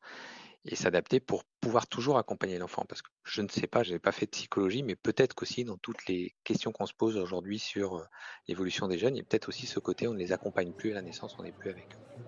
et 0.65 0.77
s'adapter 0.77 1.19
pour 1.19 1.45
pouvoir 1.61 1.87
toujours 1.87 2.19
accompagner 2.19 2.59
l'enfant. 2.59 2.85
Parce 2.89 3.03
que 3.03 3.09
je 3.25 3.41
ne 3.41 3.49
sais 3.49 3.67
pas, 3.67 3.83
je 3.83 3.93
n'ai 3.93 3.99
pas 3.99 4.13
fait 4.13 4.27
de 4.27 4.31
psychologie, 4.31 4.83
mais 4.83 4.97
peut-être 4.97 5.35
qu'aussi 5.35 5.65
dans 5.65 5.77
toutes 5.77 6.07
les 6.07 6.35
questions 6.45 6.73
qu'on 6.73 6.87
se 6.87 6.93
pose 6.93 7.17
aujourd'hui 7.17 7.59
sur 7.59 7.97
euh, 7.97 8.05
l'évolution 8.49 8.89
des 8.89 8.99
jeunes, 8.99 9.15
il 9.15 9.19
y 9.19 9.23
a 9.23 9.25
peut-être 9.25 9.49
aussi 9.49 9.67
ce 9.67 9.79
côté, 9.79 10.09
on 10.09 10.13
ne 10.13 10.19
les 10.19 10.33
accompagne 10.33 10.73
plus 10.73 10.91
à 10.91 10.95
la 10.95 11.03
naissance, 11.03 11.37
on 11.39 11.43
n'est 11.43 11.53
plus 11.53 11.71
avec 11.71 11.85
eux. 11.93 12.23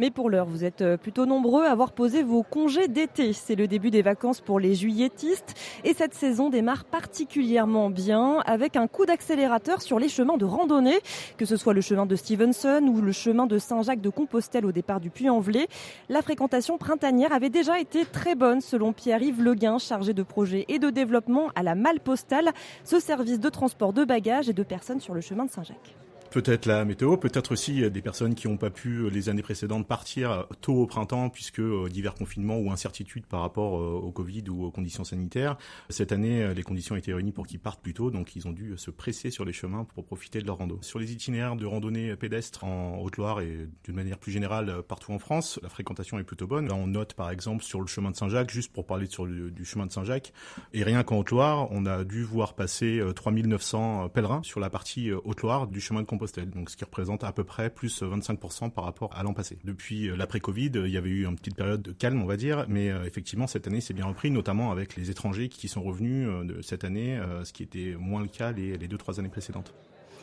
Mais 0.00 0.10
pour 0.10 0.28
l'heure, 0.28 0.46
vous 0.46 0.64
êtes 0.64 0.82
euh, 0.82 0.96
plutôt 0.96 1.24
nombreux 1.24 1.64
à 1.64 1.70
avoir 1.70 1.92
posé 1.92 2.22
vos 2.22 2.42
congés 2.42 2.88
d'été. 2.88 3.32
C'est 3.32 3.54
le 3.54 3.68
début 3.68 3.90
des 3.90 4.02
vacances 4.02 4.40
pour 4.40 4.58
les 4.58 4.74
juilletistes 4.74 5.54
et 5.84 5.94
cette 5.94 6.14
saison 6.14 6.50
démarre 6.50 6.84
particulièrement 6.84 7.88
bien 7.88 8.40
avec 8.40 8.76
un 8.76 8.88
coup 8.88 9.06
d'accélérateur 9.06 9.80
sur 9.80 9.98
les 9.98 10.08
chemins 10.08 10.36
de 10.36 10.44
randonnée, 10.44 10.98
que 11.38 11.44
ce 11.44 11.56
soit 11.56 11.74
le 11.74 11.80
chemin 11.80 12.06
de 12.06 12.16
Stevenson 12.16 12.82
ou 12.92 13.00
le 13.00 13.12
chemin 13.12 13.46
de 13.46 13.58
Saint-Jacques 13.58 14.00
de 14.00 14.10
Compostelle 14.10 14.66
au 14.66 14.72
départ 14.72 15.00
du 15.00 15.10
Puy-en-Velay. 15.10 15.68
La 16.08 16.22
fréquentation 16.22 16.76
printanière 16.76 17.32
avait 17.32 17.50
déjà 17.50 17.78
été 17.78 18.04
très 18.04 18.34
bonne 18.34 18.60
selon 18.60 18.92
Pierre-Yves 18.92 19.42
Leguin, 19.42 19.78
chargé 19.78 20.12
de 20.12 20.22
projet 20.22 20.39
et 20.68 20.78
de 20.78 20.90
développement 20.90 21.50
à 21.54 21.62
la 21.62 21.74
Malle 21.74 22.00
Postale, 22.00 22.50
ce 22.84 23.00
service 23.00 23.40
de 23.40 23.48
transport 23.48 23.92
de 23.92 24.04
bagages 24.04 24.48
et 24.48 24.52
de 24.52 24.62
personnes 24.62 25.00
sur 25.00 25.14
le 25.14 25.20
chemin 25.20 25.44
de 25.44 25.50
Saint-Jacques. 25.50 25.96
Peut-être 26.30 26.66
la 26.66 26.84
météo, 26.84 27.16
peut-être 27.16 27.50
aussi 27.50 27.82
euh, 27.82 27.90
des 27.90 28.02
personnes 28.02 28.36
qui 28.36 28.46
n'ont 28.46 28.56
pas 28.56 28.70
pu 28.70 28.98
euh, 28.98 29.08
les 29.08 29.28
années 29.28 29.42
précédentes 29.42 29.88
partir 29.88 30.30
euh, 30.30 30.42
tôt 30.60 30.74
au 30.74 30.86
printemps 30.86 31.28
puisque 31.28 31.60
divers 31.88 32.14
confinements 32.14 32.56
ou 32.58 32.70
incertitudes 32.70 33.26
par 33.26 33.40
rapport 33.40 33.72
au 33.72 34.12
Covid 34.12 34.44
ou 34.48 34.64
aux 34.64 34.70
conditions 34.70 35.02
sanitaires. 35.02 35.56
Cette 35.88 36.12
année, 36.12 36.54
les 36.54 36.62
conditions 36.62 36.94
étaient 36.94 37.12
réunies 37.12 37.32
pour 37.32 37.46
qu'ils 37.46 37.58
partent 37.58 37.82
plus 37.82 37.94
tôt, 37.94 38.10
donc 38.10 38.36
ils 38.36 38.46
ont 38.46 38.52
dû 38.52 38.74
se 38.76 38.90
presser 38.90 39.30
sur 39.30 39.44
les 39.44 39.52
chemins 39.52 39.84
pour 39.84 40.04
profiter 40.04 40.40
de 40.40 40.46
leur 40.46 40.58
rando. 40.58 40.78
Sur 40.82 40.98
les 40.98 41.12
itinéraires 41.12 41.56
de 41.56 41.66
randonnée 41.66 42.14
pédestre 42.16 42.64
en 42.64 42.98
Haute-Loire 42.98 43.40
et 43.40 43.68
d'une 43.84 43.94
manière 43.94 44.18
plus 44.18 44.32
générale 44.32 44.82
partout 44.86 45.12
en 45.12 45.18
France, 45.18 45.58
la 45.62 45.68
fréquentation 45.68 46.18
est 46.18 46.24
plutôt 46.24 46.46
bonne. 46.46 46.68
Là, 46.68 46.74
on 46.74 46.86
note 46.86 47.14
par 47.14 47.30
exemple 47.30 47.64
sur 47.64 47.80
le 47.80 47.86
chemin 47.86 48.10
de 48.10 48.16
Saint-Jacques, 48.16 48.50
juste 48.50 48.72
pour 48.72 48.86
parler 48.86 49.08
du 49.08 49.64
chemin 49.64 49.86
de 49.86 49.92
Saint-Jacques, 49.92 50.32
et 50.72 50.82
rien 50.82 51.02
qu'en 51.02 51.18
Haute-Loire, 51.18 51.68
on 51.70 51.86
a 51.86 52.04
dû 52.04 52.22
voir 52.22 52.54
passer 52.54 53.02
3900 53.14 54.10
pèlerins 54.10 54.42
sur 54.42 54.60
la 54.60 54.70
partie 54.70 55.10
Haute-Loire 55.12 55.66
du 55.66 55.80
chemin 55.80 56.02
de 56.02 56.06
donc 56.52 56.70
ce 56.70 56.76
qui 56.76 56.84
représente 56.84 57.24
à 57.24 57.32
peu 57.32 57.44
près 57.44 57.70
plus 57.70 58.02
25% 58.02 58.70
par 58.70 58.84
rapport 58.84 59.10
à 59.16 59.22
l'an 59.22 59.32
passé. 59.32 59.58
Depuis 59.64 60.08
euh, 60.08 60.16
l'après-Covid, 60.16 60.72
il 60.74 60.90
y 60.90 60.96
avait 60.96 61.10
eu 61.10 61.24
une 61.26 61.36
petite 61.36 61.56
période 61.56 61.82
de 61.82 61.92
calme, 61.92 62.22
on 62.22 62.26
va 62.26 62.36
dire, 62.36 62.66
mais 62.68 62.90
euh, 62.90 63.04
effectivement 63.04 63.46
cette 63.46 63.66
année 63.66 63.80
c'est 63.80 63.94
bien 63.94 64.06
repris, 64.06 64.30
notamment 64.30 64.70
avec 64.70 64.96
les 64.96 65.10
étrangers 65.10 65.48
qui 65.48 65.68
sont 65.68 65.82
revenus 65.82 66.28
euh, 66.28 66.44
de 66.44 66.62
cette 66.62 66.84
année, 66.84 67.20
ce 67.44 67.52
qui 67.52 67.62
était 67.62 67.96
moins 67.98 68.22
le 68.22 68.28
cas 68.28 68.52
les, 68.52 68.76
les 68.76 68.88
deux 68.88 68.98
trois 68.98 69.18
années 69.18 69.28
précédentes. 69.28 69.74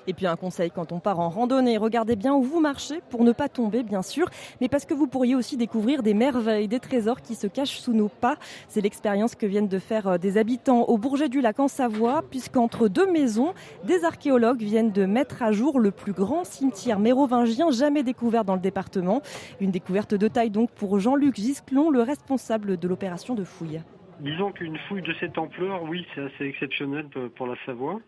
Et 0.10 0.14
puis 0.14 0.26
un 0.26 0.38
conseil 0.38 0.72
quand 0.72 0.94
on 0.94 1.00
part 1.00 1.20
en 1.20 1.28
randonnée, 1.28 1.78
regardez 1.78 2.16
bien 2.16 2.34
où 2.34 2.42
vous 2.42 2.62
marchez 2.62 3.02
pour 3.10 3.26
ne 3.26 3.34
pas 3.34 3.50
tomber 3.50 3.84
bien 3.84 4.02
sûr, 4.02 4.30
mais 4.62 4.70
parce 4.70 4.86
que 4.86 4.94
vous 4.94 5.06
pourriez 5.06 5.36
aussi 5.36 5.58
découvrir 5.58 6.02
des 6.02 6.14
merveilles, 6.14 6.70
des 6.70 6.80
trésors 6.80 7.22
qui 7.22 7.36
se 7.36 7.46
cachent 7.46 7.80
sous 7.80 7.92
nos 7.92 8.08
pas. 8.08 8.38
C'est 8.70 8.80
l'expérience 8.80 9.36
que 9.36 9.46
viennent 9.46 9.68
de 9.68 9.80
faire 9.80 10.08
euh, 10.08 10.18
des 10.18 10.38
habitants 10.38 10.84
au 10.84 10.98
Bourget 10.98 11.28
du 11.28 11.42
Lac 11.42 11.60
en 11.60 11.68
Savoie, 11.68 12.24
puisqu'entre 12.30 12.88
deux 12.88 13.12
maisons, 13.12 13.54
des 13.84 14.06
archéologues 14.06 14.62
viennent 14.62 14.94
de 14.94 15.06
mettre 15.06 15.44
à 15.44 15.52
jour 15.52 15.78
le 15.78 15.92
plus 15.92 16.14
grand 16.14 16.46
cimetière 16.46 17.00
mérovingien 17.00 17.70
jamais 17.72 18.04
découvert 18.04 18.46
dans 18.46 18.56
le 18.56 18.62
département. 18.62 19.22
Une 19.60 19.72
découverte 19.72 20.14
de 20.14 20.28
taille 20.30 20.52
donc 20.52 20.72
pour 20.72 21.00
Jean-Luc 21.00 21.36
Gisclon, 21.36 21.90
le 21.90 22.02
responsable 22.02 22.78
de 22.78 22.88
l'opération 22.88 23.36
de 23.36 23.44
fouille. 23.44 23.82
Disons 24.20 24.52
qu'une 24.52 24.78
fouille 24.88 25.04
de 25.04 25.14
cette 25.20 25.38
ampleur, 25.38 25.84
oui, 25.84 26.08
c'est 26.16 26.22
assez 26.22 26.46
exceptionnel 26.46 27.08
pour 27.36 27.46
la 27.46 27.56
Savoie. 27.66 28.00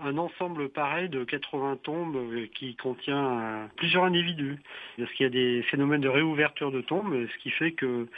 Un 0.00 0.18
ensemble 0.18 0.68
pareil 0.70 1.08
de 1.08 1.22
80 1.24 1.78
tombes 1.82 2.16
euh, 2.16 2.46
qui 2.54 2.74
contient 2.74 3.40
euh, 3.40 3.66
plusieurs 3.76 4.04
individus. 4.04 4.58
Parce 4.98 5.12
qu'il 5.12 5.24
y 5.24 5.26
a 5.26 5.30
des 5.30 5.62
phénomènes 5.62 6.00
de 6.00 6.08
réouverture 6.08 6.72
de 6.72 6.80
tombes, 6.80 7.26
ce 7.32 7.38
qui 7.38 7.50
fait 7.50 7.72
que 7.72 8.08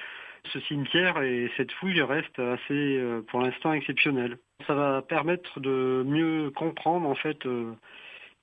ce 0.53 0.61
cimetière 0.61 1.21
et 1.23 1.51
cette 1.57 1.73
fouille 1.73 2.01
restent 2.01 2.39
assez, 2.39 2.99
euh, 2.99 3.21
pour 3.29 3.41
l'instant, 3.41 3.73
exceptionnels. 3.73 4.39
Ça 4.67 4.75
va 4.75 5.03
permettre 5.03 5.61
de 5.61 6.03
mieux 6.07 6.51
comprendre, 6.51 7.09
en 7.09 7.15
fait, 7.15 7.47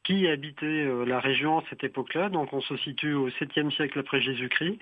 qui 0.03 0.27
habitait 0.27 0.85
la 1.05 1.19
région 1.19 1.59
à 1.59 1.63
cette 1.69 1.83
époque-là. 1.83 2.29
Donc 2.29 2.51
on 2.51 2.61
se 2.61 2.75
situe 2.77 3.13
au 3.13 3.29
7e 3.29 3.71
siècle 3.71 3.99
après 3.99 4.21
Jésus-Christ. 4.21 4.79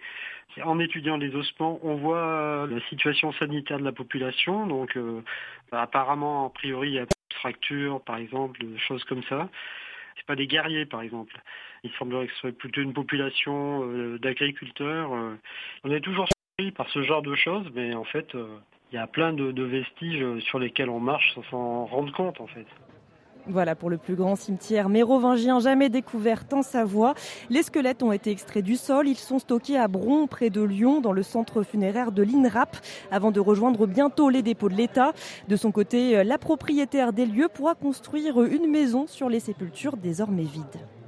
En 0.64 0.80
étudiant 0.80 1.18
les 1.18 1.36
ossements, 1.36 1.80
on 1.84 1.96
voit 1.96 2.68
la 2.70 2.82
situation 2.90 3.32
sanitaire 3.34 3.78
de 3.78 3.84
la 3.84 3.92
population. 3.92 4.66
Donc 4.66 4.98
apparemment, 5.72 6.48
a 6.48 6.50
priori, 6.50 6.90
il 6.90 6.94
y 6.96 7.00
a 7.00 7.06
fractures, 7.42 8.02
par 8.02 8.18
exemple, 8.18 8.60
des 8.66 8.78
choses 8.78 9.04
comme 9.06 9.24
ça. 9.24 9.50
C'est 10.16 10.26
pas 10.26 10.36
des 10.36 10.48
guerriers, 10.48 10.86
par 10.86 11.02
exemple. 11.02 11.40
Il 11.84 11.92
semblerait 11.94 12.28
que 12.28 12.34
ce 12.34 12.40
soit 12.40 12.58
plutôt 12.58 12.82
une 12.82 12.94
population 12.94 13.84
euh, 13.84 14.20
d'agriculteurs. 14.20 15.14
Euh. 15.14 15.36
On 15.84 15.92
est 15.92 16.02
toujours 16.02 16.28
surpris 16.28 16.72
par 16.72 16.88
ce 16.90 17.02
genre 17.02 17.24
de 17.24 17.36
choses, 17.36 17.68
mais 17.74 17.96
en 17.96 18.04
fait, 18.04 18.36
euh, 18.36 18.58
il 18.92 18.96
y 18.96 19.00
a 19.00 19.08
plein 19.08 19.34
de 19.34 19.64
vestiges 19.64 20.40
sur 20.42 20.60
lesquels 20.60 20.90
on 20.90 21.00
marche 21.00 21.34
sans 21.34 21.44
s'en 21.44 21.86
rendre 21.86 22.12
compte, 22.14 22.42
en 22.42 22.48
fait. 22.48 22.68
Voilà 23.48 23.76
pour 23.76 23.90
le 23.90 23.98
plus 23.98 24.16
grand 24.16 24.36
cimetière 24.36 24.88
mérovingien 24.88 25.60
jamais 25.60 25.90
découvert 25.90 26.44
en 26.52 26.62
Savoie. 26.62 27.16
Les 27.50 27.64
squelettes 27.64 28.04
ont 28.04 28.12
été 28.12 28.30
extraits 28.30 28.64
du 28.64 28.76
sol. 28.76 29.08
Ils 29.08 29.18
sont 29.18 29.40
stockés 29.40 29.78
à 29.78 29.88
Bron, 29.88 30.28
près 30.28 30.50
de 30.50 30.62
Lyon, 30.62 31.02
dans 31.02 31.12
le 31.12 31.24
centre 31.24 31.64
funéraire 31.64 32.12
de 32.12 32.22
l'INRAP, 32.22 32.78
avant 33.10 33.32
de 33.32 33.40
rejoindre 33.40 33.88
bientôt 33.88 34.30
les 34.30 34.44
dépôts 34.44 34.70
de 34.70 34.76
l'État. 34.76 35.14
De 35.48 35.56
son 35.56 35.72
côté, 35.72 36.24
la 36.24 36.38
propriétaire 36.38 37.14
des 37.14 37.26
lieux 37.26 37.50
pourra 37.52 37.74
construire 37.74 38.44
une 38.44 38.70
maison 38.70 39.08
sur 39.08 39.28
les 39.28 39.40
sépultures 39.40 39.98
désormais 39.98 40.44
vides. 40.44 41.01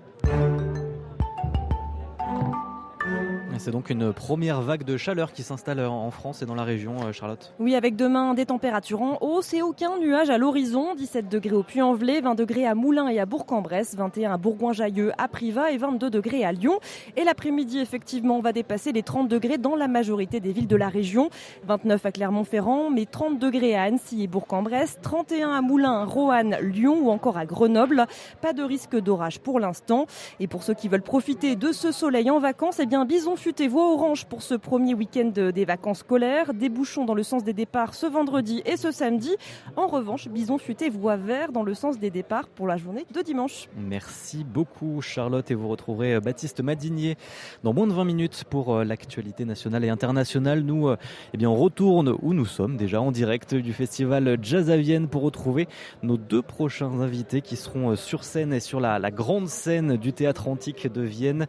C'est 3.63 3.71
donc 3.71 3.89
une 3.89 4.12
première 4.12 4.62
vague 4.62 4.84
de 4.84 4.97
chaleur 4.97 5.32
qui 5.32 5.41
s'installe 5.41 5.80
en 5.80 6.12
France 6.12 6.41
et 6.41 6.45
dans 6.45 6.54
la 6.54 6.65
région, 6.65 6.97
euh, 7.02 7.13
Charlotte. 7.13 7.54
Oui, 7.60 7.76
avec 7.76 7.95
demain 7.95 8.34
des 8.34 8.45
températures 8.45 9.02
en 9.02 9.17
hausse 9.21 9.54
et 9.54 9.62
aucun 9.62 9.97
nuage 9.99 10.30
à 10.30 10.38
l'horizon. 10.38 10.95
17 10.95 11.30
degrés 11.30 11.56
au 11.56 11.63
Puy-en-Velay, 11.63 12.19
20 12.19 12.36
degrés 12.36 12.65
à 12.65 12.76
Moulins 12.76 13.08
et 13.08 13.21
à 13.21 13.26
Bourg-en-Bresse, 13.26 13.95
21 13.95 14.34
à 14.34 14.38
Bourgoin-Jailleux, 14.38 15.13
à 15.17 15.30
Privas 15.30 15.69
et 15.71 15.78
22 15.78 16.10
degrés 16.10 16.43
à 16.43 16.52
Lyon. 16.52 16.82
Et 17.15 17.23
l'après-midi, 17.23 17.80
effectivement, 17.80 18.36
on 18.36 18.41
va 18.41 18.52
dépasser 18.52 18.91
les 18.91 19.02
30 19.02 19.30
degrés 19.30 19.58
dans 19.58 19.78
la 19.78 19.88
majorité 19.88 20.41
des 20.41 20.52
villes 20.52 20.67
de 20.67 20.76
la 20.76 20.89
région. 20.89 21.30
29 21.65 22.06
à 22.06 22.12
Clermont-Ferrand, 22.12 22.89
mais 22.89 23.06
30 23.06 23.39
degrés 23.39 23.76
à 23.76 23.84
Annecy 23.84 24.23
et 24.23 24.28
Bourg-en-Bresse, 24.28 24.97
31 25.02 25.52
à 25.52 25.62
Moulins, 25.62 26.04
Roanne, 26.04 26.58
Lyon 26.62 26.99
ou 27.02 27.12
encore 27.12 27.38
à 27.38 27.45
Grenoble. 27.45 28.08
Pas 28.41 28.52
de 28.52 28.62
risque 28.62 28.97
d'orage 28.97 29.39
pour 29.39 29.62
l'instant. 29.62 30.06
Et 30.41 30.47
pour 30.47 30.63
ceux 30.63 30.73
qui 30.73 30.89
veulent 30.89 31.02
profiter 31.02 31.56
de 31.56 31.71
ce 31.71 31.93
soleil 31.93 32.30
en 32.30 32.39
vacances, 32.39 32.82
eh 32.82 32.86
bien, 32.86 33.06
Bison 33.06 33.38
et 33.59 33.67
voie 33.67 33.93
orange 33.93 34.25
pour 34.25 34.41
ce 34.41 34.55
premier 34.55 34.93
week-end 34.93 35.31
des 35.53 35.65
vacances 35.65 35.99
scolaires. 35.99 36.53
Des 36.53 36.69
bouchons 36.69 37.05
dans 37.05 37.13
le 37.13 37.23
sens 37.23 37.43
des 37.43 37.53
départs 37.53 37.93
ce 37.93 38.05
vendredi 38.05 38.61
et 38.65 38.77
ce 38.77 38.91
samedi. 38.91 39.35
En 39.75 39.87
revanche, 39.87 40.27
Bison 40.27 40.57
futé 40.57 40.89
voie 40.89 41.17
vert 41.17 41.51
dans 41.51 41.63
le 41.63 41.73
sens 41.73 41.99
des 41.99 42.09
départs 42.09 42.47
pour 42.47 42.67
la 42.67 42.77
journée 42.77 43.05
de 43.13 43.21
dimanche. 43.21 43.67
Merci 43.77 44.43
beaucoup 44.43 45.01
Charlotte 45.01 45.49
et 45.51 45.55
vous 45.55 45.67
retrouverez 45.67 46.15
euh, 46.15 46.19
Baptiste 46.19 46.61
Madinier 46.61 47.17
dans 47.63 47.73
moins 47.73 47.87
de 47.87 47.93
20 47.93 48.05
minutes 48.05 48.43
pour 48.49 48.75
euh, 48.75 48.83
l'actualité 48.83 49.45
nationale 49.45 49.83
et 49.83 49.89
internationale. 49.89 50.61
Nous, 50.61 50.87
euh, 50.87 50.97
eh 51.33 51.37
bien, 51.37 51.49
on 51.49 51.55
retourne 51.55 52.15
où 52.21 52.33
nous 52.33 52.45
sommes 52.45 52.77
déjà 52.77 53.01
en 53.01 53.11
direct 53.11 53.55
du 53.55 53.73
festival 53.73 54.37
Jazz 54.41 54.69
à 54.69 54.77
Vienne 54.77 55.07
pour 55.07 55.23
retrouver 55.23 55.67
nos 56.01 56.17
deux 56.17 56.41
prochains 56.41 56.99
invités 57.01 57.41
qui 57.41 57.55
seront 57.55 57.95
sur 57.95 58.23
scène 58.23 58.53
et 58.53 58.59
sur 58.59 58.79
la, 58.79 58.99
grande 59.11 59.47
scène 59.47 59.97
du 59.97 60.13
théâtre 60.13 60.47
antique 60.47 60.91
de 60.91 61.01
Vienne 61.01 61.45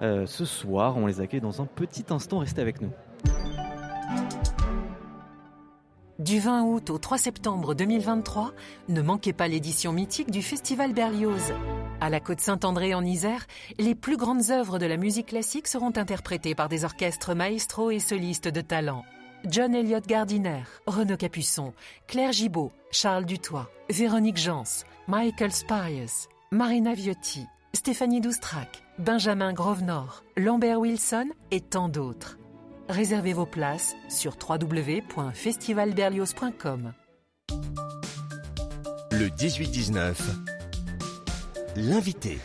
ce 0.00 0.44
soir. 0.44 0.96
On 0.96 1.06
les 1.06 1.20
accueille 1.20 1.37
dans 1.40 1.62
un 1.62 1.66
petit 1.66 2.04
instant. 2.10 2.38
Restez 2.38 2.60
avec 2.60 2.80
nous. 2.80 2.90
Du 6.18 6.40
20 6.40 6.64
août 6.64 6.90
au 6.90 6.98
3 6.98 7.16
septembre 7.16 7.74
2023, 7.74 8.52
ne 8.88 9.02
manquez 9.02 9.32
pas 9.32 9.46
l'édition 9.46 9.92
mythique 9.92 10.32
du 10.32 10.42
Festival 10.42 10.92
Berlioz. 10.92 11.52
À 12.00 12.10
la 12.10 12.18
Côte 12.18 12.40
Saint-André 12.40 12.92
en 12.92 13.04
Isère, 13.04 13.46
les 13.78 13.94
plus 13.94 14.16
grandes 14.16 14.50
œuvres 14.50 14.80
de 14.80 14.86
la 14.86 14.96
musique 14.96 15.28
classique 15.28 15.68
seront 15.68 15.92
interprétées 15.96 16.56
par 16.56 16.68
des 16.68 16.84
orchestres 16.84 17.36
maestro 17.36 17.92
et 17.92 18.00
solistes 18.00 18.48
de 18.48 18.60
talent. 18.60 19.04
John 19.44 19.72
Elliott 19.72 20.08
Gardiner, 20.08 20.64
Renaud 20.88 21.16
Capuçon, 21.16 21.72
Claire 22.08 22.32
Gibault, 22.32 22.72
Charles 22.90 23.24
Dutoit, 23.24 23.70
Véronique 23.88 24.38
Jans, 24.38 24.82
Michael 25.06 25.52
Spires, 25.52 26.28
Marina 26.50 26.94
Viotti, 26.94 27.46
Stéphanie 27.74 28.20
Doustrac, 28.20 28.84
Benjamin 28.98 29.52
Grovenor, 29.52 30.24
Lambert 30.36 30.80
Wilson 30.80 31.26
et 31.50 31.60
tant 31.60 31.88
d'autres. 31.88 32.38
Réservez 32.88 33.32
vos 33.34 33.46
places 33.46 33.94
sur 34.08 34.36
www.festivalberlioz.com. 34.48 36.92
Le 39.12 39.28
18-19, 39.28 40.14
l'invité. 41.76 42.38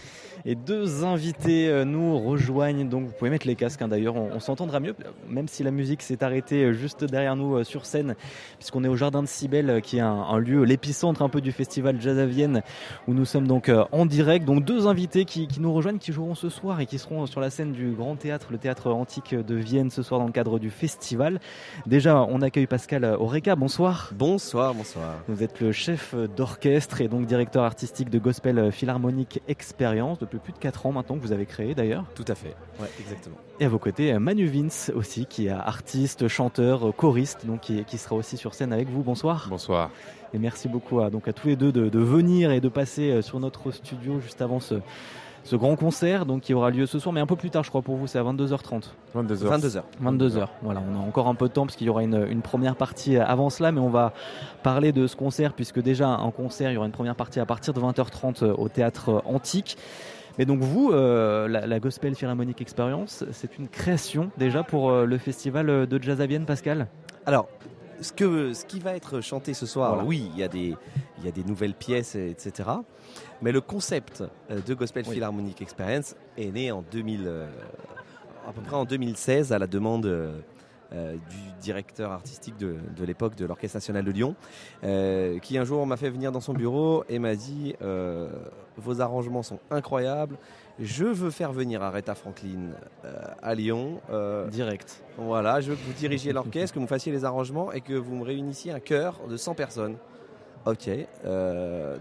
Et 0.45 0.55
deux 0.55 1.05
invités 1.05 1.69
euh, 1.69 1.85
nous 1.85 2.19
rejoignent, 2.19 2.89
donc 2.89 3.05
vous 3.05 3.13
pouvez 3.13 3.31
mettre 3.31 3.47
les 3.47 3.55
casques 3.55 3.81
hein, 3.81 3.87
d'ailleurs, 3.87 4.15
on, 4.15 4.41
s'entendra 4.41 4.81
mieux, 4.81 4.93
même 5.29 5.47
si 5.47 5.63
la 5.63 5.71
musique 5.71 6.01
s'est 6.01 6.21
arrêtée 6.21 6.65
euh, 6.65 6.73
juste 6.73 7.05
derrière 7.05 7.37
nous 7.37 7.55
euh, 7.55 7.63
sur 7.63 7.85
scène, 7.85 8.15
puisqu'on 8.57 8.83
est 8.83 8.89
au 8.89 8.97
Jardin 8.97 9.21
de 9.23 9.27
Cybèle, 9.27 9.81
qui 9.81 9.97
est 9.97 10.01
un, 10.01 10.37
lieu, 10.39 10.65
l'épicentre 10.65 11.21
un 11.21 11.29
peu 11.29 11.39
du 11.39 11.53
festival 11.53 12.01
Jazz 12.01 12.19
à 12.19 12.25
Vienne, 12.25 12.61
où 13.07 13.13
nous 13.13 13.23
sommes 13.23 13.47
donc 13.47 13.71
en 13.91 14.05
direct. 14.05 14.45
Donc 14.45 14.65
deux 14.65 14.85
invités 14.85 15.23
qui, 15.23 15.47
nous 15.59 15.73
rejoignent, 15.73 15.97
qui 15.97 16.11
joueront 16.11 16.35
ce 16.35 16.49
soir 16.49 16.81
et 16.81 16.87
qui 16.87 16.99
seront 16.99 17.25
sur 17.25 17.39
la 17.39 17.49
scène 17.49 17.71
du 17.71 17.91
Grand 17.91 18.17
Théâtre, 18.17 18.47
le 18.51 18.57
théâtre 18.57 18.91
antique 18.91 19.33
de 19.33 19.55
Vienne 19.55 19.91
ce 19.91 20.03
soir 20.03 20.19
dans 20.19 20.25
le 20.25 20.33
cadre 20.33 20.59
du 20.59 20.69
festival. 20.69 21.39
Déjà, 21.85 22.25
on 22.29 22.41
accueille 22.41 22.67
Pascal 22.67 23.05
Oreca, 23.05 23.55
bonsoir. 23.55 24.11
Bonsoir, 24.13 24.73
bonsoir. 24.73 25.19
Vous 25.29 25.41
êtes 25.41 25.61
le 25.61 25.71
chef 25.71 26.15
d'orchestre 26.35 26.99
et 26.99 27.07
donc 27.07 27.25
directeur 27.25 27.63
artistique 27.63 28.09
de 28.09 28.19
Gospel 28.19 28.71
Philharmonic 28.71 29.41
Experience 29.47 30.19
plus 30.39 30.53
de 30.53 30.57
4 30.57 30.85
ans 30.85 30.91
maintenant 30.91 31.15
que 31.15 31.21
vous 31.21 31.31
avez 31.31 31.45
créé 31.45 31.75
d'ailleurs. 31.75 32.05
Tout 32.15 32.25
à 32.27 32.35
fait, 32.35 32.55
ouais, 32.79 32.89
exactement. 32.99 33.35
Et 33.59 33.65
à 33.65 33.69
vos 33.69 33.79
côtés, 33.79 34.17
Manu 34.19 34.47
Vince 34.47 34.91
aussi, 34.95 35.25
qui 35.25 35.47
est 35.47 35.51
artiste, 35.51 36.27
chanteur, 36.27 36.95
choriste, 36.95 37.45
donc 37.45 37.61
qui, 37.61 37.97
sera 37.97 38.15
aussi 38.15 38.37
sur 38.37 38.53
scène 38.53 38.73
avec 38.73 38.89
vous. 38.89 39.03
Bonsoir. 39.03 39.47
Bonsoir. 39.49 39.89
Et 40.33 40.39
merci 40.39 40.67
beaucoup 40.67 40.99
à, 40.99 41.09
donc 41.09 41.27
à 41.27 41.33
tous 41.33 41.47
les 41.47 41.55
deux 41.55 41.71
de, 41.71 41.99
venir 41.99 42.51
et 42.51 42.59
de 42.59 42.69
passer 42.69 43.11
euh, 43.11 43.21
sur 43.21 43.39
notre 43.39 43.71
studio 43.71 44.19
juste 44.19 44.41
avant 44.41 44.59
ce, 44.59 44.75
ce 45.43 45.55
grand 45.55 45.75
concert 45.75 46.25
donc 46.25 46.41
qui 46.41 46.53
aura 46.53 46.69
lieu 46.71 46.85
ce 46.85 46.99
soir 46.99 47.13
mais 47.13 47.19
un 47.19 47.25
peu 47.25 47.35
plus 47.35 47.49
tard 47.49 47.63
je 47.63 47.69
crois 47.69 47.81
pour 47.81 47.95
vous 47.95 48.07
c'est 48.07 48.17
à 48.17 48.23
22h30 48.23 48.83
22h 49.15 49.59
22h 49.59 49.81
22h 50.01 50.47
voilà 50.61 50.81
on 50.89 50.95
a 50.95 51.05
encore 51.05 51.27
un 51.27 51.35
peu 51.35 51.47
de 51.47 51.53
temps 51.53 51.65
parce 51.65 51.75
qu'il 51.75 51.87
y 51.87 51.89
aura 51.89 52.03
une, 52.03 52.27
une, 52.29 52.41
première 52.41 52.75
partie 52.75 53.17
avant 53.17 53.49
cela 53.49 53.71
mais 53.71 53.79
on 53.79 53.89
va 53.89 54.13
parler 54.63 54.91
de 54.91 55.05
ce 55.05 55.15
concert 55.15 55.53
puisque 55.53 55.81
déjà 55.81 56.09
en 56.09 56.31
concert 56.31 56.71
il 56.71 56.75
y 56.75 56.77
aura 56.77 56.85
une 56.87 56.93
première 56.93 57.15
partie 57.15 57.39
à 57.39 57.45
partir 57.45 57.73
de 57.73 57.81
20h30 57.81 58.51
au 58.51 58.69
théâtre 58.69 59.21
antique 59.25 59.77
mais 60.37 60.45
donc 60.45 60.61
vous, 60.61 60.91
euh, 60.91 61.47
la, 61.47 61.79
Gospel 61.79 62.15
Philharmonic 62.15 62.61
Experience, 62.61 63.23
c'est 63.31 63.57
une 63.57 63.67
création 63.67 64.31
déjà 64.37 64.63
pour 64.63 64.89
euh, 64.89 65.05
le 65.05 65.17
festival 65.17 65.87
de 65.87 66.01
Jazz 66.01 66.21
à 66.21 66.25
Vienne, 66.25 66.45
Pascal? 66.45 66.87
Alors, 67.25 67.47
ce, 68.01 68.11
que, 68.11 68.53
ce 68.53 68.65
qui 68.65 68.79
va 68.79 68.95
être 68.95 69.21
chanté 69.21 69.53
ce 69.53 69.65
soir, 69.65 70.05
oui, 70.05 70.29
il 70.33 70.39
y, 70.39 70.43
a 70.43 70.47
des, 70.47 70.75
il 71.19 71.25
y 71.25 71.27
a 71.27 71.31
des 71.31 71.43
nouvelles 71.43 71.75
pièces, 71.75 72.15
etc. 72.15 72.69
Mais 73.41 73.51
le 73.51 73.61
concept 73.61 74.23
euh, 74.49 74.59
de 74.65 74.73
Gospel 74.73 75.05
Philharmonic 75.05 75.61
Experience 75.61 76.15
est 76.37 76.51
né 76.51 76.71
en 76.71 76.83
2000, 76.91 77.29
à 78.47 78.51
peu 78.51 78.61
près 78.61 78.75
en 78.75 78.85
2016 78.85 79.53
à 79.53 79.59
la 79.59 79.67
demande 79.67 80.33
euh, 80.93 81.13
du 81.13 81.61
directeur 81.61 82.11
artistique 82.11 82.55
de, 82.57 82.77
l'époque 83.03 83.35
de 83.35 83.45
l'Orchestre 83.45 83.77
national 83.77 84.03
de 84.03 84.11
Lyon, 84.11 84.35
euh, 84.83 85.39
qui 85.39 85.57
un 85.57 85.63
jour 85.63 85.87
m'a 85.87 85.97
fait 85.97 86.09
venir 86.09 86.31
dans 86.31 86.39
son 86.39 86.53
bureau 86.53 87.03
et 87.09 87.19
m'a 87.19 87.35
dit 87.35 87.75
euh, 87.81 88.29
Vos 88.77 89.01
arrangements 89.01 89.43
sont 89.43 89.59
incroyables, 89.71 90.37
je 90.79 91.05
veux 91.05 91.31
faire 91.31 91.51
venir 91.51 91.81
Aretha 91.81 92.15
Franklin 92.15 92.71
à 93.41 93.55
Lyon. 93.55 94.01
Direct. 94.49 95.03
Voilà, 95.17 95.61
je 95.61 95.71
veux 95.71 95.75
que 95.75 95.85
vous 95.85 95.93
dirigiez 95.93 96.33
l'orchestre, 96.33 96.75
que 96.75 96.79
vous 96.79 96.87
fassiez 96.87 97.11
les 97.11 97.25
arrangements 97.25 97.71
et 97.71 97.81
que 97.81 97.93
vous 97.93 98.15
me 98.15 98.23
réunissiez 98.23 98.71
un 98.71 98.79
chœur 98.79 99.19
de 99.29 99.37
100 99.37 99.55
personnes. 99.55 99.97
Ok, 100.65 100.89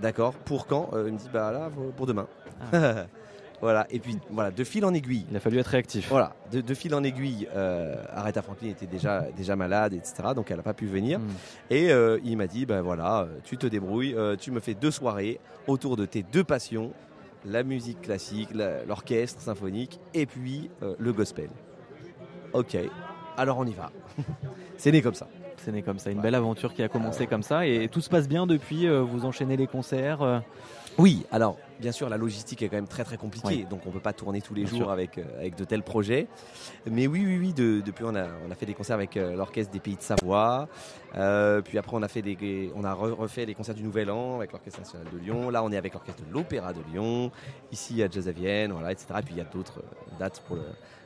d'accord. 0.01 0.35
Pour 0.35 0.67
quand? 0.67 0.91
Il 0.95 1.13
me 1.13 1.19
dit 1.19 1.29
bah 1.33 1.53
là 1.53 1.71
pour 1.97 2.07
demain. 2.07 2.27
Ah. 2.73 3.05
voilà. 3.63 3.87
Et 3.91 3.99
puis 4.01 4.19
voilà, 4.31 4.51
de 4.51 4.65
fil 4.65 4.85
en 4.85 4.93
aiguille. 4.93 5.25
Il 5.31 5.37
a 5.37 5.41
fallu 5.41 5.59
être 5.59 5.69
réactif. 5.69 6.09
Voilà, 6.11 6.35
de, 6.51 6.61
de 6.61 6.75
fil 6.75 6.95
en 6.95 7.03
aiguille. 7.03 7.49
Euh, 7.57 7.95
Aretha 8.13 8.43
Franklin 8.43 8.69
était 8.69 8.87
déjà 8.87 9.23
déjà 9.37 9.57
malade, 9.57 9.95
etc. 9.95 10.15
Donc 10.37 10.51
elle 10.51 10.59
n'a 10.59 10.63
pas 10.63 10.75
pu 10.75 10.87
venir. 10.87 11.19
Hmm. 11.21 11.29
Et 11.71 11.91
euh, 11.93 12.19
il 12.25 12.37
m'a 12.37 12.47
dit 12.49 12.67
ben 12.67 12.83
voilà, 12.83 13.21
euh, 13.23 13.39
tu 13.45 13.57
te 13.57 13.67
débrouilles, 13.67 14.15
euh, 14.15 14.37
tu 14.37 14.51
me 14.51 14.61
fais 14.61 14.75
deux 14.75 14.91
soirées 14.91 15.41
autour 15.67 15.97
de 15.97 16.05
tes 16.05 16.23
deux 16.25 16.45
passions, 16.45 16.93
la 17.47 17.63
musique 17.63 18.03
classique, 18.03 18.49
la- 18.53 18.85
l'orchestre 18.85 19.41
symphonique 19.41 19.99
et 20.13 20.27
puis 20.27 20.69
le 20.99 21.13
gospel. 21.13 21.49
Ok, 22.53 22.77
alors 23.37 23.59
on 23.59 23.65
y 23.67 23.73
va. 23.73 23.91
C'est 24.77 24.93
né 24.93 25.01
comme 25.03 25.15
ça. 25.15 25.29
C'est 25.57 25.71
né 25.73 25.83
comme 25.83 26.01
ça, 26.01 26.11
une 26.11 26.21
belle 26.21 26.35
aventure 26.35 26.75
qui 26.75 26.83
a 26.83 26.89
commencé 26.89 27.29
comme 27.29 27.45
ça 27.45 27.65
et 27.65 27.89
tout 27.89 28.01
se 28.01 28.11
passe 28.11 28.29
bien 28.29 28.47
depuis. 28.49 28.89
vous 28.89 29.25
enchaînez 29.25 29.57
les 29.57 29.69
concerts. 29.69 30.43
Oui, 30.99 31.25
alors 31.33 31.57
bien 31.81 31.91
sûr 31.93 32.09
la 32.09 32.17
logistique 32.17 32.63
est 32.63 32.69
quand 32.69 32.77
même 32.77 32.87
très 32.87 33.03
très 33.05 33.17
compliquée, 33.17 33.49
Oui. 33.49 33.67
donc 33.69 33.81
on 33.87 33.91
peut 33.91 33.99
pas 34.01 34.13
tourner 34.13 34.41
tous 34.41 34.55
les 34.55 34.63
Bien 34.63 34.71
jours 34.71 34.79
sûr. 34.81 34.91
avec, 34.91 35.19
euh, 35.19 35.25
avec 35.39 35.57
de 35.57 35.65
tels 35.65 35.83
projets. 35.83 36.27
Mais 36.89 37.07
oui, 37.07 37.25
oui, 37.27 37.39
oui, 37.39 37.53
de- 37.53 37.81
depuis 37.85 38.05
on 38.05 38.15
a, 38.15 38.27
on 38.47 38.51
a 38.51 38.55
fait 38.55 38.67
des 38.67 38.75
concerts 38.75 38.97
avec 38.97 39.17
euh, 39.17 39.35
l'orchestre 39.35 39.73
des 39.73 39.81
Pays 39.81 39.97
de 39.97 40.03
Savoie, 40.03 40.69
Euh, 41.17 41.61
puis 41.61 41.77
après 41.79 41.95
on 41.97 42.03
a 42.03 42.09
fait 42.09 42.23
des, 42.23 42.71
on 42.75 42.85
a 42.85 42.95
re- 42.95 43.13
refait 43.13 43.45
les 43.45 43.55
concerts 43.55 43.75
du 43.75 43.83
Nouvel 43.83 44.11
An 44.11 44.37
avec 44.37 44.53
l'orchestre 44.53 44.81
national 44.81 45.07
de 45.13 45.19
Lyon. 45.19 45.51
Là 45.51 45.63
on 45.63 45.71
est 45.73 45.77
avec 45.77 45.93
l'orchestre 45.93 46.23
de 46.27 46.33
l'Opéra 46.33 46.73
de 46.73 46.81
Lyon, 46.91 47.31
ici 47.71 48.03
à 48.03 48.09
Jazz 48.11 48.29
à 48.29 48.33
Vienne, 48.33 48.73
voilà, 48.73 48.93
etc. 48.93 49.07
Et 49.19 49.23
puis 49.23 49.35
il 49.35 49.39
y 49.39 49.43
a 49.43 49.45
d'autres 49.45 49.83
dates 50.19 50.41
pour 50.47 50.57
le 50.57 50.63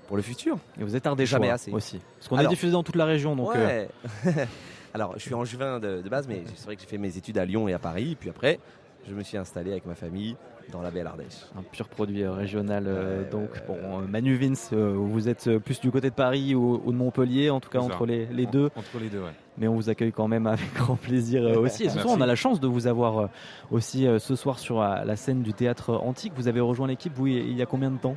pour 0.07 0.17
le 0.17 0.23
futur. 0.23 0.57
Et 0.81 0.85
vous 0.85 0.95
êtes 0.95 1.05
ardéchois 1.07 1.39
Jamais 1.41 1.51
assez 1.51 1.73
aussi. 1.73 2.01
Parce 2.19 2.29
qu'on 2.29 2.39
est 2.39 2.47
diffusé 2.47 2.71
dans 2.73 2.85
toute 2.85 2.95
la 2.95 3.07
région, 3.07 3.35
donc. 3.35 3.53
Ouais. 3.55 3.89
Alors, 4.95 5.15
je 5.17 5.19
suis 5.21 5.35
en 5.35 5.45
juin 5.45 5.79
de, 5.81 6.01
de 6.01 6.09
base, 6.09 6.27
mais 6.29 6.43
c'est 6.55 6.65
vrai 6.65 6.77
que 6.77 6.83
j'ai 6.83 6.87
fait 6.87 6.97
mes 6.97 7.17
études 7.19 7.37
à 7.39 7.45
Lyon 7.45 7.67
et 7.69 7.73
à 7.75 7.79
Paris. 7.81 8.17
Puis 8.19 8.31
après, 8.31 8.61
je 9.09 9.15
me 9.15 9.23
suis 9.23 9.37
installé 9.37 9.71
avec 9.73 9.87
ma 9.87 9.95
famille 9.95 10.37
dans 10.73 10.83
la 10.83 10.91
belle 10.91 11.07
Ardèche. 11.07 11.47
Un 11.57 11.63
pur 11.63 11.89
produit 11.89 12.23
euh, 12.25 12.33
régional. 12.33 12.85
euh, 12.89 13.31
donc, 13.31 13.51
bon, 13.69 13.77
euh, 14.01 14.07
Manu 14.09 14.37
Vince, 14.37 14.71
euh, 14.73 14.95
vous 14.97 15.29
êtes 15.29 15.59
plus 15.59 15.81
du 15.81 15.91
côté 15.93 16.11
de 16.11 16.15
Paris 16.15 16.55
ou, 16.57 16.83
ou 16.85 16.91
de 16.93 16.97
Montpellier, 16.97 17.51
en 17.51 17.61
tout 17.61 17.71
cas 17.71 17.79
entre 17.79 18.05
les, 18.07 18.27
les 18.27 18.47
deux. 18.47 18.71
Entre 18.77 18.99
les 19.01 19.09
deux, 19.09 19.21
ouais. 19.21 19.31
Mais 19.59 19.69
on 19.69 19.75
vous 19.77 19.89
accueille 19.89 20.13
quand 20.13 20.27
même 20.29 20.47
avec 20.49 20.73
grand 20.75 20.97
plaisir 20.97 21.43
euh, 21.45 21.59
aussi. 21.61 21.85
Et 21.85 21.89
ce 21.89 21.99
soir, 22.01 22.15
on 22.19 22.21
a 22.21 22.27
la 22.27 22.35
chance 22.35 22.59
de 22.61 22.67
vous 22.67 22.87
avoir 22.89 23.19
euh, 23.19 23.27
aussi 23.71 24.07
euh, 24.07 24.19
ce 24.19 24.35
soir 24.35 24.59
sur 24.59 24.81
euh, 24.83 25.05
la 25.05 25.15
scène 25.17 25.43
du 25.43 25.53
théâtre 25.55 25.95
antique. 25.95 26.33
Vous 26.37 26.49
avez 26.49 26.61
rejoint 26.61 26.89
l'équipe, 26.89 27.13
vous, 27.15 27.29
il 27.29 27.57
y 27.57 27.63
a 27.63 27.67
combien 27.67 27.91
de 27.93 27.99
temps? 27.99 28.17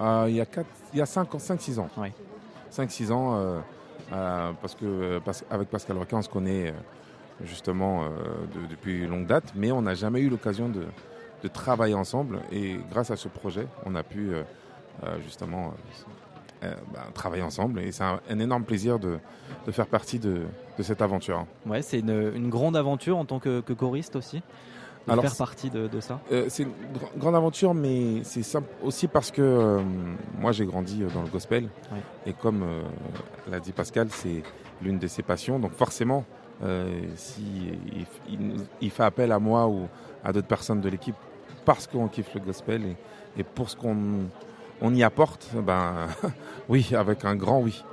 Euh, 0.00 0.24
il 0.28 0.34
y 0.36 0.40
a 0.40 0.46
4, 0.46 0.66
il 0.94 0.98
y 0.98 1.02
a 1.02 1.04
5-6 1.04 1.78
ans. 1.78 1.88
5-6 2.70 3.12
ans, 3.12 3.36
euh, 3.36 3.60
euh, 4.14 4.50
parce 4.62 4.74
que 4.74 5.18
parce- 5.24 5.44
avec 5.50 5.68
Pascal 5.68 5.98
Requin, 5.98 6.16
on 6.18 6.22
se 6.22 6.28
connaît 6.30 6.68
euh, 6.68 6.72
justement 7.44 8.02
euh, 8.04 8.06
de- 8.54 8.66
depuis 8.68 9.06
longue 9.06 9.26
date, 9.26 9.52
mais 9.56 9.72
on 9.72 9.82
n'a 9.82 9.94
jamais 9.94 10.20
eu 10.20 10.28
l'occasion 10.28 10.68
de, 10.68 10.84
de 11.42 11.48
travailler 11.48 11.94
ensemble. 11.94 12.40
Et 12.52 12.78
grâce 12.90 13.10
à 13.10 13.16
ce 13.16 13.28
projet, 13.28 13.66
on 13.86 13.94
a 13.94 14.02
pu 14.02 14.32
euh, 14.32 14.42
euh, 15.04 15.18
justement 15.24 15.74
euh, 16.62 16.74
bah, 16.92 17.00
travailler 17.14 17.42
ensemble. 17.42 17.80
Et 17.80 17.92
c'est 17.92 18.04
un, 18.04 18.20
un 18.30 18.38
énorme 18.38 18.64
plaisir 18.64 18.98
de, 18.98 19.18
de 19.66 19.72
faire 19.72 19.86
partie 19.86 20.18
de, 20.18 20.42
de 20.78 20.82
cette 20.82 21.02
aventure. 21.02 21.46
Ouais, 21.66 21.82
c'est 21.82 21.98
une, 22.00 22.32
une 22.34 22.48
grande 22.50 22.76
aventure 22.76 23.18
en 23.18 23.24
tant 23.24 23.38
que, 23.40 23.60
que 23.60 23.72
choriste 23.72 24.16
aussi. 24.16 24.42
De 25.08 25.10
Alors, 25.10 25.24
faire 25.24 25.34
partie 25.34 25.68
de, 25.68 25.88
de 25.88 25.98
ça. 25.98 26.20
Euh, 26.30 26.46
c'est 26.48 26.62
une 26.62 26.68
gr- 26.68 27.18
grande 27.18 27.34
aventure, 27.34 27.74
mais 27.74 28.22
c'est 28.22 28.44
simple 28.44 28.68
aussi 28.84 29.08
parce 29.08 29.32
que 29.32 29.42
euh, 29.42 29.80
moi 30.38 30.52
j'ai 30.52 30.64
grandi 30.64 31.02
dans 31.12 31.22
le 31.22 31.28
gospel. 31.28 31.64
Ouais. 31.90 31.98
Et 32.24 32.32
comme 32.34 32.64
l'a 33.50 33.58
dit 33.58 33.72
Pascal, 33.72 34.06
c'est 34.10 34.44
l'une 34.80 35.00
de 35.00 35.08
ses 35.08 35.24
passions. 35.24 35.58
Donc 35.58 35.72
forcément, 35.72 36.24
si 37.16 37.42
il, 37.92 38.06
il- 38.34 38.60
il 38.80 38.90
fait 38.90 39.04
appel 39.04 39.32
à 39.32 39.38
moi 39.38 39.66
ou 39.68 39.88
à 40.24 40.32
d'autres 40.32 40.46
personnes 40.46 40.80
de 40.80 40.88
l'équipe 40.88 41.16
parce 41.64 41.86
qu'on 41.86 42.08
kiffe 42.08 42.34
le 42.34 42.40
gospel 42.40 42.82
et, 42.84 42.96
et 43.40 43.44
pour 43.44 43.70
ce 43.70 43.76
qu'on 43.76 43.96
on 44.80 44.94
y 44.94 45.02
apporte, 45.02 45.48
ben 45.54 46.08
oui, 46.68 46.90
avec 46.96 47.24
un 47.24 47.36
grand 47.36 47.60
oui. 47.60 47.84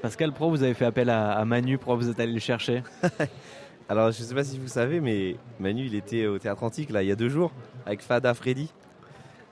Pascal 0.00 0.32
Pro, 0.32 0.50
vous 0.50 0.62
avez 0.64 0.74
fait 0.74 0.84
appel 0.84 1.08
à, 1.10 1.32
à 1.32 1.44
Manu, 1.44 1.78
pourquoi 1.78 1.94
vous 1.96 2.08
êtes 2.08 2.18
allé 2.18 2.32
le 2.32 2.40
chercher? 2.40 2.82
Alors, 3.88 4.10
je 4.10 4.22
sais 4.22 4.34
pas 4.34 4.42
si 4.42 4.58
vous 4.58 4.66
savez, 4.68 5.00
mais 5.00 5.36
Manu, 5.60 5.84
il 5.86 5.94
était 5.94 6.26
au 6.26 6.38
Théâtre 6.38 6.62
Antique, 6.64 6.90
là, 6.90 7.02
il 7.02 7.08
y 7.08 7.12
a 7.12 7.16
deux 7.16 7.28
jours, 7.28 7.52
avec 7.86 8.00
Fada 8.02 8.34
Freddy. 8.34 8.72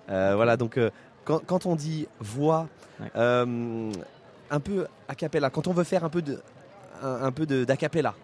Euh, 0.09 0.33
voilà, 0.35 0.57
donc, 0.57 0.77
euh, 0.79 0.91
quand, 1.25 1.41
quand 1.47 1.67
on 1.67 1.77
dit 1.77 2.09
voix, 2.19 2.67
euh, 3.17 3.91
un 4.51 4.61
peu 4.61 4.87
a 5.09 5.15
cappella, 5.15 5.51
quand 5.51 5.69
on 5.69 5.73
veut 5.73 5.85
faire 5.85 6.05
un 6.05 6.09
peu 6.09 6.23
de 6.23 6.41
un, 7.03 7.25
un 7.25 7.33
peu 7.33 7.47
de 7.47 7.65
d'a 7.65 7.77
cappella, 7.77 8.15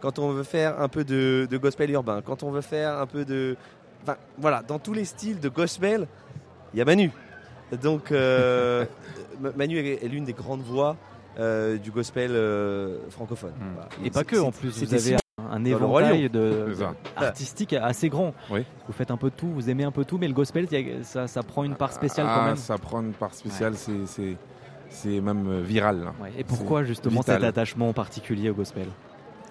quand 0.00 0.18
on 0.18 0.30
veut 0.30 0.42
faire 0.42 0.80
un 0.80 0.88
peu 0.88 1.04
de, 1.04 1.46
de 1.50 1.58
gospel 1.58 1.90
urbain, 1.90 2.22
quand 2.22 2.42
on 2.42 2.50
veut 2.50 2.60
faire 2.60 2.98
un 2.98 3.06
peu 3.06 3.24
de, 3.24 3.56
enfin 4.02 4.16
voilà, 4.38 4.62
dans 4.62 4.78
tous 4.78 4.92
les 4.92 5.04
styles 5.04 5.40
de 5.40 5.48
gospel, 5.48 6.06
il 6.72 6.78
y 6.78 6.82
a 6.82 6.84
Manu. 6.84 7.10
Donc 7.82 8.12
euh, 8.12 8.84
Manu 9.56 9.78
est, 9.78 10.04
est 10.04 10.08
l'une 10.08 10.24
des 10.24 10.32
grandes 10.32 10.62
voix 10.62 10.96
euh, 11.38 11.78
du 11.78 11.90
gospel 11.90 12.32
euh, 12.32 12.98
francophone. 13.08 13.52
Voilà. 13.74 13.88
Et 14.04 14.10
pas 14.10 14.24
que, 14.24 14.36
en 14.36 14.50
plus, 14.50 14.82
vous 14.82 14.94
avez 14.94 15.16
un, 15.50 15.64
éventail 15.64 16.28
de, 16.28 16.74
artistique 17.16 17.72
assez 17.72 18.08
grand. 18.08 18.34
Oui. 18.50 18.64
Vous 18.86 18.92
faites 18.92 19.10
un 19.12 19.16
peu 19.16 19.30
de 19.30 19.36
tout, 19.36 19.48
vous 19.48 19.70
aimez 19.70 19.84
un 19.84 19.92
peu 19.92 20.04
tout, 20.04 20.18
mais 20.18 20.26
le 20.26 20.34
gospel, 20.34 20.66
ça, 21.02 21.28
ça 21.28 21.42
prend 21.44 21.62
une 21.62 21.76
part 21.76 21.92
spéciale 21.92 22.26
quand 22.26 22.40
Ah, 22.42 22.46
même. 22.46 22.56
Ça 22.56 22.78
prend 22.78 23.00
une 23.00 23.12
part 23.12 23.32
spéciale, 23.32 23.74
c'est 23.76 24.36
c'est 24.90 25.20
même 25.20 25.46
euh, 25.48 25.62
viral. 25.62 26.04
là. 26.04 26.12
Et 26.36 26.44
pourquoi 26.44 26.84
justement 26.84 27.20
vital. 27.20 27.36
cet 27.40 27.48
attachement 27.48 27.92
particulier 27.92 28.50
au 28.50 28.54
gospel? 28.54 28.86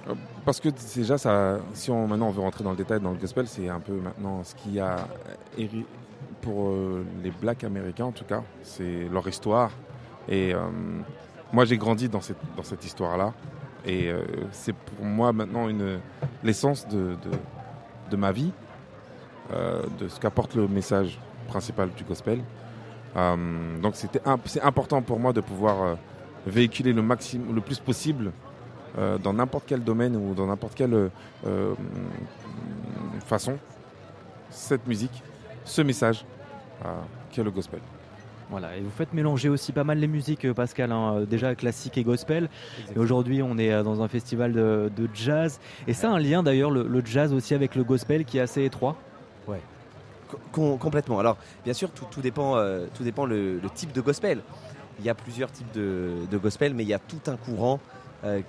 Euh, 0.07 0.13
Parce 0.45 0.59
que 0.59 0.69
déjà, 0.95 1.17
ça, 1.17 1.59
si 1.73 1.89
on, 1.91 2.07
maintenant 2.07 2.27
on 2.27 2.31
veut 2.31 2.41
rentrer 2.41 2.63
dans 2.63 2.71
le 2.71 2.77
détail 2.77 2.99
dans 2.99 3.11
le 3.11 3.17
gospel, 3.17 3.47
c'est 3.47 3.67
un 3.69 3.79
peu 3.79 3.93
maintenant 3.93 4.43
ce 4.43 4.55
qu'il 4.55 4.73
y 4.73 4.79
a 4.79 4.97
pour 6.41 6.69
euh, 6.69 7.05
les 7.23 7.31
blacks 7.31 7.63
américains 7.63 8.05
en 8.05 8.11
tout 8.11 8.25
cas, 8.25 8.43
c'est 8.63 9.07
leur 9.11 9.27
histoire. 9.27 9.71
Et 10.27 10.53
euh, 10.53 10.59
moi 11.51 11.65
j'ai 11.65 11.77
grandi 11.77 12.07
dans 12.09 12.21
cette, 12.21 12.37
dans 12.55 12.63
cette 12.63 12.85
histoire-là. 12.85 13.33
Et 13.85 14.09
euh, 14.09 14.23
c'est 14.51 14.73
pour 14.75 15.05
moi 15.05 15.31
maintenant 15.33 15.69
une, 15.69 15.99
l'essence 16.43 16.87
de, 16.87 17.15
de, 17.23 17.31
de 18.11 18.15
ma 18.17 18.31
vie, 18.31 18.51
de 19.99 20.07
ce 20.07 20.19
qu'apporte 20.19 20.53
le 20.53 20.67
message 20.67 21.19
principal 21.47 21.89
du 21.97 22.03
gospel. 22.03 22.39
Euh, 23.15 23.35
donc 23.81 23.95
c'était 23.95 24.21
c'est 24.45 24.61
important 24.61 25.01
pour 25.01 25.19
moi 25.19 25.33
de 25.33 25.41
pouvoir 25.41 25.81
euh, 25.81 25.95
véhiculer 26.45 26.93
le 26.93 27.01
maximum, 27.01 27.55
le 27.55 27.61
plus 27.61 27.79
possible 27.79 28.31
euh, 28.97 29.17
dans 29.17 29.33
n'importe 29.33 29.63
quel 29.67 29.83
domaine 29.83 30.15
ou 30.15 30.35
dans 30.35 30.45
n'importe 30.45 30.75
quelle 30.75 31.09
façon 33.25 33.57
cette 34.51 34.87
musique, 34.87 35.23
ce 35.65 35.81
message 35.81 36.25
euh, 36.85 36.89
qui 37.31 37.39
est 37.39 37.43
le 37.43 37.51
gospel. 37.51 37.79
Voilà, 38.51 38.75
et 38.75 38.81
vous 38.81 38.89
faites 38.89 39.13
mélanger 39.13 39.47
aussi 39.47 39.71
pas 39.71 39.83
mal 39.83 39.99
les 39.99 40.07
musiques, 40.07 40.51
Pascal, 40.53 40.91
hein, 40.91 41.21
déjà 41.29 41.53
classique 41.53 41.99
et 41.99 42.03
gospel. 42.03 42.49
Et 42.95 42.97
aujourd'hui, 42.97 43.43
on 43.43 43.59
est 43.59 43.83
dans 43.83 44.01
un 44.01 44.07
festival 44.07 44.53
de, 44.53 44.91
de 44.95 45.07
jazz. 45.13 45.59
Et 45.87 45.93
ça 45.93 46.09
a 46.09 46.13
un 46.13 46.19
lien 46.19 46.41
d'ailleurs, 46.41 46.71
le, 46.71 46.87
le 46.87 47.05
jazz 47.05 47.31
aussi 47.31 47.53
avec 47.53 47.75
le 47.75 47.83
gospel 47.83 48.25
qui 48.25 48.39
est 48.39 48.41
assez 48.41 48.65
étroit? 48.65 48.95
Ouais. 49.47 49.61
Com- 50.51 50.77
complètement. 50.77 51.19
Alors, 51.19 51.37
bien 51.63 51.73
sûr, 51.73 51.89
tout, 51.91 52.21
dépend, 52.21 52.57
euh, 52.57 52.87
tout 52.93 53.03
dépend 53.03 53.25
le, 53.25 53.59
le 53.59 53.69
type 53.69 53.91
de 53.91 54.01
gospel. 54.01 54.41
Il 54.99 55.05
y 55.05 55.09
a 55.09 55.15
plusieurs 55.15 55.51
types 55.51 55.71
de, 55.73 56.37
gospel, 56.37 56.73
mais 56.73 56.83
il 56.83 56.89
y 56.89 56.93
a 56.93 56.99
tout 56.99 57.21
un 57.27 57.37
courant 57.37 57.79
euh, 58.25 58.41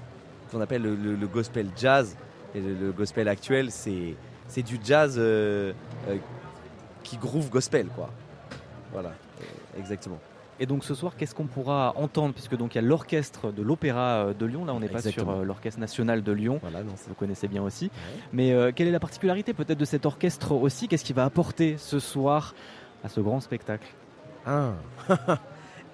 qu'on 0.51 0.61
appelle 0.61 0.83
le, 0.83 1.27
gospel 1.27 1.69
jazz. 1.77 2.17
Et 2.55 2.61
le, 2.61 2.91
gospel 2.91 3.29
actuel, 3.29 3.71
c'est, 3.71 4.63
du 4.63 4.79
jazz 4.83 5.15
euh, 5.17 5.73
euh, 6.09 6.17
qui 7.05 7.17
groove 7.17 7.49
gospel, 7.51 7.87
quoi. 7.95 8.11
Voilà, 8.93 9.11
euh, 9.11 9.79
exactement. 9.79 10.19
Et 10.63 10.67
donc 10.67 10.85
ce 10.85 10.95
soir, 10.95 11.15
qu'est-ce 11.17 11.35
qu'on 11.35 11.47
pourra 11.47 11.95
entendre? 11.97 12.35
Puisque 12.35 12.55
donc 12.55 12.75
il 12.75 12.77
y 12.77 12.79
a 12.79 12.83
l'orchestre 12.83 13.51
de 13.51 13.63
l'Opéra 13.63 14.27
euh, 14.27 14.35
de 14.35 14.45
Lyon. 14.45 14.67
Là, 14.67 14.75
on 14.75 14.81
n'est 14.81 14.91
pas 14.91 15.01
sur 15.01 15.31
euh, 15.31 15.43
l'orchestre 15.43 15.81
national 15.81 16.23
de 16.23 16.33
Lyon. 16.33 16.59
Voilà, 16.61 16.83
non, 16.85 16.93
vous 17.09 17.15
connaissez 17.15 17.49
bien 17.49 17.63
aussi. 17.63 17.91
Mais 18.35 18.53
euh, 18.53 18.71
quelle 18.75 18.87
est 18.87 18.93
la 18.93 19.01
particularité 19.01 19.55
peut-être 19.55 19.79
de 19.79 19.85
cet 19.87 20.05
orchestre 20.05 20.53
aussi? 20.53 20.87
Qu'est-ce 20.87 21.05
qu'il 21.05 21.17
va 21.17 21.25
apporter 21.25 21.77
ce 21.79 21.99
soir 21.99 22.55
à 23.03 23.09
ce 23.09 23.21
grand 23.21 23.41
spectacle? 23.41 23.87
Ah. 24.47 24.73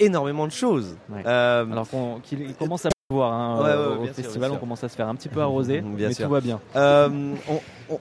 Énormément 0.01 0.47
de 0.49 0.53
choses. 0.53 0.97
Euh, 1.15 1.71
Alors 1.71 1.89
qu'on, 1.89 2.19
qu'il 2.19 2.41
il 2.41 2.55
commence 2.57 2.87
à 2.87 2.89
pleuvoir 3.09 3.33
hein, 3.33 3.63
Ouais, 3.63 3.97
au 3.97 4.03
bien 4.03 4.13
festival, 4.13 4.51
bien 4.51 4.59
on 4.59 4.61
commence 4.61 4.83
à 4.83 4.89
se 4.89 4.97
faire 4.97 5.09
un 5.09 5.15
petit 5.15 5.29
peu 5.29 5.41
arroser, 5.41 5.81
Bien 5.81 6.09
mais 6.09 6.15
sûr. 6.15 6.27
tout 6.27 6.33
va 6.33 6.41
bien. 6.41 6.61
Euh, 6.75 7.35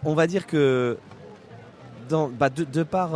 on, 0.04 0.14
va 0.16 0.26
dire 0.26 0.48
que 0.48 0.98
dans, 2.10 2.28
bah, 2.28 2.50
de, 2.50 2.64
de 2.64 2.82
par, 2.84 3.12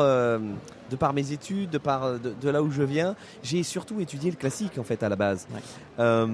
de 0.89 0.95
par 0.95 1.13
mes 1.13 1.31
études, 1.31 1.69
de 1.69 1.77
par 1.77 2.19
de, 2.19 2.33
de 2.39 2.49
là 2.49 2.61
où 2.61 2.71
je 2.71 2.83
viens, 2.83 3.15
j'ai 3.43 3.63
surtout 3.63 3.99
étudié 3.99 4.31
le 4.31 4.37
classique 4.37 4.77
en 4.77 4.83
fait 4.83 5.03
à 5.03 5.09
la 5.09 5.15
base. 5.15 5.47
Euh, 5.99 6.27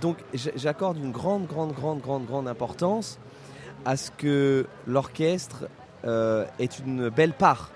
donc 0.00 0.18
j'accorde 0.34 0.96
une 0.98 1.12
grande, 1.12 1.46
grande, 1.46 1.72
grande, 1.72 2.00
grande, 2.00 2.26
grande 2.26 2.48
importance 2.48 3.18
à 3.84 3.96
ce 3.96 4.10
que 4.10 4.66
l'orchestre 4.86 5.64
euh, 6.04 6.44
est 6.58 6.78
une 6.78 7.08
belle 7.08 7.32
part 7.32 7.70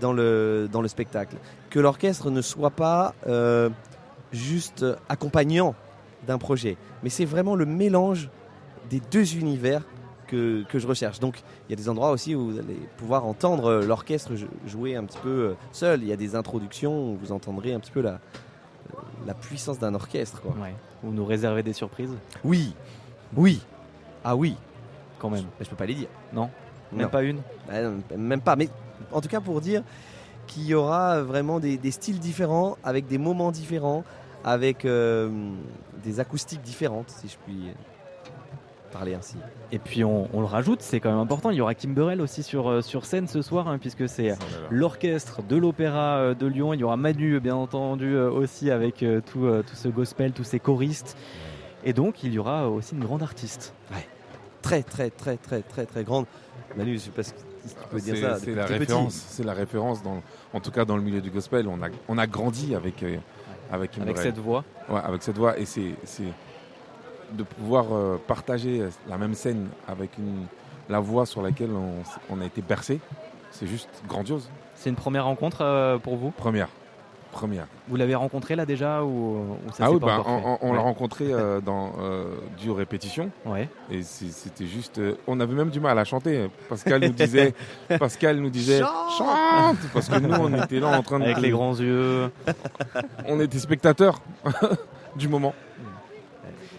dans 0.00 0.12
le, 0.12 0.68
dans 0.70 0.82
le 0.82 0.88
spectacle. 0.88 1.36
Que 1.68 1.80
l'orchestre 1.80 2.30
ne 2.30 2.42
soit 2.42 2.70
pas 2.70 3.14
euh, 3.26 3.68
juste 4.32 4.84
accompagnant 5.08 5.74
d'un 6.26 6.38
projet, 6.38 6.76
mais 7.02 7.10
c'est 7.10 7.24
vraiment 7.24 7.54
le 7.54 7.66
mélange 7.66 8.28
des 8.90 9.00
deux 9.10 9.36
univers 9.36 9.82
que, 10.30 10.62
que 10.64 10.78
je 10.78 10.86
recherche. 10.86 11.20
Donc 11.20 11.42
il 11.68 11.72
y 11.72 11.74
a 11.74 11.76
des 11.76 11.88
endroits 11.88 12.10
aussi 12.10 12.34
où 12.34 12.52
vous 12.52 12.58
allez 12.58 12.78
pouvoir 12.96 13.26
entendre 13.26 13.80
l'orchestre 13.80 14.32
jouer 14.66 14.96
un 14.96 15.04
petit 15.04 15.18
peu 15.18 15.54
seul. 15.72 16.02
Il 16.02 16.08
y 16.08 16.12
a 16.12 16.16
des 16.16 16.34
introductions 16.34 17.12
où 17.12 17.16
vous 17.16 17.32
entendrez 17.32 17.72
un 17.72 17.80
petit 17.80 17.90
peu 17.90 18.00
la, 18.00 18.20
la 19.26 19.34
puissance 19.34 19.78
d'un 19.78 19.94
orchestre. 19.94 20.40
Quoi. 20.40 20.54
Vous 21.02 21.12
nous 21.12 21.24
réservez 21.24 21.62
des 21.62 21.72
surprises? 21.72 22.14
Oui, 22.44 22.74
oui, 23.36 23.60
ah 24.24 24.36
oui. 24.36 24.56
Quand 25.18 25.30
même. 25.30 25.44
Je, 25.58 25.64
je 25.64 25.70
peux 25.70 25.76
pas 25.76 25.86
les 25.86 25.94
dire. 25.94 26.08
Non? 26.32 26.50
Même 26.92 27.10
pas 27.10 27.22
une? 27.22 27.40
Bah, 27.68 28.16
Même 28.16 28.40
pas, 28.40 28.56
mais 28.56 28.68
en 29.12 29.20
tout 29.20 29.28
cas 29.28 29.40
pour 29.40 29.60
dire 29.60 29.82
qu'il 30.46 30.64
y 30.64 30.74
aura 30.74 31.22
vraiment 31.22 31.60
des, 31.60 31.90
styles 31.90 32.18
différents, 32.18 32.76
avec 32.82 33.06
des 33.06 33.18
moments 33.18 33.52
différents, 33.52 34.02
avec 34.44 34.84
euh, 34.84 35.30
des 36.02 36.18
acoustiques 36.18 36.62
différentes, 36.62 37.10
si 37.10 37.28
je 37.28 37.36
puis 37.44 37.72
parler 38.90 39.14
ainsi. 39.14 39.36
Et 39.72 39.78
puis 39.78 40.04
on, 40.04 40.28
le 40.32 40.44
rajoute, 40.44 40.82
c'est 40.82 41.00
quand 41.00 41.10
même 41.10 41.18
important, 41.18 41.50
il 41.50 41.56
y 41.56 41.60
aura 41.60 41.74
Kimberel 41.74 42.20
aussi 42.20 42.42
sur, 42.42 42.68
euh, 42.68 42.82
sur 42.82 43.04
scène 43.06 43.26
ce 43.28 43.42
soir, 43.42 43.68
hein, 43.68 43.78
puisque 43.78 44.08
c'est 44.08 44.34
l'orchestre 44.70 45.42
de 45.42 45.56
l'Opéra 45.56 46.16
euh, 46.18 46.34
de 46.34 46.46
Lyon. 46.46 46.74
Il 46.74 46.80
y 46.80 46.84
aura 46.84 46.96
Manu, 46.96 47.40
bien 47.40 47.56
entendu, 47.56 48.16
aussi 48.16 48.70
avec 48.70 49.04
tout, 49.26 49.48
tout, 49.66 49.76
ce 49.76 49.88
gospel, 49.88 50.32
tous 50.32 50.44
ces 50.44 50.60
choristes. 50.60 51.16
Et 51.84 51.92
donc 51.92 52.22
il 52.22 52.32
y 52.32 52.38
aura 52.38 52.68
aussi 52.68 52.94
une 52.94 53.04
grande 53.04 53.22
artiste. 53.22 53.74
Ouais. 53.92 54.06
Très, 54.62 54.82
très, 54.82 55.10
très, 55.10 55.36
très, 55.36 55.62
très, 55.62 55.86
très 55.86 56.04
grande. 56.04 56.26
Manu, 56.76 56.94
je 56.94 56.98
sais 56.98 57.10
pas 57.10 57.22
ce 57.22 57.32
dire 57.98 58.16
ça. 58.16 58.38
C'est 58.38 58.54
la 58.54 58.66
référence, 58.66 59.14
c'est 59.14 59.44
la 59.44 59.54
référence 59.54 60.02
dans, 60.02 60.22
en 60.52 60.60
tout 60.60 60.70
cas 60.70 60.84
dans 60.84 60.96
le 60.96 61.02
milieu 61.02 61.20
du 61.20 61.30
gospel. 61.30 61.66
On 61.68 61.82
a, 61.82 61.88
on 62.08 62.18
a 62.18 62.26
grandi 62.26 62.74
avec, 62.74 63.02
euh, 63.02 63.16
avec, 63.70 63.98
avec 63.98 64.18
cette 64.18 64.38
voix. 64.38 64.64
Ouais, 64.88 65.00
avec 65.02 65.22
cette 65.22 65.36
voix. 65.36 65.58
Et 65.58 65.64
c'est 65.64 65.94
de 67.32 67.42
pouvoir 67.42 67.86
euh, 67.92 68.20
partager 68.26 68.82
la 69.08 69.18
même 69.18 69.34
scène 69.34 69.68
avec 69.88 70.18
une, 70.18 70.46
la 70.88 71.00
voix 71.00 71.26
sur 71.26 71.42
laquelle 71.42 71.70
on, 71.70 72.02
on 72.34 72.40
a 72.40 72.44
été 72.44 72.62
bercé. 72.62 73.00
C'est 73.50 73.66
juste 73.66 73.90
grandiose. 74.08 74.48
C'est 74.74 74.90
une 74.90 74.96
première 74.96 75.24
rencontre 75.24 75.62
euh, 75.62 75.98
pour 75.98 76.16
vous? 76.16 76.30
Première 76.30 76.68
première. 77.30 77.66
Vous 77.88 77.96
l'avez 77.96 78.14
rencontré 78.14 78.56
là 78.56 78.66
déjà 78.66 79.02
ou, 79.02 79.56
ça 79.72 79.84
Ah 79.86 79.90
oui, 79.90 80.00
pas 80.00 80.18
bah, 80.18 80.24
on, 80.60 80.72
l'a 80.72 80.80
rencontré 80.80 81.32
euh, 81.32 81.60
dans 81.64 81.92
euh, 82.00 82.34
du 82.58 82.70
répétition. 82.70 83.30
Ouais. 83.46 83.68
Et 83.90 84.02
c'était 84.02 84.66
juste, 84.66 84.98
euh, 84.98 85.14
on 85.26 85.40
avait 85.40 85.54
même 85.54 85.70
du 85.70 85.80
mal 85.80 85.98
à 85.98 86.04
chanter. 86.04 86.48
Pascal 86.68 87.00
nous 87.02 87.12
disait, 87.12 87.54
Pascal 87.98 88.38
nous 88.38 88.50
disait, 88.50 88.80
chante, 88.80 89.78
parce 89.92 90.08
que 90.08 90.18
nous 90.18 90.34
on 90.34 90.62
était 90.62 90.80
là 90.80 90.98
en 90.98 91.02
train 91.02 91.18
de 91.18 91.24
avec 91.24 91.38
les 91.38 91.50
grands 91.50 91.74
yeux. 91.74 92.30
on 93.26 93.40
était 93.40 93.58
spectateurs 93.58 94.20
du 95.16 95.28
moment. 95.28 95.54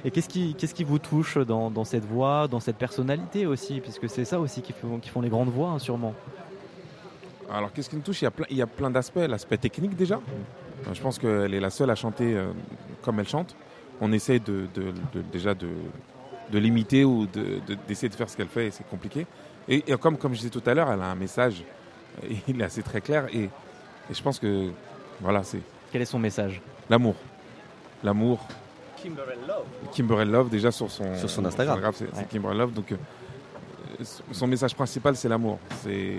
Et 0.04 0.12
qu'est-ce 0.12 0.30
qui, 0.30 0.56
qu'est-ce 0.56 0.74
qui 0.74 0.84
vous 0.84 1.00
touche 1.00 1.38
dans, 1.38 1.70
dans, 1.70 1.84
cette 1.84 2.06
voix, 2.06 2.48
dans 2.48 2.60
cette 2.60 2.78
personnalité 2.78 3.46
aussi, 3.46 3.82
puisque 3.82 4.10
c'est 4.10 4.26
ça 4.26 4.40
aussi 4.40 4.62
qui 4.62 4.74
font, 4.74 5.00
qui 5.00 5.10
font 5.10 5.22
les 5.22 5.30
grandes 5.30 5.50
voix, 5.50 5.70
hein, 5.70 5.80
sûrement. 5.80 6.14
Alors, 7.52 7.72
qu'est-ce 7.74 7.90
qui 7.90 7.98
nous 7.98 8.02
touche? 8.02 8.22
Il 8.22 8.26
y, 8.26 8.28
a 8.28 8.32
plein, 8.32 8.46
il 8.50 8.58
y 8.58 8.62
a 8.62 8.68
plein 8.68 8.90
d'aspects. 8.90 9.18
L'aspect 9.18 9.58
technique, 9.58 9.96
déjà. 9.96 10.16
Euh, 10.16 10.94
je 10.94 11.02
pense 11.02 11.20
qu'elle 11.20 11.54
est 11.54 11.60
la 11.60 11.70
seule 11.70 11.90
à 11.90 11.96
chanter 11.96 12.36
euh, 12.36 12.52
comme 13.02 13.20
elle 13.20 13.28
chante. 13.28 13.56
On 14.00 14.12
essaie 14.12 14.40
de, 14.40 14.68
déjà 15.32 15.54
de, 15.54 15.70
l'imiter 16.54 17.06
ou 17.06 17.28
d'essayer 17.88 18.10
de, 18.10 18.16
faire 18.16 18.30
ce 18.30 18.36
qu'elle 18.36 18.48
fait 18.48 18.68
et 18.68 18.72
c'est 18.72 18.88
compliqué. 18.88 19.28
Et, 19.68 19.82
comme, 19.98 20.18
comme 20.18 20.34
je 20.34 20.40
disais 20.40 20.50
tout 20.50 20.64
à 20.66 20.74
l'heure, 20.74 20.92
elle 20.92 21.02
a 21.02 21.06
un 21.06 21.16
message, 21.16 21.64
il 22.48 22.60
est 22.60 22.64
assez 22.64 22.82
très 22.82 23.00
clair 23.00 23.28
et, 23.32 23.50
je 24.10 24.22
pense 24.22 24.40
que 24.40 24.72
voilà, 25.20 25.44
c'est. 25.44 25.62
Quel 25.92 26.02
est 26.02 26.06
son 26.06 26.20
message? 26.20 26.62
L'amour. 26.90 27.16
L'amour. 28.04 28.40
Kimberly 29.02 29.38
Love. 29.48 29.66
Kimberly 29.92 30.32
Love, 30.32 30.50
déjà 30.50 30.72
sur 30.72 30.90
son, 30.90 31.16
sur 31.18 31.30
son 31.30 31.46
Instagram. 31.46 31.80
c'est 31.94 32.34
Love. 32.34 32.74
Donc, 32.74 32.94
son 34.32 34.48
message 34.48 34.76
principal, 34.76 35.16
c'est 35.16 35.30
l'amour. 35.30 35.60
C'est 35.84 36.18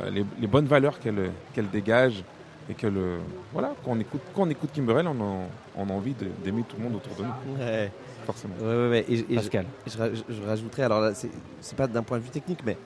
euh, 0.00 0.10
les, 0.10 0.46
bonnes 0.46 0.66
valeurs 0.66 0.98
qu'elle 0.98 1.30
qu'elle 1.52 1.70
dégage 1.70 2.24
et 2.68 2.74
que 2.74 2.88
le 2.88 3.18
voilà 3.52 3.74
écoute 4.00 4.22
quand 4.34 4.42
on 4.42 4.50
écoute 4.50 4.70
Kimberell 4.72 5.06
on 5.06 5.20
a, 5.20 5.46
on 5.76 5.88
a 5.88 5.92
envie 5.92 6.14
d'aimer 6.42 6.64
tout 6.68 6.76
le 6.78 6.82
monde 6.82 6.96
autour 6.96 7.14
de 7.14 7.22
nous 7.22 7.62
ouais. 7.62 7.92
forcément 8.24 8.54
ouais, 8.60 8.88
ouais, 8.88 9.04
Et, 9.08 9.22
Pascal 9.36 9.66
je, 9.86 9.92
je, 10.28 10.42
rajouterais 10.42 10.82
alors 10.82 11.00
là 11.00 11.12
c'est 11.14 11.76
pas 11.76 11.86
d'un 11.86 12.02
point 12.02 12.18
de 12.18 12.24
vue 12.24 12.30
technique 12.30 12.60
mais 12.64 12.76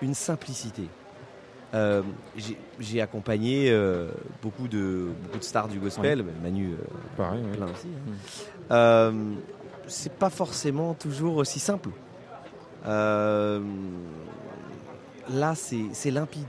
une 0.00 0.14
simplicité 0.14 0.88
euh, 1.74 2.02
j'ai 2.80 3.00
accompagné 3.00 3.70
euh, 3.70 4.10
beaucoup 4.42 4.68
de 4.68 5.08
beaucoup 5.22 5.38
de 5.38 5.44
stars 5.44 5.68
du 5.68 5.78
gospel 5.78 6.24
Manu 6.42 6.76
pareil 7.16 7.42
plein 7.56 7.66
aussi 7.66 7.88
hein. 8.70 9.12
c'est 9.86 10.12
pas 10.12 10.30
forcément 10.30 10.94
toujours 10.94 11.36
aussi 11.36 11.58
simple 11.58 11.90
Là, 15.30 15.54
c'est 15.54 16.10
limpide. 16.10 16.46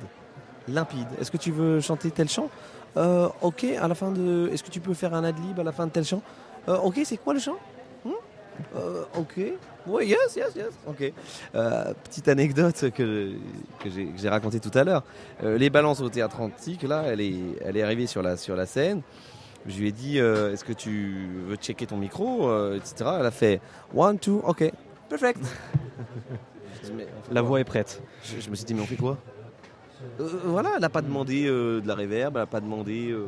Limpide. 0.68 1.08
Est-ce 1.20 1.32
que 1.32 1.38
tu 1.38 1.52
veux 1.52 1.80
chanter 1.82 2.12
tel 2.12 2.30
chant? 2.30 2.50
Euh, 2.98 3.28
Ok, 3.42 3.64
à 3.64 3.88
la 3.88 3.96
fin 3.96 4.12
de. 4.12 4.50
Est-ce 4.52 4.64
que 4.64 4.70
tu 4.70 4.80
peux 4.80 4.94
faire 4.94 5.14
un 5.14 5.24
ad-lib 5.24 5.60
à 5.60 5.64
la 5.64 5.72
fin 5.72 5.88
de 5.88 5.92
tel 5.92 6.06
chant? 6.06 6.22
Euh, 6.70 6.78
Ok, 6.78 7.02
c'est 7.04 7.18
quoi 7.18 7.34
le 7.34 7.40
chant? 7.40 7.58
Euh, 8.76 9.04
Ok. 9.18 9.40
Oui, 9.86 10.08
yes, 10.08 10.36
yes, 10.36 10.56
yes. 10.56 10.70
Ok. 10.88 11.12
petite 12.04 12.28
anecdote 12.30 12.92
que, 12.92 13.34
que 13.80 13.90
j'ai 13.90 14.30
racontée 14.30 14.62
tout 14.62 14.72
à 14.74 14.84
l'heure. 14.84 15.04
les 15.44 15.70
balances 15.70 16.00
au 16.00 16.10
théâtre 16.10 16.40
antique, 16.40 16.84
là, 16.84 17.04
elle 17.08 17.20
est, 17.20 17.36
elle 17.66 17.76
est 17.76 17.84
arrivée 17.84 18.08
sur 18.08 18.22
la, 18.22 18.38
sur 18.38 18.56
la 18.56 18.66
scène. 18.66 19.02
Je 19.66 19.78
lui 19.78 19.90
ai 19.90 19.92
dit, 19.92 20.20
est-ce 20.20 20.64
que 20.64 20.72
tu 20.72 21.28
veux 21.48 21.58
checker 21.58 21.86
ton 21.86 21.98
micro, 21.98 22.50
etc. 22.76 23.12
Elle 23.20 23.26
a 23.26 23.32
fait 23.32 23.60
one, 23.94 24.18
two, 24.18 24.42
ok, 24.46 24.72
perfect. 25.10 25.42
La 27.32 27.42
voix 27.42 27.60
est 27.60 27.66
prête. 27.66 28.02
Je, 28.24 28.50
me 28.50 28.56
suis 28.56 28.66
dit, 28.66 28.74
mais 28.74 28.82
on 28.82 28.86
fait 28.86 28.96
quoi 28.96 29.18
euh, 30.20 30.28
Voilà, 30.46 30.72
elle 30.76 30.82
n'a 30.82 30.90
pas 30.90 31.02
demandé 31.02 31.46
euh, 31.48 31.82
de 31.82 31.88
la 31.88 31.96
réverb, 31.96 32.36
elle 32.36 32.42
n'a 32.42 32.48
pas 32.48 32.62
demandé 32.62 33.10
euh, 33.12 33.26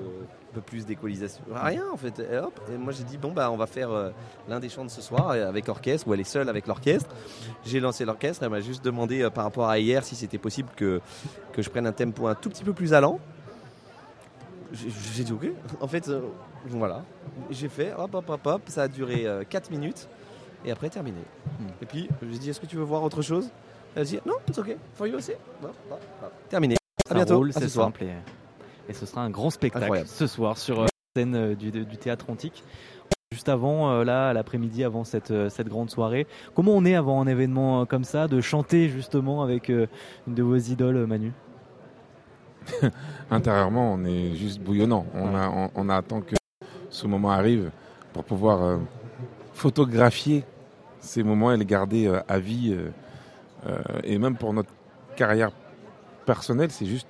peu 0.56 0.62
plus 0.62 0.86
d'équalisation. 0.86 1.44
Rien 1.54 1.86
en 1.92 1.98
fait. 1.98 2.20
Et, 2.20 2.78
moi 2.78 2.94
j'ai 2.94 3.04
dit, 3.04 3.18
bon, 3.18 3.32
bah, 3.32 3.52
on 3.52 3.58
va 3.58 3.68
faire 3.68 3.90
l'un 4.48 4.60
des 4.60 4.70
chants 4.70 4.86
de 4.86 4.90
ce 4.90 5.02
soir 5.02 5.32
avec 5.32 5.70
orchestre, 5.70 6.08
ou 6.08 6.14
elle 6.14 6.22
est 6.22 6.24
seule 6.24 6.50
avec 6.50 6.68
l'orchestre. 6.68 7.10
J'ai 7.66 7.80
lancé 7.80 8.06
l'orchestre, 8.06 8.44
elle 8.44 8.50
m'a 8.50 8.62
juste 8.62 8.84
demandé 8.84 9.30
par 9.34 9.44
rapport 9.44 9.70
à 9.70 9.80
hier 9.80 10.04
si 10.04 10.16
c'était 10.16 10.38
possible 10.38 10.70
que, 10.76 11.02
que 11.54 11.62
je 11.62 11.70
prenne 11.70 11.88
un 11.88 11.92
tempo 11.92 12.28
un 12.28 12.36
tout 12.36 12.50
petit 12.50 12.64
peu 12.64 12.74
plus 12.74 12.94
allant. 12.94 13.20
J'ai 14.74 15.24
dit, 15.24 15.32
ok. 15.32 15.48
En 15.80 15.88
fait, 15.88 16.12
voilà. 16.68 17.04
J'ai 17.50 17.70
fait, 17.70 17.94
hop, 17.98 18.14
hop, 18.16 18.30
hop, 18.30 18.46
hop. 18.46 18.62
Ça 18.68 18.84
a 18.84 18.88
duré 18.88 19.28
4 19.50 19.72
minutes 19.72 20.08
et 20.66 20.72
après 20.72 20.90
terminé. 20.90 21.22
Hmm. 21.60 21.68
Et 21.82 21.86
puis 21.86 22.10
je 22.22 22.28
lui 22.28 22.36
ai 22.36 22.40
dit 22.40 22.50
est-ce 22.50 22.60
que 22.60 22.66
tu 22.66 22.76
veux 22.76 22.84
voir 22.84 23.04
autre 23.04 23.22
chose? 23.22 23.50
Elle 23.96 24.02
a 24.02 24.06
dit 24.06 24.20
non, 24.26 24.36
c'est 24.48 24.60
ok, 24.60 24.76
for 24.94 25.08
you 25.08 25.16
aussi. 25.16 25.34
Terminé. 26.50 26.76
À 27.10 27.14
bientôt. 27.14 27.46
C'est 27.52 27.70
simple 27.70 28.06
et, 28.90 28.94
ce 28.94 29.06
sera 29.06 29.22
un 29.22 29.30
grand 29.30 29.50
spectacle 29.50 30.04
ce 30.06 30.28
soir 30.28 30.58
sur 30.58 30.82
la 30.82 30.84
euh, 30.84 30.88
scène 31.16 31.36
euh, 31.36 31.56
du, 31.56 31.98
théâtre 31.98 32.30
antique. 32.30 32.64
Juste 33.32 33.50
avant, 33.50 33.92
euh, 33.92 34.04
là, 34.04 34.34
l'après-midi, 34.34 34.84
avant 34.84 35.04
cette, 35.04 35.50
cette 35.50 35.68
grande 35.68 35.90
soirée, 35.90 36.28
comment 36.54 36.74
on 36.74 36.86
est 36.86 36.96
avant 36.96 37.22
un 37.22 37.28
événement 37.28 37.86
comme 37.86 38.04
ça, 38.04 38.28
de 38.28 38.40
chanter 38.42 38.90
justement 38.90 39.42
avec 39.44 39.70
une 39.70 39.88
de 40.28 40.44
vos 40.44 40.58
idoles, 40.58 41.06
Manu? 41.06 41.34
Intérieurement, 43.32 43.94
on 43.94 44.06
est 44.06 44.36
juste 44.36 44.62
bouillonnant. 44.62 45.06
On, 45.14 45.36
a, 45.36 45.70
on, 45.76 45.90
attend 45.90 46.22
que 46.22 46.36
ce 46.90 47.08
moment 47.08 47.32
arrive 47.32 47.72
pour 48.14 48.24
pouvoir 48.24 48.80
photographier 49.54 50.46
ces 51.06 51.24
moments 51.24 51.52
et 51.52 51.58
les 51.58 51.66
garder 51.66 52.08
euh, 52.08 52.20
à 52.28 52.40
vie. 52.40 52.76
Euh, 53.66 53.74
et 54.04 54.18
même 54.18 54.36
pour 54.36 54.54
notre 54.54 54.72
carrière 55.16 55.52
personnelle, 56.26 56.72
c'est 56.72 56.86
juste. 56.86 57.08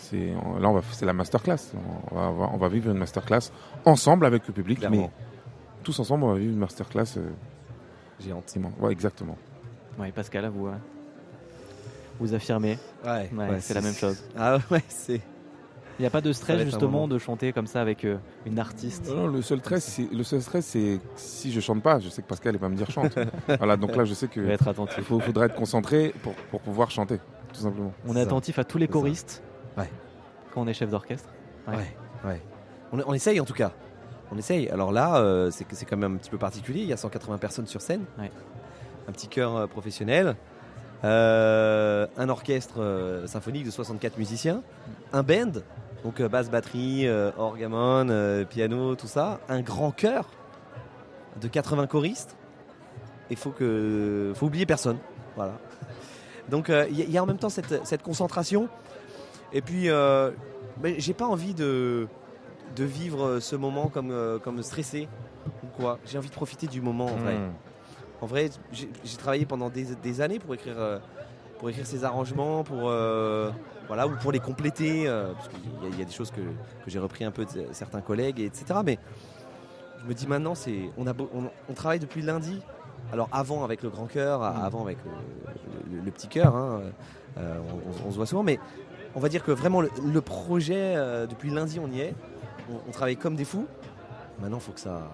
C'est, 0.00 0.32
là, 0.60 0.80
c'est 0.92 1.06
la 1.06 1.12
masterclass. 1.12 1.72
On 2.10 2.14
va, 2.14 2.50
on 2.52 2.56
va 2.56 2.68
vivre 2.68 2.90
une 2.90 2.98
masterclass 2.98 3.52
ensemble 3.84 4.26
avec 4.26 4.46
le 4.46 4.52
public, 4.52 4.84
mais 4.90 5.10
tous 5.82 5.98
ensemble, 6.00 6.24
on 6.24 6.32
va 6.32 6.38
vivre 6.38 6.52
une 6.52 6.58
masterclass 6.58 7.18
géante. 8.20 8.54
Ouais, 8.80 8.92
exactement. 8.92 9.36
Oui, 9.98 10.12
Pascal, 10.12 10.44
à 10.44 10.50
vous, 10.50 10.66
hein. 10.66 10.78
vous 12.18 12.34
affirmez. 12.34 12.78
Ouais, 13.04 13.30
c'est 13.60 13.74
la 13.74 13.80
même 13.80 13.94
chose. 13.94 14.22
Ah 14.36 14.58
ouais, 14.70 14.82
c'est. 14.88 15.20
Il 15.98 16.04
n'y 16.04 16.06
a 16.06 16.10
pas 16.10 16.22
de 16.22 16.32
stress 16.32 16.62
justement 16.62 17.06
de 17.06 17.18
chanter 17.18 17.52
comme 17.52 17.66
ça 17.66 17.82
avec 17.82 18.06
euh, 18.06 18.16
une 18.46 18.58
artiste? 18.58 19.10
Non, 19.14 19.26
le 19.26 19.42
seul 19.42 19.58
stress, 19.58 19.84
c'est 19.84 20.10
le 20.10 20.22
seul 20.22 20.40
stress, 20.40 20.64
c'est 20.64 20.98
si 21.14 21.52
je 21.52 21.60
chante 21.60 21.82
pas, 21.82 21.98
je 21.98 22.08
sais 22.08 22.22
que 22.22 22.26
Pascal 22.26 22.56
va 22.56 22.70
me 22.70 22.74
dire 22.74 22.90
chante. 22.90 23.18
voilà, 23.58 23.76
donc 23.76 23.94
là, 23.94 24.06
je 24.06 24.14
sais 24.14 24.26
que 24.26 24.40
être 24.48 24.66
attentif. 24.66 24.96
Il 24.96 25.20
faudra 25.20 25.44
être 25.44 25.54
concentré 25.54 26.14
pour, 26.22 26.32
pour 26.50 26.62
pouvoir 26.62 26.90
chanter, 26.90 27.18
tout 27.52 27.60
simplement. 27.60 27.92
On 28.06 28.16
est, 28.16 28.22
attentif 28.22 28.58
à 28.58 28.64
tous 28.64 28.78
les 28.78 28.88
choristes. 28.88 29.42
Ouais. 29.80 29.90
Quand 30.52 30.62
on 30.62 30.66
est 30.66 30.74
chef 30.74 30.90
d'orchestre. 30.90 31.28
Ouais. 31.68 31.96
ouais. 32.24 32.42
On, 32.92 33.14
essaye 33.14 33.40
en 33.40 33.44
tout 33.44 33.54
cas. 33.54 33.72
On 34.32 34.38
essaye. 34.38 34.68
Alors 34.68 34.92
là, 34.92 35.16
euh, 35.16 35.50
c'est 35.50 35.66
c'est 35.72 35.86
quand 35.86 35.96
même 35.96 36.14
un 36.14 36.18
petit 36.18 36.30
peu 36.30 36.38
particulier. 36.38 36.80
Il 36.82 36.88
y 36.88 36.92
a 36.92 36.96
180 36.96 37.38
personnes 37.38 37.66
sur 37.66 37.80
scène. 37.80 38.04
Un 38.18 39.12
petit 39.12 39.28
chœur 39.28 39.56
euh, 39.56 39.66
professionnel. 39.66 40.36
un 41.02 42.28
orchestre 42.28 43.24
symphonique 43.26 43.64
de 43.64 43.70
64 43.70 44.18
musiciens, 44.18 44.62
un 45.12 45.22
band 45.22 45.60
donc 46.04 46.20
euh, 46.20 46.28
basse, 46.28 46.50
batterie, 46.50 47.06
euh, 47.06 47.30
orgamon, 47.36 48.08
euh, 48.08 48.44
piano, 48.44 48.94
tout 48.94 49.06
ça. 49.06 49.40
Un 49.48 49.60
grand 49.60 49.90
chœur 49.90 50.26
de 51.40 51.48
80 51.48 51.86
choristes. 51.86 52.36
Il 53.30 53.36
faut 53.36 53.50
que, 53.50 54.32
faut 54.34 54.46
oublier 54.46 54.66
personne. 54.66 54.98
Voilà. 55.36 55.52
Donc 56.48 56.68
il 56.68 56.74
euh, 56.74 56.88
y, 56.88 57.18
a 57.18 57.22
en 57.22 57.26
même 57.26 57.38
temps 57.38 57.48
cette, 57.48 57.86
cette 57.86 58.02
concentration. 58.02 58.68
Et 59.52 59.62
puis, 59.62 59.88
euh, 59.88 60.30
j'ai 60.98 61.14
pas 61.14 61.26
envie 61.26 61.54
de, 61.54 62.06
de 62.76 62.84
vivre 62.84 63.40
ce 63.40 63.56
moment 63.56 63.88
comme, 63.88 64.10
euh, 64.10 64.38
comme 64.38 64.62
stressé 64.62 65.08
ou 65.64 65.66
quoi. 65.76 65.98
J'ai 66.06 66.18
envie 66.18 66.28
de 66.28 66.34
profiter 66.34 66.66
du 66.66 66.80
moment 66.80 67.06
en 67.06 67.16
vrai. 67.16 67.36
Hmm. 67.36 67.52
En 68.20 68.26
vrai, 68.26 68.50
j'ai 68.72 69.16
travaillé 69.16 69.46
pendant 69.46 69.70
des, 69.70 69.86
des, 70.02 70.20
années 70.20 70.38
pour 70.38 70.54
écrire, 70.54 71.00
pour 71.58 71.70
écrire 71.70 71.86
ces 71.86 72.04
arrangements, 72.04 72.64
pour, 72.64 72.80
voilà, 73.86 74.06
ou 74.06 74.14
pour 74.20 74.30
les 74.30 74.40
compléter. 74.40 75.06
parce 75.06 75.48
qu'il 75.48 75.98
y, 75.98 76.02
a 76.02 76.04
des 76.04 76.12
choses 76.12 76.30
que, 76.30 76.42
que 76.42 76.88
j'ai 76.88 76.98
repris 76.98 77.24
un 77.24 77.30
peu 77.30 77.46
de 77.46 77.68
certains 77.72 78.02
collègues, 78.02 78.40
etc. 78.40 78.80
Mais 78.84 78.98
je 80.02 80.06
me 80.06 80.12
dis 80.12 80.26
maintenant, 80.26 80.54
c'est 80.54 80.90
on, 80.98 81.06
a, 81.06 81.14
on, 81.66 81.72
travaille 81.72 81.98
depuis 81.98 82.20
lundi. 82.20 82.60
Alors 83.10 83.30
avant 83.32 83.64
avec 83.64 83.82
le 83.82 83.88
grand 83.88 84.04
cœur, 84.04 84.40
hmm. 84.40 84.64
avant 84.64 84.82
avec 84.82 84.98
le, 85.90 86.10
petit 86.10 86.28
cœur, 86.28 86.54
hein, 86.54 86.82
on, 88.06 88.10
se 88.10 88.16
voit 88.16 88.26
souvent, 88.26 88.42
mais 88.42 88.58
on 89.14 89.20
va 89.20 89.28
dire 89.28 89.44
que 89.44 89.50
vraiment 89.50 89.80
le, 89.80 90.20
projet, 90.20 90.94
euh, 90.96 91.26
depuis 91.26 91.50
lundi, 91.50 91.78
on 91.80 91.90
y 91.90 92.00
est. 92.00 92.14
On, 92.88 92.92
travaille 92.92 93.16
comme 93.16 93.34
des 93.34 93.44
fous. 93.44 93.66
Maintenant, 94.40 94.58
il 94.58 94.62
faut 94.62 94.72
que 94.72 94.80
ça. 94.80 95.10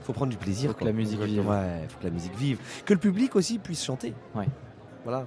faut 0.00 0.12
prendre 0.12 0.30
du 0.30 0.38
plaisir. 0.38 0.70
Faut 0.70 0.78
que 0.78 0.84
la 0.84 0.92
musique 0.92 1.20
vive. 1.20 1.46
Ouais, 1.46 1.86
faut 1.88 1.98
que 1.98 2.04
la 2.04 2.10
musique 2.10 2.34
vive. 2.36 2.58
Que 2.86 2.94
le 2.94 3.00
public 3.00 3.36
aussi 3.36 3.58
puisse 3.58 3.84
chanter. 3.84 4.14
Ouais. 4.34 4.48
Voilà. 5.04 5.26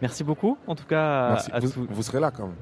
Merci 0.00 0.24
beaucoup, 0.24 0.56
en 0.66 0.74
tout 0.74 0.86
cas. 0.86 1.38
vous, 1.60 2.02
serez 2.02 2.20
là 2.20 2.30
quand 2.30 2.46
même 2.46 2.56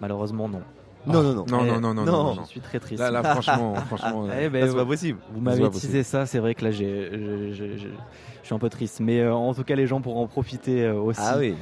Malheureusement, 0.00 0.48
non. 0.48 0.62
Non, 1.06 1.22
non, 1.22 1.34
non. 1.34 1.44
Non, 1.46 1.64
non, 1.64 1.80
non, 1.80 1.94
non, 1.94 2.04
non, 2.04 2.42
Je 2.44 2.48
suis 2.48 2.60
très 2.60 2.80
triste. 2.80 3.02
Là, 3.02 3.22
franchement, 3.40 3.74
franchement. 3.74 4.28
Eh 4.40 4.48
ben, 4.48 4.68
c'est 4.68 4.76
pas 4.76 4.86
possible. 4.86 5.18
Vous 5.32 5.40
m'avez 5.40 5.68
teasé 5.70 6.02
ça, 6.02 6.26
c'est 6.26 6.38
vrai 6.38 6.54
que 6.54 6.64
là, 6.64 6.70
j'ai, 6.70 7.52
je 7.52 7.88
suis 8.42 8.54
un 8.54 8.58
peu 8.58 8.68
triste. 8.68 9.00
Mais 9.00 9.20
euh, 9.20 9.34
en 9.34 9.54
tout 9.54 9.64
cas, 9.64 9.74
les 9.74 9.86
gens 9.86 10.00
pourront 10.00 10.22
en 10.24 10.28
profiter 10.28 10.84
euh, 10.84 10.94
aussi. 10.94 11.20
Ah 11.22 11.36
oui. 11.38 11.54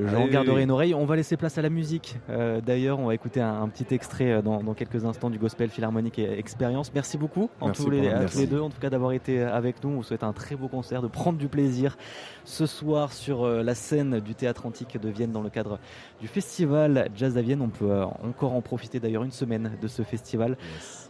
J'en 0.00 0.26
garderai 0.26 0.64
une 0.64 0.70
oreille. 0.70 0.94
On 0.94 1.04
va 1.04 1.14
laisser 1.16 1.36
place 1.36 1.56
à 1.56 1.62
la 1.62 1.70
musique. 1.70 2.16
Euh, 2.28 2.60
d'ailleurs, 2.60 2.98
on 2.98 3.06
va 3.06 3.14
écouter 3.14 3.40
un, 3.40 3.68
petit 3.68 3.94
extrait 3.94 4.32
euh, 4.32 4.42
dans, 4.42 4.74
quelques 4.74 5.04
instants 5.04 5.30
du 5.30 5.38
Gospel 5.38 5.70
Philharmonique 5.70 6.18
et 6.18 6.38
Expérience. 6.38 6.90
Merci 6.94 7.16
beaucoup 7.16 7.48
en 7.60 7.70
tous 7.70 7.90
les, 7.90 8.08
à 8.08 8.24
tous 8.24 8.38
les 8.38 8.46
deux, 8.46 8.60
en 8.60 8.70
tout 8.70 8.80
cas 8.80 8.90
d'avoir 8.90 9.12
été 9.12 9.42
avec 9.42 9.82
nous. 9.84 9.90
On 9.90 9.96
vous 9.96 10.02
souhaite 10.02 10.24
un 10.24 10.32
très 10.32 10.56
beau 10.56 10.68
concert, 10.68 11.00
de 11.00 11.06
prendre 11.06 11.38
du 11.38 11.48
plaisir 11.48 11.96
ce 12.44 12.66
soir 12.66 13.12
sur 13.12 13.44
euh, 13.44 13.62
la 13.62 13.74
scène 13.74 14.18
du 14.20 14.34
Théâtre 14.34 14.66
Antique 14.66 15.00
de 15.00 15.08
Vienne 15.08 15.30
dans 15.30 15.42
le 15.42 15.50
cadre 15.50 15.78
du 16.20 16.26
festival 16.26 17.08
Jazz 17.14 17.38
à 17.38 17.42
Vienne. 17.42 17.60
On 17.60 17.68
peut 17.68 18.02
encore 18.02 18.52
en 18.52 18.60
profiter 18.62 18.98
d'ailleurs 18.98 19.22
une 19.22 19.30
semaine 19.30 19.72
de 19.80 19.88
ce 19.88 20.02
festival. 20.02 20.56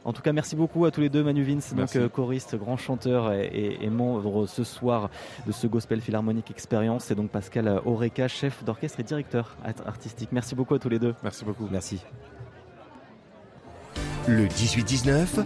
En 0.04 0.12
tout 0.12 0.20
cas, 0.20 0.32
merci 0.32 0.56
beaucoup 0.56 0.84
à 0.84 0.90
tous 0.90 1.00
les 1.00 1.08
deux, 1.08 1.24
Manu 1.24 1.42
Vince, 1.42 1.74
donc 1.74 1.96
choriste, 2.08 2.56
grand 2.56 2.76
chanteur 2.76 3.32
et, 3.32 3.78
et, 3.80 3.88
membre 3.88 4.46
ce 4.46 4.62
soir 4.62 5.08
de 5.46 5.52
ce 5.52 5.66
Gospel 5.66 6.02
Philharmonique 6.02 6.50
Expérience, 6.50 7.10
et 7.10 7.14
donc 7.14 7.30
Pascal 7.30 7.80
Oreca, 7.86 8.28
chef 8.28 8.62
d'orchestre 8.62 8.73
orchestre 8.74 9.00
et 9.00 9.04
directeur 9.04 9.56
artistique. 9.86 10.30
Merci 10.32 10.54
beaucoup 10.54 10.74
à 10.74 10.78
tous 10.78 10.88
les 10.88 10.98
deux. 10.98 11.14
Merci 11.22 11.44
beaucoup. 11.44 11.68
Merci. 11.70 12.00
Le 14.26 14.46
18-19, 14.46 15.44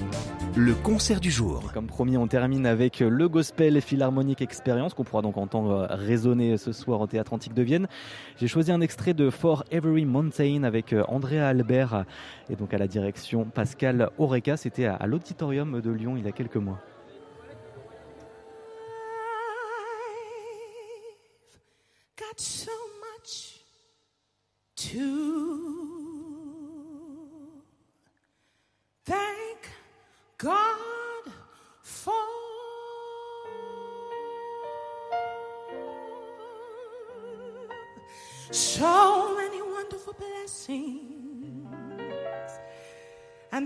le 0.57 0.75
concert 0.75 1.21
du 1.21 1.31
jour. 1.31 1.73
comme 1.75 1.89
promis, 1.89 2.17
on 2.17 2.29
termine 2.29 2.65
avec 2.65 3.01
le 3.01 3.29
Gospel 3.29 3.81
Philharmonique 3.81 4.41
Experience 4.41 4.95
qu'on 4.95 5.03
pourra 5.03 5.21
donc 5.21 5.37
entendre 5.37 5.89
résonner 5.91 6.57
ce 6.57 6.73
soir 6.73 7.01
au 7.01 7.07
Théâtre 7.09 7.33
Antique 7.33 7.55
de 7.55 7.63
Vienne. 7.63 7.89
J'ai 8.37 8.47
choisi 8.47 8.71
un 8.71 8.81
extrait 8.81 9.15
de 9.15 9.31
For 9.31 9.65
Every 9.73 10.05
Mountain 10.05 10.63
avec 10.63 10.93
euh, 10.93 11.03
Andrea 11.09 11.49
Albert 11.49 12.05
et 12.49 12.57
donc 12.57 12.73
à 12.73 12.79
la 12.79 12.87
direction 12.87 13.45
Pascal 13.45 14.11
Oreca. 14.17 14.57
C'était 14.57 14.87
à 14.87 15.07
l'Auditorium 15.07 15.81
de 15.81 15.91
Lyon 15.91 16.17
il 16.17 16.25
y 16.25 16.29
a 16.29 16.33
quelques 16.33 16.57
mois. 16.57 16.79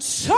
So 0.02 0.31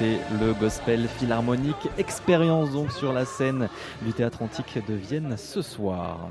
C'était 0.00 0.18
le 0.40 0.54
Gospel 0.54 1.08
Philharmonique 1.08 1.90
Expérience 1.98 2.70
donc 2.72 2.90
sur 2.90 3.12
la 3.12 3.26
scène 3.26 3.68
du 4.00 4.14
Théâtre 4.14 4.42
Antique 4.42 4.78
de 4.88 4.94
Vienne 4.94 5.36
ce 5.36 5.60
soir. 5.60 6.30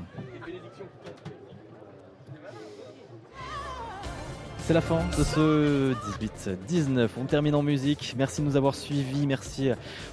C'est 4.70 4.74
la 4.74 4.80
fin 4.80 5.00
de 5.18 5.24
ce 5.24 5.94
18-19. 6.70 7.08
On 7.20 7.24
termine 7.24 7.56
en 7.56 7.62
musique. 7.64 8.14
Merci 8.16 8.40
de 8.40 8.46
nous 8.46 8.56
avoir 8.56 8.76
suivis. 8.76 9.26
Merci 9.26 9.70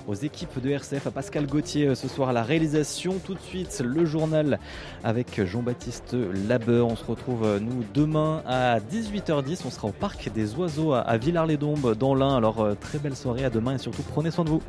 aux 0.07 0.15
équipes 0.15 0.59
de 0.59 0.71
RCF, 0.71 1.05
à 1.05 1.11
Pascal 1.11 1.45
Gauthier 1.45 1.89
euh, 1.89 1.93
ce 1.93 2.07
soir 2.07 2.29
à 2.29 2.33
la 2.33 2.41
réalisation. 2.41 3.19
Tout 3.23 3.35
de 3.35 3.39
suite, 3.39 3.83
le 3.85 4.03
journal 4.05 4.57
avec 5.03 5.45
Jean-Baptiste 5.45 6.15
Labeur. 6.47 6.87
On 6.87 6.95
se 6.95 7.05
retrouve, 7.05 7.43
euh, 7.43 7.59
nous, 7.59 7.85
demain 7.93 8.41
à 8.47 8.79
18h10. 8.79 9.61
On 9.63 9.69
sera 9.69 9.89
au 9.89 9.91
Parc 9.91 10.31
des 10.33 10.55
Oiseaux 10.55 10.93
à 10.93 11.17
Villars-les-Dombes 11.17 11.95
dans 11.95 12.15
l'Ain. 12.15 12.35
Alors, 12.35 12.61
euh, 12.61 12.73
très 12.73 12.97
belle 12.97 13.15
soirée. 13.15 13.45
À 13.45 13.51
demain 13.51 13.75
et 13.75 13.77
surtout, 13.77 14.01
prenez 14.01 14.31
soin 14.31 14.43
de 14.43 14.49
vous. 14.49 14.63